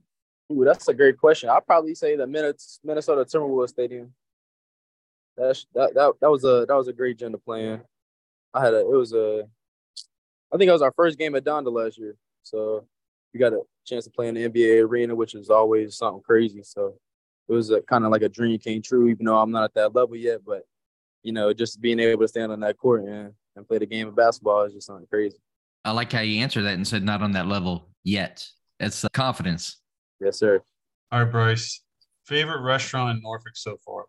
Ooh, 0.52 0.64
that's 0.64 0.88
a 0.88 0.94
great 0.94 1.18
question. 1.18 1.48
I'd 1.48 1.66
probably 1.66 1.94
say 1.94 2.16
the 2.16 2.26
Minnesota 2.26 3.24
Timberwolves 3.24 3.68
Stadium. 3.68 4.12
That's 5.36 5.66
that, 5.74 5.94
that 5.94 6.12
that 6.20 6.30
was 6.30 6.44
a 6.44 6.66
that 6.68 6.74
was 6.74 6.88
a 6.88 6.92
great 6.92 7.18
gym 7.18 7.32
to 7.32 7.38
play 7.38 7.68
in. 7.68 7.80
I 8.52 8.64
had 8.64 8.74
a 8.74 8.80
it 8.80 8.90
was 8.90 9.12
a 9.12 9.46
I 10.52 10.56
think 10.56 10.68
it 10.68 10.72
was 10.72 10.82
our 10.82 10.92
first 10.92 11.18
game 11.18 11.34
at 11.34 11.44
Donda 11.44 11.72
last 11.72 11.98
year. 11.98 12.16
So 12.42 12.84
we 13.32 13.38
got 13.38 13.52
a 13.52 13.62
chance 13.86 14.04
to 14.04 14.10
play 14.10 14.28
in 14.28 14.34
the 14.34 14.48
NBA 14.48 14.84
arena, 14.86 15.14
which 15.14 15.34
is 15.34 15.50
always 15.50 15.96
something 15.96 16.22
crazy. 16.22 16.62
So 16.62 16.96
it 17.48 17.52
was 17.52 17.72
kind 17.88 18.04
of 18.04 18.10
like 18.10 18.22
a 18.22 18.28
dream 18.28 18.58
came 18.58 18.82
true, 18.82 19.08
even 19.08 19.26
though 19.26 19.38
I'm 19.38 19.50
not 19.50 19.64
at 19.64 19.74
that 19.74 19.94
level 19.94 20.16
yet. 20.16 20.40
But 20.44 20.64
you 21.22 21.32
know, 21.32 21.52
just 21.52 21.80
being 21.80 22.00
able 22.00 22.22
to 22.22 22.28
stand 22.28 22.52
on 22.52 22.60
that 22.60 22.78
court 22.78 23.04
and, 23.04 23.32
and 23.56 23.68
play 23.68 23.78
the 23.78 23.86
game 23.86 24.08
of 24.08 24.16
basketball 24.16 24.62
is 24.62 24.72
just 24.72 24.86
something 24.86 25.06
crazy. 25.06 25.38
I 25.84 25.92
like 25.92 26.12
how 26.12 26.20
you 26.20 26.40
answered 26.40 26.62
that 26.62 26.74
and 26.74 26.86
said 26.86 27.02
not 27.02 27.22
on 27.22 27.32
that 27.32 27.46
level 27.46 27.88
yet. 28.04 28.46
It's 28.78 29.04
uh, 29.04 29.08
confidence. 29.12 29.80
Yes, 30.20 30.38
sir. 30.38 30.62
All 31.12 31.24
right, 31.24 31.30
Bryce. 31.30 31.82
Favorite 32.26 32.62
restaurant 32.62 33.16
in 33.16 33.22
Norfolk 33.22 33.56
so 33.56 33.76
far? 33.84 34.04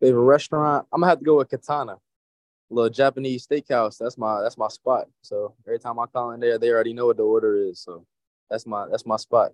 Favorite 0.00 0.22
restaurant? 0.22 0.86
I'm 0.92 1.00
gonna 1.00 1.10
have 1.10 1.18
to 1.18 1.24
go 1.24 1.36
with 1.36 1.50
Katana 1.50 1.96
little 2.70 2.90
Japanese 2.90 3.46
steakhouse. 3.46 3.98
That's 3.98 4.16
my 4.16 4.40
that's 4.40 4.56
my 4.56 4.68
spot. 4.68 5.06
So 5.22 5.54
every 5.66 5.78
time 5.78 5.98
I 5.98 6.06
call 6.06 6.30
in 6.32 6.40
there, 6.40 6.58
they 6.58 6.70
already 6.70 6.92
know 6.92 7.06
what 7.06 7.16
the 7.16 7.24
order 7.24 7.56
is. 7.56 7.80
So 7.80 8.06
that's 8.48 8.66
my 8.66 8.86
that's 8.88 9.06
my 9.06 9.16
spot. 9.16 9.52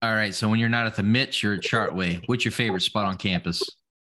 All 0.00 0.14
right. 0.14 0.34
So 0.34 0.48
when 0.48 0.58
you're 0.58 0.68
not 0.68 0.86
at 0.86 0.96
the 0.96 1.02
Mitch, 1.02 1.42
you're 1.42 1.54
at 1.54 1.60
Chartway. 1.60 2.22
What's 2.26 2.44
your 2.44 2.52
favorite 2.52 2.82
spot 2.82 3.06
on 3.06 3.16
campus? 3.16 3.62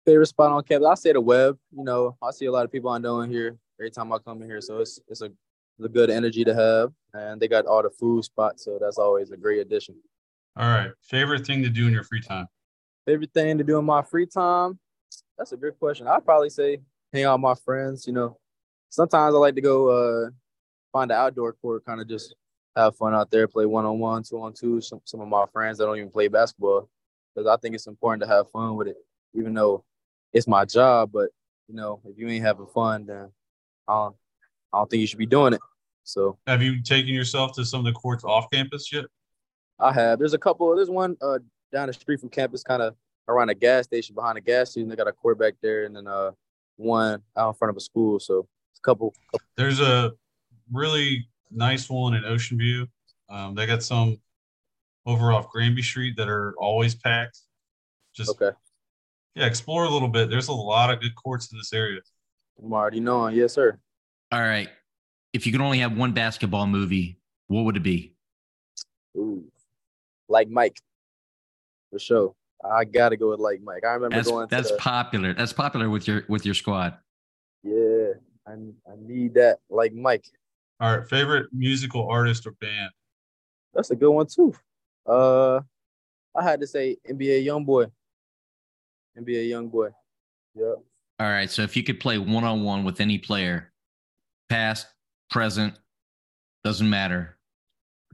Favorite 0.10 0.26
spot 0.26 0.52
on 0.52 0.64
campus? 0.64 0.88
I 0.88 0.96
say 0.96 1.14
the 1.14 1.22
Webb. 1.22 1.60
You 1.72 1.84
know, 1.84 2.18
I 2.20 2.32
see 2.32 2.48
a 2.48 2.52
lot 2.52 2.66
of 2.66 2.72
people 2.72 2.90
I 2.90 2.98
know 2.98 3.22
in 3.22 3.30
here 3.30 3.60
every 3.80 3.92
time 3.92 4.12
I 4.12 4.18
come 4.18 4.42
in 4.42 4.48
here. 4.48 4.60
So 4.60 4.80
it's 4.80 5.00
it's 5.08 5.22
a, 5.22 5.30
a 5.84 5.88
good 5.88 6.10
energy 6.10 6.44
to 6.46 6.56
have. 6.56 6.92
And 7.14 7.40
they 7.40 7.48
got 7.48 7.68
all 7.68 7.84
the 7.84 7.92
food 7.92 8.24
spots. 8.24 8.66
So 8.66 8.80
that's 8.82 8.98
always 8.98 9.30
a 9.30 9.38
great 9.38 9.60
addition. 9.60 9.98
All 10.58 10.68
right. 10.68 10.90
Favorite 11.04 11.46
thing 11.46 11.62
to 11.62 11.70
do 11.70 11.86
in 11.86 11.94
your 11.94 12.04
free 12.04 12.22
time? 12.22 12.48
Favorite 13.06 13.32
thing 13.36 13.60
to 13.60 13.64
do 13.64 13.78
in 13.78 13.86
my 13.86 14.02
free 14.02 14.26
time? 14.26 14.80
That's 15.38 15.52
a 15.52 15.58
good 15.58 15.78
question. 15.78 16.08
I'd 16.08 16.26
probably 16.26 16.50
say 16.50 16.80
hang 17.14 17.26
out 17.26 17.36
with 17.36 17.44
my 17.44 17.54
friends. 17.54 18.08
You 18.08 18.14
know, 18.14 18.40
sometimes 18.90 19.36
I 19.36 19.38
like 19.38 19.54
to 19.56 19.62
go 19.62 19.90
uh, 19.90 20.30
find 20.92 21.12
an 21.12 21.18
outdoor 21.18 21.54
court, 21.54 21.86
kind 21.86 22.02
of 22.02 22.08
just 22.08 22.34
have 22.76 22.96
fun 22.96 23.14
out 23.14 23.30
there, 23.30 23.48
play 23.48 23.68
one 23.68 23.86
on 23.86 24.00
one, 24.00 24.24
two 24.24 24.42
on 24.42 24.54
two. 24.54 24.82
Some 24.82 25.02
some 25.06 25.22
of 25.22 25.28
my 25.28 25.46
friends 25.54 25.78
that 25.78 25.86
don't 25.86 25.98
even 25.98 26.10
play 26.10 26.30
basketball, 26.30 26.90
because 27.36 27.48
I 27.48 27.58
think 27.58 27.76
it's 27.76 27.86
important 27.86 28.24
to 28.24 28.28
have 28.28 28.50
fun 28.50 28.76
with 28.76 28.88
it, 28.88 28.98
even 29.36 29.54
though 29.54 29.86
it's 30.34 30.48
my 30.48 30.66
job. 30.66 31.12
But 31.14 31.30
you 31.68 31.76
know, 31.76 32.02
if 32.06 32.18
you 32.18 32.28
ain't 32.28 32.44
having 32.44 32.68
fun, 32.68 33.06
then 33.06 33.32
I 33.88 33.94
don't, 33.94 34.16
I 34.74 34.78
don't 34.80 34.90
think 34.90 35.02
you 35.02 35.08
should 35.08 35.20
be 35.20 35.26
doing 35.26 35.54
it. 35.54 35.62
So, 36.04 36.38
have 36.48 36.62
you 36.62 36.82
taken 36.82 37.14
yourself 37.14 37.54
to 37.54 37.66
some 37.66 37.80
of 37.80 37.86
the 37.86 37.92
courts 37.92 38.24
off 38.24 38.50
campus 38.52 38.92
yet? 38.92 39.06
I 39.80 39.94
have. 39.94 40.20
There's 40.20 40.34
a 40.34 40.40
couple. 40.40 40.76
There's 40.76 40.90
one 40.90 41.16
uh, 41.22 41.40
down 41.72 41.88
the 41.88 41.94
street 41.94 42.20
from 42.20 42.30
campus, 42.30 42.64
kind 42.64 42.82
of 42.82 42.96
around 43.28 43.50
a 43.50 43.56
gas 43.56 43.86
station 43.86 44.16
behind 44.16 44.38
a 44.38 44.42
gas 44.42 44.72
station. 44.72 44.90
They 44.90 44.96
got 44.96 45.08
a 45.08 45.14
court 45.14 45.40
back 45.40 45.54
there, 45.62 45.86
and 45.86 45.96
then 45.96 46.08
uh 46.08 46.32
one 46.78 47.22
out 47.38 47.50
in 47.50 47.54
front 47.56 47.70
of 47.70 47.78
a 47.78 47.82
school. 47.82 48.20
So 48.20 48.48
it's 48.72 48.80
a 48.80 48.82
couple. 48.82 49.14
couple 49.32 49.46
There's 49.56 49.80
a 49.80 50.14
really 50.72 51.28
nice 51.52 51.90
one 51.90 52.16
in 52.16 52.26
Ocean 52.26 52.58
View. 52.58 52.88
Um, 53.30 53.54
they 53.54 53.68
got 53.68 53.84
some 53.84 54.18
over 55.06 55.32
off 55.32 55.50
Granby 55.50 55.82
Street 55.82 56.16
that 56.18 56.28
are 56.28 56.56
always 56.58 56.96
packed. 56.96 57.40
Just 58.14 58.32
okay. 58.32 58.56
Yeah, 59.40 59.46
explore 59.46 59.86
a 59.86 59.90
little 59.90 60.08
bit. 60.08 60.30
There's 60.30 60.50
a 60.50 60.54
lot 60.54 60.92
of 60.92 61.00
good 61.00 61.16
courts 61.16 61.52
in 61.52 61.58
this 61.58 61.72
area. 61.72 62.02
I'm 62.62 62.74
already 62.74 63.00
knowing. 63.00 63.36
Yes, 63.36 63.54
sir. 63.54 63.78
All 64.32 64.42
right. 64.42 64.70
If 65.32 65.46
you 65.46 65.52
could 65.52 65.62
only 65.62 65.80
have 65.80 65.96
one 65.96 66.12
basketball 66.12 66.68
movie, 66.68 67.18
what 67.48 67.64
would 67.64 67.78
it 67.78 67.84
be? 67.84 68.14
Ooh, 69.16 69.46
like 70.28 70.50
Mike, 70.50 70.78
for 71.92 72.00
sure. 72.00 72.36
I 72.64 72.84
gotta 72.84 73.16
go 73.16 73.30
with 73.30 73.40
like 73.40 73.62
Mike. 73.62 73.86
I 73.86 73.94
remember 73.94 74.16
That's 74.18 74.30
going. 74.30 74.48
that's 74.50 74.68
to 74.68 74.74
the, 74.74 74.80
popular. 74.80 75.34
That's 75.34 75.54
popular 75.54 75.90
with 75.90 76.08
your 76.08 76.24
with 76.28 76.46
your 76.46 76.56
squad. 76.56 76.98
yeah. 77.64 78.14
I 78.46 78.52
I 78.52 78.96
need 79.00 79.36
that 79.36 79.60
like 79.70 79.94
Mike. 79.94 80.26
All 80.82 80.98
right, 80.98 81.08
favorite 81.08 81.48
musical 81.54 82.10
artist 82.10 82.46
or 82.48 82.52
band? 82.54 82.90
That's 83.74 83.92
a 83.92 83.96
good 83.96 84.10
one 84.10 84.28
too. 84.28 84.54
Uh, 85.06 85.62
I 86.36 86.44
had 86.44 86.60
to 86.62 86.68
say 86.68 86.98
NBA 87.10 87.46
YoungBoy. 87.46 87.92
NBA 89.18 89.50
YoungBoy. 89.50 89.92
Yep. 90.56 90.76
All 91.20 91.28
right. 91.28 91.50
So 91.50 91.62
if 91.62 91.76
you 91.76 91.84
could 91.84 92.00
play 92.00 92.18
one 92.18 92.44
on 92.44 92.64
one 92.64 92.84
with 92.84 93.02
any 93.02 93.18
player, 93.18 93.72
past, 94.50 94.88
present, 95.30 95.78
doesn't 96.64 96.90
matter. 96.90 97.38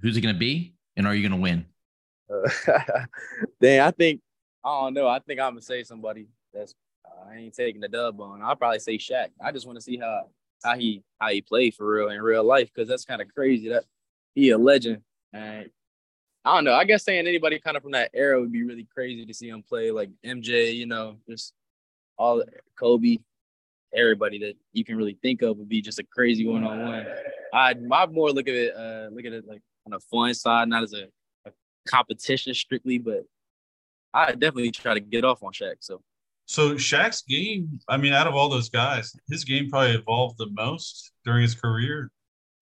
Who's 0.01 0.17
it 0.17 0.21
going 0.21 0.35
to 0.35 0.39
be, 0.39 0.75
and 0.97 1.07
are 1.07 1.15
you 1.15 1.27
going 1.27 1.39
to 1.39 1.41
win? 1.41 1.65
Uh, 2.29 2.49
dang, 3.61 3.81
I 3.81 3.91
think 3.91 4.21
I 4.63 4.81
don't 4.81 4.93
know. 4.95 5.07
I 5.07 5.19
think 5.19 5.39
I'm 5.39 5.51
gonna 5.51 5.61
say 5.61 5.83
somebody 5.83 6.27
that's 6.51 6.73
uh, 7.05 7.29
I 7.29 7.35
ain't 7.35 7.53
taking 7.53 7.81
the 7.81 7.87
dub 7.87 8.19
on. 8.19 8.41
I'll 8.41 8.55
probably 8.55 8.79
say 8.79 8.97
Shaq. 8.97 9.27
I 9.39 9.51
just 9.51 9.67
want 9.67 9.77
to 9.77 9.81
see 9.81 9.97
how 9.97 10.29
how 10.63 10.75
he 10.75 11.03
how 11.19 11.29
he 11.29 11.41
played 11.41 11.75
for 11.75 11.87
real 11.87 12.09
in 12.09 12.21
real 12.21 12.43
life 12.43 12.69
because 12.73 12.89
that's 12.89 13.05
kind 13.05 13.21
of 13.21 13.27
crazy. 13.33 13.69
That 13.69 13.83
he 14.33 14.49
a 14.49 14.57
legend. 14.57 15.01
And 15.33 15.69
I 16.45 16.53
don't 16.53 16.63
know. 16.63 16.73
I 16.73 16.85
guess 16.85 17.03
saying 17.03 17.27
anybody 17.27 17.59
kind 17.59 17.75
of 17.75 17.81
from 17.81 17.93
that 17.93 18.11
era 18.13 18.39
would 18.39 18.51
be 18.51 18.63
really 18.63 18.87
crazy 18.93 19.25
to 19.25 19.33
see 19.33 19.49
him 19.49 19.63
play 19.63 19.89
like 19.89 20.11
MJ. 20.23 20.75
You 20.75 20.85
know, 20.85 21.17
just 21.27 21.53
all 22.17 22.43
Kobe, 22.77 23.17
everybody 23.95 24.37
that 24.39 24.53
you 24.71 24.85
can 24.85 24.95
really 24.95 25.17
think 25.23 25.41
of 25.41 25.57
would 25.57 25.67
be 25.67 25.81
just 25.81 25.97
a 25.97 26.03
crazy 26.03 26.47
one 26.47 26.63
on 26.63 26.87
one. 26.87 27.05
I 27.51 27.73
I 27.91 28.05
more 28.05 28.31
look 28.31 28.47
at 28.47 28.53
it 28.53 28.75
uh 28.75 29.09
look 29.11 29.25
at 29.25 29.33
it 29.33 29.47
like 29.47 29.61
on 29.87 29.93
a 29.93 29.99
fun 29.99 30.35
side, 30.35 30.69
not 30.69 30.83
as 30.83 30.93
a, 30.93 31.07
a 31.47 31.51
competition 31.87 32.53
strictly, 32.53 32.99
but 32.99 33.25
I 34.13 34.31
definitely 34.31 34.71
try 34.71 34.93
to 34.93 34.99
get 34.99 35.25
off 35.25 35.41
on 35.41 35.51
Shaq. 35.51 35.75
So 35.79 36.01
So 36.45 36.75
Shaq's 36.75 37.23
game, 37.23 37.79
I 37.89 37.97
mean, 37.97 38.13
out 38.13 38.27
of 38.27 38.35
all 38.35 38.49
those 38.49 38.69
guys, 38.69 39.15
his 39.29 39.43
game 39.43 39.69
probably 39.69 39.95
evolved 39.95 40.37
the 40.37 40.49
most 40.51 41.11
during 41.25 41.41
his 41.41 41.55
career. 41.55 42.11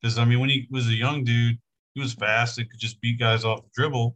Because 0.02 0.18
I 0.18 0.24
mean, 0.24 0.40
when 0.40 0.50
he 0.50 0.68
was 0.72 0.88
a 0.88 0.94
young 0.94 1.26
dude, 1.26 1.58
he 1.94 2.02
was 2.02 2.14
fast 2.14 2.58
and 2.58 2.70
could 2.70 2.80
just 2.80 3.00
beat 3.02 3.20
guys 3.20 3.46
off 3.46 3.62
the 3.62 3.70
dribble. 3.76 4.16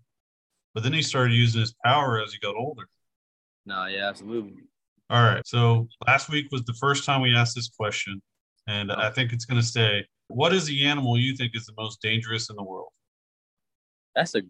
But 0.73 0.83
then 0.83 0.93
he 0.93 1.01
started 1.01 1.33
using 1.33 1.61
his 1.61 1.73
power 1.83 2.21
as 2.21 2.33
he 2.33 2.39
got 2.39 2.55
older. 2.55 2.87
no, 3.65 3.85
yeah, 3.85 4.07
absolutely. 4.07 4.53
All 5.09 5.23
right. 5.23 5.41
So 5.45 5.87
last 6.05 6.29
week 6.29 6.47
was 6.51 6.63
the 6.63 6.73
first 6.73 7.05
time 7.05 7.21
we 7.21 7.35
asked 7.35 7.55
this 7.55 7.69
question, 7.69 8.21
and 8.67 8.91
I 8.91 9.09
think 9.09 9.31
it's 9.31 9.45
going 9.45 9.59
to 9.59 9.65
stay. 9.65 10.05
What 10.27 10.53
is 10.53 10.65
the 10.65 10.85
animal 10.85 11.17
you 11.17 11.35
think 11.35 11.53
is 11.55 11.65
the 11.65 11.73
most 11.77 12.01
dangerous 12.01 12.49
in 12.49 12.57
the 12.57 12.63
world? 12.63 12.89
That's 14.13 14.35
a 14.35 14.41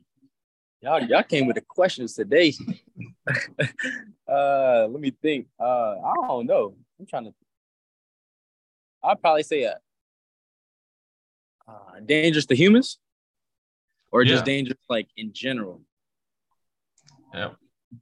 y'all 0.81 1.03
y'all 1.03 1.23
came 1.23 1.45
with 1.45 1.55
the 1.55 1.61
questions 1.61 2.13
today. 2.13 2.53
uh 4.27 4.87
let 4.87 4.99
me 4.99 5.11
think. 5.21 5.47
Uh 5.59 5.95
I 5.99 6.13
don't 6.27 6.47
know. 6.47 6.75
I'm 6.99 7.05
trying 7.05 7.25
to 7.25 7.33
I'd 9.03 9.21
probably 9.21 9.43
say 9.43 9.63
a 9.63 9.77
uh, 11.67 11.99
dangerous 12.05 12.45
to 12.45 12.55
humans 12.55 12.97
or 14.11 14.23
just 14.23 14.41
Yeah. 14.41 14.53
dangerous 14.53 14.79
like 14.89 15.07
in 15.17 15.33
general. 15.33 15.81
Yeah. 17.33 17.51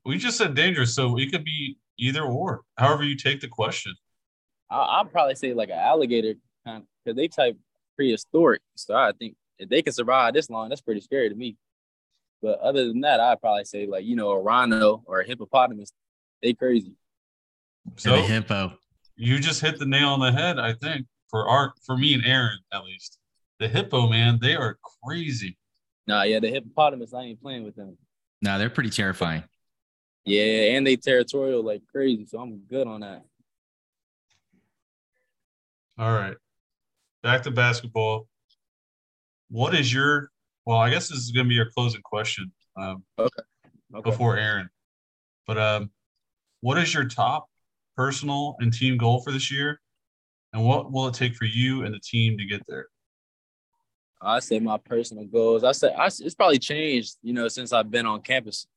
We 0.05 0.17
just 0.17 0.37
said 0.37 0.55
dangerous, 0.55 0.95
so 0.95 1.17
it 1.17 1.31
could 1.31 1.43
be 1.43 1.77
either 1.97 2.21
or, 2.23 2.61
however 2.77 3.03
you 3.03 3.15
take 3.15 3.39
the 3.41 3.47
question. 3.47 3.93
I, 4.69 4.99
I'd 4.99 5.11
probably 5.11 5.35
say 5.35 5.53
like 5.53 5.69
an 5.69 5.77
alligator 5.79 6.33
kind 6.65 6.81
of 6.83 6.87
because 7.03 7.15
they 7.15 7.27
type 7.27 7.57
prehistoric. 7.95 8.61
So 8.75 8.95
I 8.95 9.11
think 9.17 9.35
if 9.59 9.69
they 9.69 9.81
can 9.81 9.93
survive 9.93 10.33
this 10.33 10.49
long, 10.49 10.69
that's 10.69 10.81
pretty 10.81 11.01
scary 11.01 11.29
to 11.29 11.35
me. 11.35 11.55
But 12.41 12.59
other 12.59 12.87
than 12.87 13.01
that, 13.01 13.19
I'd 13.19 13.39
probably 13.41 13.65
say 13.65 13.85
like 13.85 14.05
you 14.05 14.15
know 14.15 14.31
a 14.31 14.41
rhino 14.41 15.03
or 15.05 15.21
a 15.21 15.25
hippopotamus. 15.25 15.91
They 16.41 16.53
crazy. 16.53 16.93
And 17.85 17.99
So 17.99 18.15
a 18.15 18.21
hippo. 18.21 18.73
you 19.15 19.39
just 19.39 19.61
hit 19.61 19.77
the 19.79 19.85
nail 19.85 20.09
on 20.09 20.19
the 20.19 20.31
head, 20.31 20.59
I 20.59 20.73
think, 20.73 21.05
for 21.29 21.47
our 21.47 21.73
for 21.85 21.97
me 21.97 22.13
and 22.13 22.25
Aaron 22.25 22.59
at 22.73 22.83
least. 22.83 23.19
The 23.59 23.67
hippo, 23.69 24.09
man, 24.09 24.39
they 24.41 24.55
are 24.55 24.77
crazy. 25.03 25.57
Nah, 26.07 26.23
yeah, 26.23 26.39
the 26.39 26.49
hippopotamus. 26.49 27.13
I 27.13 27.23
ain't 27.23 27.41
playing 27.41 27.63
with 27.63 27.75
them. 27.75 27.97
Nah, 28.41 28.57
they're 28.57 28.69
pretty 28.69 28.89
terrifying. 28.91 29.43
Yeah, 30.23 30.75
and 30.75 30.85
they 30.85 30.95
territorial 30.95 31.63
like 31.63 31.81
crazy. 31.91 32.25
So 32.25 32.39
I'm 32.39 32.59
good 32.69 32.87
on 32.87 33.01
that. 33.01 33.23
All 35.97 36.11
right. 36.11 36.35
Back 37.23 37.43
to 37.43 37.51
basketball. 37.51 38.27
What 39.49 39.73
is 39.75 39.93
your 39.93 40.31
well, 40.65 40.77
I 40.77 40.89
guess 40.89 41.09
this 41.09 41.19
is 41.19 41.31
gonna 41.31 41.47
be 41.47 41.55
your 41.55 41.69
closing 41.71 42.01
question 42.01 42.51
um, 42.75 43.03
Okay. 43.19 43.43
before 44.03 44.37
Aaron. 44.37 44.69
But 45.45 45.57
um, 45.59 45.91
what 46.61 46.77
is 46.79 46.93
your 46.93 47.05
top 47.05 47.45
personal 47.95 48.55
and 48.59 48.73
team 48.73 48.97
goal 48.97 49.21
for 49.21 49.31
this 49.31 49.51
year? 49.51 49.79
And 50.53 50.65
what 50.65 50.91
will 50.91 51.07
it 51.07 51.13
take 51.13 51.35
for 51.35 51.45
you 51.45 51.83
and 51.83 51.93
the 51.93 51.99
team 51.99 52.37
to 52.37 52.45
get 52.45 52.61
there? 52.67 52.87
I 54.21 54.39
say 54.39 54.59
my 54.59 54.77
personal 54.77 55.25
goals. 55.25 55.63
I 55.63 55.71
said 55.71 55.93
I, 55.97 56.07
it's 56.07 56.35
probably 56.35 56.59
changed, 56.59 57.17
you 57.21 57.33
know, 57.33 57.47
since 57.47 57.73
I've 57.73 57.91
been 57.91 58.05
on 58.05 58.21
campus. 58.21 58.67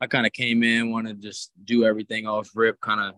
I 0.00 0.06
kind 0.06 0.26
of 0.26 0.32
came 0.32 0.62
in, 0.62 0.90
wanted 0.90 1.20
to 1.20 1.28
just 1.28 1.50
do 1.64 1.84
everything 1.84 2.26
off 2.26 2.50
rip, 2.54 2.80
kind 2.80 3.00
of 3.00 3.14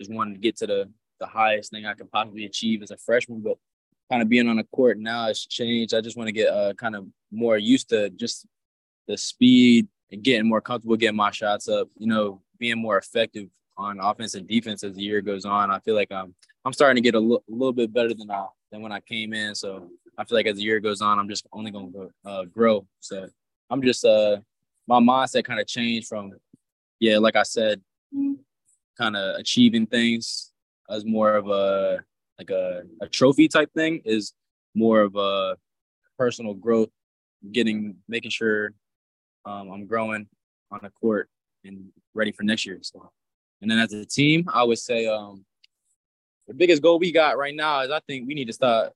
just 0.00 0.12
wanted 0.12 0.34
to 0.34 0.40
get 0.40 0.56
to 0.58 0.66
the 0.66 0.90
the 1.20 1.26
highest 1.26 1.70
thing 1.70 1.86
I 1.86 1.94
could 1.94 2.10
possibly 2.10 2.44
achieve 2.44 2.82
as 2.82 2.90
a 2.90 2.96
freshman. 2.96 3.40
But 3.40 3.58
kind 4.10 4.22
of 4.22 4.28
being 4.28 4.48
on 4.48 4.56
the 4.56 4.64
court 4.64 4.98
now 4.98 5.28
it's 5.28 5.46
changed. 5.46 5.94
I 5.94 6.00
just 6.00 6.16
want 6.16 6.28
to 6.28 6.32
get 6.32 6.48
uh, 6.48 6.74
kind 6.74 6.96
of 6.96 7.06
more 7.30 7.56
used 7.56 7.88
to 7.90 8.10
just 8.10 8.46
the 9.06 9.16
speed 9.16 9.88
and 10.10 10.22
getting 10.22 10.48
more 10.48 10.60
comfortable 10.60 10.96
getting 10.96 11.16
my 11.16 11.30
shots 11.30 11.68
up. 11.68 11.88
You 11.98 12.06
know, 12.06 12.42
being 12.58 12.80
more 12.80 12.98
effective 12.98 13.48
on 13.76 13.98
offense 14.00 14.34
and 14.34 14.46
defense 14.46 14.84
as 14.84 14.94
the 14.94 15.02
year 15.02 15.20
goes 15.20 15.44
on. 15.44 15.70
I 15.70 15.78
feel 15.80 15.94
like 15.94 16.12
I'm 16.12 16.34
I'm 16.64 16.72
starting 16.72 17.02
to 17.02 17.06
get 17.06 17.14
a 17.14 17.20
li- 17.20 17.38
little 17.48 17.72
bit 17.72 17.92
better 17.92 18.14
than 18.14 18.30
I 18.30 18.46
than 18.70 18.82
when 18.82 18.92
I 18.92 19.00
came 19.00 19.32
in. 19.32 19.54
So 19.54 19.90
I 20.16 20.24
feel 20.24 20.36
like 20.36 20.46
as 20.46 20.56
the 20.56 20.62
year 20.62 20.80
goes 20.80 21.00
on, 21.00 21.18
I'm 21.18 21.28
just 21.28 21.46
only 21.52 21.70
going 21.70 21.92
to 21.92 22.10
uh, 22.24 22.44
grow. 22.44 22.86
So 23.00 23.28
I'm 23.70 23.82
just 23.82 24.04
uh 24.04 24.38
my 24.86 25.00
mindset 25.00 25.44
kind 25.44 25.60
of 25.60 25.66
changed 25.66 26.08
from 26.08 26.32
yeah, 27.00 27.18
like 27.18 27.36
I 27.36 27.42
said, 27.42 27.80
kind 28.96 29.16
of 29.16 29.36
achieving 29.38 29.86
things 29.86 30.52
as 30.88 31.04
more 31.04 31.34
of 31.34 31.48
a 31.48 31.98
like 32.38 32.50
a, 32.50 32.82
a 33.00 33.08
trophy 33.08 33.48
type 33.48 33.72
thing 33.74 34.02
is 34.04 34.32
more 34.74 35.02
of 35.02 35.16
a 35.16 35.56
personal 36.18 36.54
growth, 36.54 36.90
getting 37.52 37.96
making 38.08 38.30
sure 38.30 38.72
um, 39.44 39.70
I'm 39.70 39.86
growing 39.86 40.26
on 40.70 40.80
the 40.82 40.90
court 40.90 41.28
and 41.64 41.86
ready 42.14 42.32
for 42.32 42.42
next 42.42 42.66
year. 42.66 42.78
So, 42.82 43.10
and 43.62 43.70
then 43.70 43.78
as 43.78 43.92
a 43.92 44.04
team, 44.04 44.48
I 44.52 44.64
would 44.64 44.78
say 44.78 45.06
um, 45.06 45.44
the 46.48 46.54
biggest 46.54 46.82
goal 46.82 46.98
we 46.98 47.12
got 47.12 47.38
right 47.38 47.54
now 47.54 47.80
is 47.80 47.90
I 47.90 48.00
think 48.00 48.26
we 48.26 48.34
need 48.34 48.46
to 48.46 48.52
start. 48.52 48.92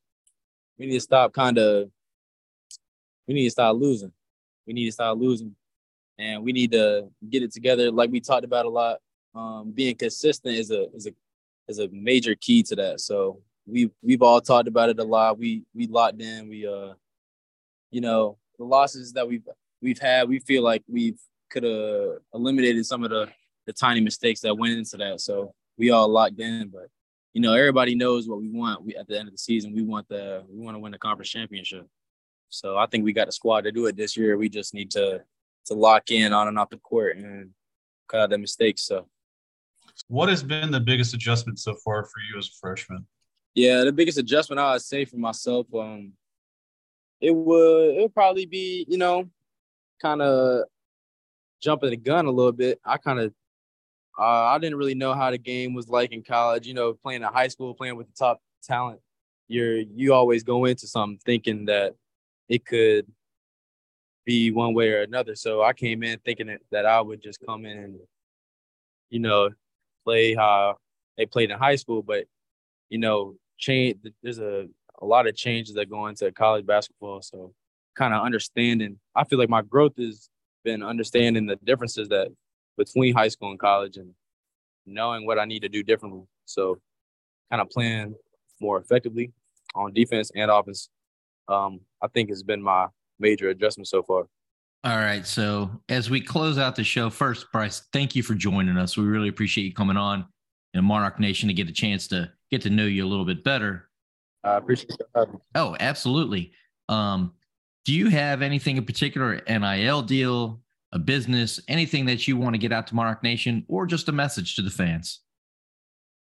We 0.79 0.87
need 0.87 0.95
to 0.95 1.01
stop 1.01 1.33
kind 1.33 1.59
of. 1.59 1.91
We 3.27 3.35
need 3.35 3.45
to 3.45 3.51
start 3.51 3.77
losing. 3.77 4.13
We 4.67 4.73
need 4.73 4.87
to 4.87 4.93
start 4.93 5.19
losing, 5.19 5.55
and 6.19 6.43
we 6.43 6.53
need 6.53 6.73
to 6.73 7.09
get 7.29 7.43
it 7.43 7.53
together. 7.53 7.91
Like 7.91 8.11
we 8.11 8.21
talked 8.21 8.45
about 8.45 8.67
a 8.67 8.71
lot. 8.71 8.99
Um, 9.35 9.73
being 9.73 9.97
consistent 9.97 10.55
is 10.55 10.71
a 10.71 10.91
is 10.95 11.07
a 11.07 11.13
is 11.69 11.79
a 11.79 11.89
major 11.89 12.35
key 12.35 12.63
to 12.65 12.77
that. 12.77 13.01
So 13.01 13.43
we 13.67 13.91
we've 14.03 14.23
all 14.23 14.41
talked 14.41 14.69
about 14.69 14.89
it 14.89 14.99
a 14.99 15.05
lot. 15.05 15.39
We 15.39 15.65
we 15.75 15.87
locked 15.87 16.21
in. 16.21 16.49
We 16.49 16.67
uh, 16.67 16.95
you 17.91 18.01
know, 18.01 18.39
the 18.59 18.65
losses 18.65 19.13
that 19.13 19.29
we've 19.29 19.47
we've 19.81 19.99
had, 19.99 20.29
we 20.29 20.41
feel 20.41 20.63
like 20.63 20.83
we've 20.89 21.19
could 21.51 21.63
have 21.65 22.19
eliminated 22.35 22.85
some 22.87 23.05
of 23.05 23.11
the 23.11 23.29
the 23.67 23.73
tiny 23.73 24.01
mistakes 24.01 24.41
that 24.41 24.57
went 24.57 24.79
into 24.79 24.97
that. 24.97 25.21
So 25.21 25.55
we 25.77 25.91
all 25.91 26.09
locked 26.09 26.41
in, 26.41 26.69
but 26.69 26.89
you 27.35 27.41
know, 27.41 27.53
everybody 27.53 27.95
knows 27.95 28.29
what 28.29 28.41
we 28.41 28.49
want. 28.49 28.85
We 28.85 28.97
at 28.97 29.07
the 29.07 29.19
end 29.19 29.29
of 29.29 29.35
the 29.35 29.39
season, 29.39 29.75
we 29.75 29.83
want 29.83 30.09
the 30.09 30.45
we 30.49 30.65
want 30.65 30.75
to 30.75 30.79
win 30.81 30.93
the 30.93 30.99
conference 30.99 31.31
championship. 31.31 31.87
So 32.49 32.77
I 32.77 32.87
think 32.87 33.05
we 33.05 33.13
got 33.13 33.29
a 33.29 33.33
squad 33.33 33.63
to 33.63 33.73
do 33.73 33.87
it 33.87 33.97
this 33.97 34.17
year. 34.17 34.37
We 34.37 34.49
just 34.49 34.75
need 34.75 34.91
to 34.93 35.23
to 35.67 35.75
lock 35.75 36.11
in 36.11 36.33
on 36.33 36.49
and 36.49 36.59
off 36.59 36.71
the 36.71 36.79
court 36.79 37.17
and 37.17 37.51
cut 38.09 38.21
out 38.21 38.31
the 38.31 38.39
mistakes. 38.39 38.83
So 38.83 39.07
What 40.09 40.29
has 40.29 40.43
been 40.43 40.71
the 40.71 40.81
biggest 40.81 41.15
adjustment 41.15 41.59
so 41.59 41.75
far 41.75 42.05
for 42.05 42.21
you 42.31 42.39
as 42.39 42.47
a 42.47 42.59
freshman? 42.61 43.07
Yeah, 43.55 43.85
the 43.85 43.93
biggest 43.93 44.19
adjustment 44.19 44.61
I 44.61 44.73
would 44.73 44.83
say 44.83 45.05
for 45.05 45.17
myself, 45.17 45.67
um, 45.75 46.13
it 47.21 47.35
would 47.35 47.97
it 47.97 48.03
would 48.03 48.15
probably 48.15 48.47
be, 48.47 48.87
you 48.89 48.99
know, 48.99 49.29
kind 50.01 50.23
of 50.23 50.65
jumping 51.61 51.91
the 51.91 51.97
gun 51.97 52.27
a 52.27 52.31
little 52.31 52.53
bit. 52.53 52.81
I 52.85 52.97
kind 52.97 53.21
of 53.21 53.35
uh, 54.19 54.23
I 54.23 54.59
didn't 54.59 54.79
really 54.79 54.95
know 54.95 55.15
how 55.15 55.31
the 55.31 55.39
game 55.39 55.75
was 55.75 55.89
like 55.89 56.13
in 56.13 56.23
college. 56.23 56.67
You 56.67 56.75
know, 56.75 56.95
playing 56.95 57.23
in 57.23 57.29
high 57.29 57.49
school, 57.49 57.75
playing 57.75 57.97
with 57.97 58.09
the 58.09 58.15
top 58.19 58.41
talent, 58.63 59.01
you're 59.47 59.79
you 59.79 60.13
always 60.13 60.43
go 60.43 60.65
into 60.65 60.87
something 60.87 61.21
thinking 61.25 61.67
that 61.67 61.95
it 62.49 62.65
could 62.65 63.07
be 64.25 64.51
one 64.51 64.75
way 64.75 64.91
or 64.91 65.03
another. 65.03 65.35
So 65.35 65.63
I 65.63 65.73
came 65.73 66.03
in 66.03 66.19
thinking 66.19 66.49
that, 66.49 66.61
that 66.71 66.87
I 66.87 67.01
would 67.01 67.23
just 67.23 67.39
come 67.47 67.65
in 67.65 67.79
and, 67.79 67.99
you 69.09 69.21
know, 69.21 69.51
play 70.05 70.35
how 70.35 70.77
they 71.17 71.27
played 71.27 71.51
in 71.51 71.59
high 71.59 71.77
school, 71.77 72.03
but 72.03 72.25
you 72.91 72.99
know, 72.99 73.37
change. 73.59 73.99
There's 74.23 74.39
a 74.39 74.67
a 75.01 75.07
lot 75.07 75.29
of 75.29 75.37
changes 75.37 75.75
that 75.75 75.89
go 75.89 76.07
into 76.09 76.31
college 76.33 76.67
basketball. 76.67 77.23
So 77.23 77.55
kind 77.97 78.15
of 78.15 78.23
understanding. 78.25 78.99
I 79.15 79.25
feel 79.25 79.39
like 79.39 79.49
my 79.49 79.63
growth 79.63 79.97
has 79.99 80.29
been 80.65 80.83
understanding 80.83 81.47
the 81.47 81.57
differences 81.57 82.09
that 82.09 82.29
between 82.79 83.15
high 83.15 83.29
school 83.29 83.51
and 83.51 83.59
college 83.59 83.99
and 83.99 84.15
knowing 84.87 85.27
what 85.27 85.39
I 85.39 85.45
need 85.45 85.61
to 85.61 85.69
do 85.69 85.83
differently. 85.83 86.23
So 86.47 86.79
kind 87.51 87.61
of 87.61 87.69
playing 87.69 88.15
more 88.61 88.79
effectively 88.79 89.33
on 89.75 89.93
defense 89.93 90.31
and 90.35 90.51
offense. 90.51 90.89
Um, 91.49 91.81
I 92.03 92.09
think 92.09 92.31
has 92.31 92.43
been 92.43 92.63
my 92.63 92.87
major 93.19 93.51
adjustment 93.51 93.89
so 93.89 94.03
far. 94.03 94.27
All 94.85 94.97
right. 94.97 95.27
So 95.27 95.71
as 95.89 96.09
we 96.09 96.21
close 96.21 96.57
out 96.57 96.77
the 96.77 96.85
show, 96.85 97.11
first, 97.11 97.51
Bryce, 97.53 97.83
thank 97.93 98.15
you 98.15 98.23
for 98.23 98.35
joining 98.35 98.77
us. 98.77 98.97
We 98.97 99.05
really 99.05 99.29
appreciate 99.29 99.65
you 99.65 99.75
coming 99.75 99.97
on 99.97 100.27
in 100.75 100.85
Monarch 100.85 101.19
Nation 101.19 101.49
to 101.49 101.55
get 101.55 101.69
a 101.69 101.73
chance 101.73 102.07
to 102.09 102.31
get 102.51 102.63
to 102.63 102.71
know 102.71 102.85
you 102.85 103.05
a 103.05 103.09
little 103.09 103.25
bit 103.25 103.43
better. 103.43 103.89
I 104.45 104.57
appreciate 104.57 104.91
you 105.17 105.41
Oh, 105.55 105.77
absolutely. 105.81 106.53
Um, 106.89 107.33
do 107.85 107.93
you 107.93 108.09
have 108.09 108.41
anything 108.43 108.77
in 108.77 108.85
particular, 108.85 109.41
NIL 109.49 110.03
deal, 110.03 110.61
a 110.93 110.99
business, 110.99 111.61
anything 111.69 112.07
that 112.07 112.27
you 112.27 112.37
want 112.37 112.55
to 112.55 112.59
get 112.59 112.73
out 112.73 112.87
to 112.89 112.95
Monarch 112.95 113.23
Nation, 113.23 113.65
or 113.69 113.87
just 113.87 114.09
a 114.09 114.13
message 114.13 114.57
to 114.57 114.63
the 114.63 114.71
fans? 114.71 115.21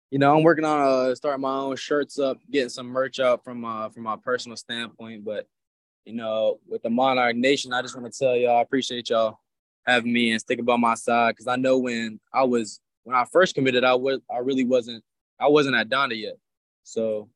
You 0.09 0.19
know, 0.19 0.35
I'm 0.35 0.43
working 0.43 0.65
on 0.65 0.81
uh 0.81 1.15
starting 1.15 1.41
my 1.41 1.57
own 1.57 1.75
shirts 1.75 2.17
up, 2.17 2.37
getting 2.49 2.69
some 2.69 2.87
merch 2.87 3.19
up 3.19 3.43
from 3.43 3.65
uh 3.65 3.89
from 3.89 4.03
my 4.03 4.15
personal 4.15 4.57
standpoint. 4.57 5.25
But 5.25 5.47
you 6.05 6.13
know, 6.13 6.59
with 6.67 6.81
the 6.81 6.89
Monarch 6.89 7.35
Nation, 7.35 7.73
I 7.73 7.81
just 7.81 7.95
want 7.95 8.11
to 8.11 8.17
tell 8.17 8.35
y'all 8.35 8.57
I 8.57 8.61
appreciate 8.61 9.09
y'all 9.09 9.39
having 9.85 10.11
me 10.11 10.31
and 10.31 10.39
sticking 10.39 10.65
by 10.65 10.77
my 10.77 10.95
side 10.95 11.31
because 11.31 11.47
I 11.47 11.57
know 11.57 11.77
when 11.77 12.19
I 12.33 12.43
was 12.43 12.79
when 13.03 13.15
I 13.15 13.25
first 13.25 13.55
committed, 13.55 13.83
I 13.83 13.95
was 13.95 14.19
I 14.33 14.39
really 14.39 14.65
wasn't 14.65 15.03
I 15.39 15.47
wasn't 15.47 15.75
at 15.75 15.89
Donda 15.89 16.19
yet. 16.19 16.35
So 16.83 17.29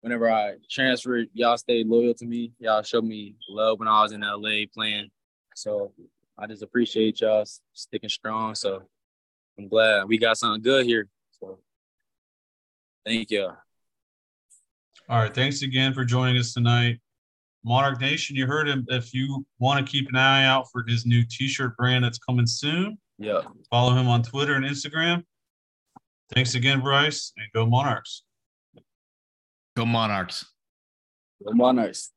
whenever 0.00 0.30
I 0.30 0.54
transferred, 0.70 1.28
y'all 1.32 1.56
stayed 1.56 1.86
loyal 1.86 2.14
to 2.14 2.26
me. 2.26 2.52
Y'all 2.58 2.82
showed 2.82 3.04
me 3.04 3.36
love 3.48 3.78
when 3.78 3.88
I 3.88 4.02
was 4.02 4.12
in 4.12 4.20
LA 4.20 4.66
playing. 4.74 5.10
So 5.54 5.92
I 6.38 6.46
just 6.46 6.62
appreciate 6.62 7.20
y'all 7.20 7.44
sticking 7.72 8.10
strong. 8.10 8.54
So 8.54 8.82
I'm 9.58 9.68
glad 9.68 10.08
we 10.08 10.18
got 10.18 10.36
something 10.36 10.62
good 10.62 10.86
here. 10.86 11.08
So 11.40 11.58
thank 13.04 13.30
you. 13.30 13.50
All 15.08 15.20
right. 15.20 15.34
Thanks 15.34 15.62
again 15.62 15.94
for 15.94 16.04
joining 16.04 16.36
us 16.36 16.52
tonight. 16.52 16.98
Monarch 17.64 18.00
Nation, 18.00 18.36
you 18.36 18.46
heard 18.46 18.68
him. 18.68 18.86
If 18.88 19.12
you 19.12 19.44
want 19.58 19.84
to 19.84 19.90
keep 19.90 20.08
an 20.08 20.16
eye 20.16 20.44
out 20.44 20.66
for 20.70 20.84
his 20.86 21.04
new 21.06 21.24
t-shirt 21.28 21.76
brand 21.76 22.04
that's 22.04 22.18
coming 22.18 22.46
soon, 22.46 22.98
yeah. 23.18 23.40
Follow 23.70 23.94
him 23.94 24.08
on 24.08 24.22
Twitter 24.22 24.54
and 24.54 24.64
Instagram. 24.64 25.24
Thanks 26.34 26.54
again, 26.54 26.80
Bryce, 26.80 27.32
and 27.36 27.46
go 27.54 27.66
Monarchs. 27.66 28.24
Go 29.76 29.86
Monarchs. 29.86 30.44
Go 31.44 31.52
Monarchs. 31.52 32.12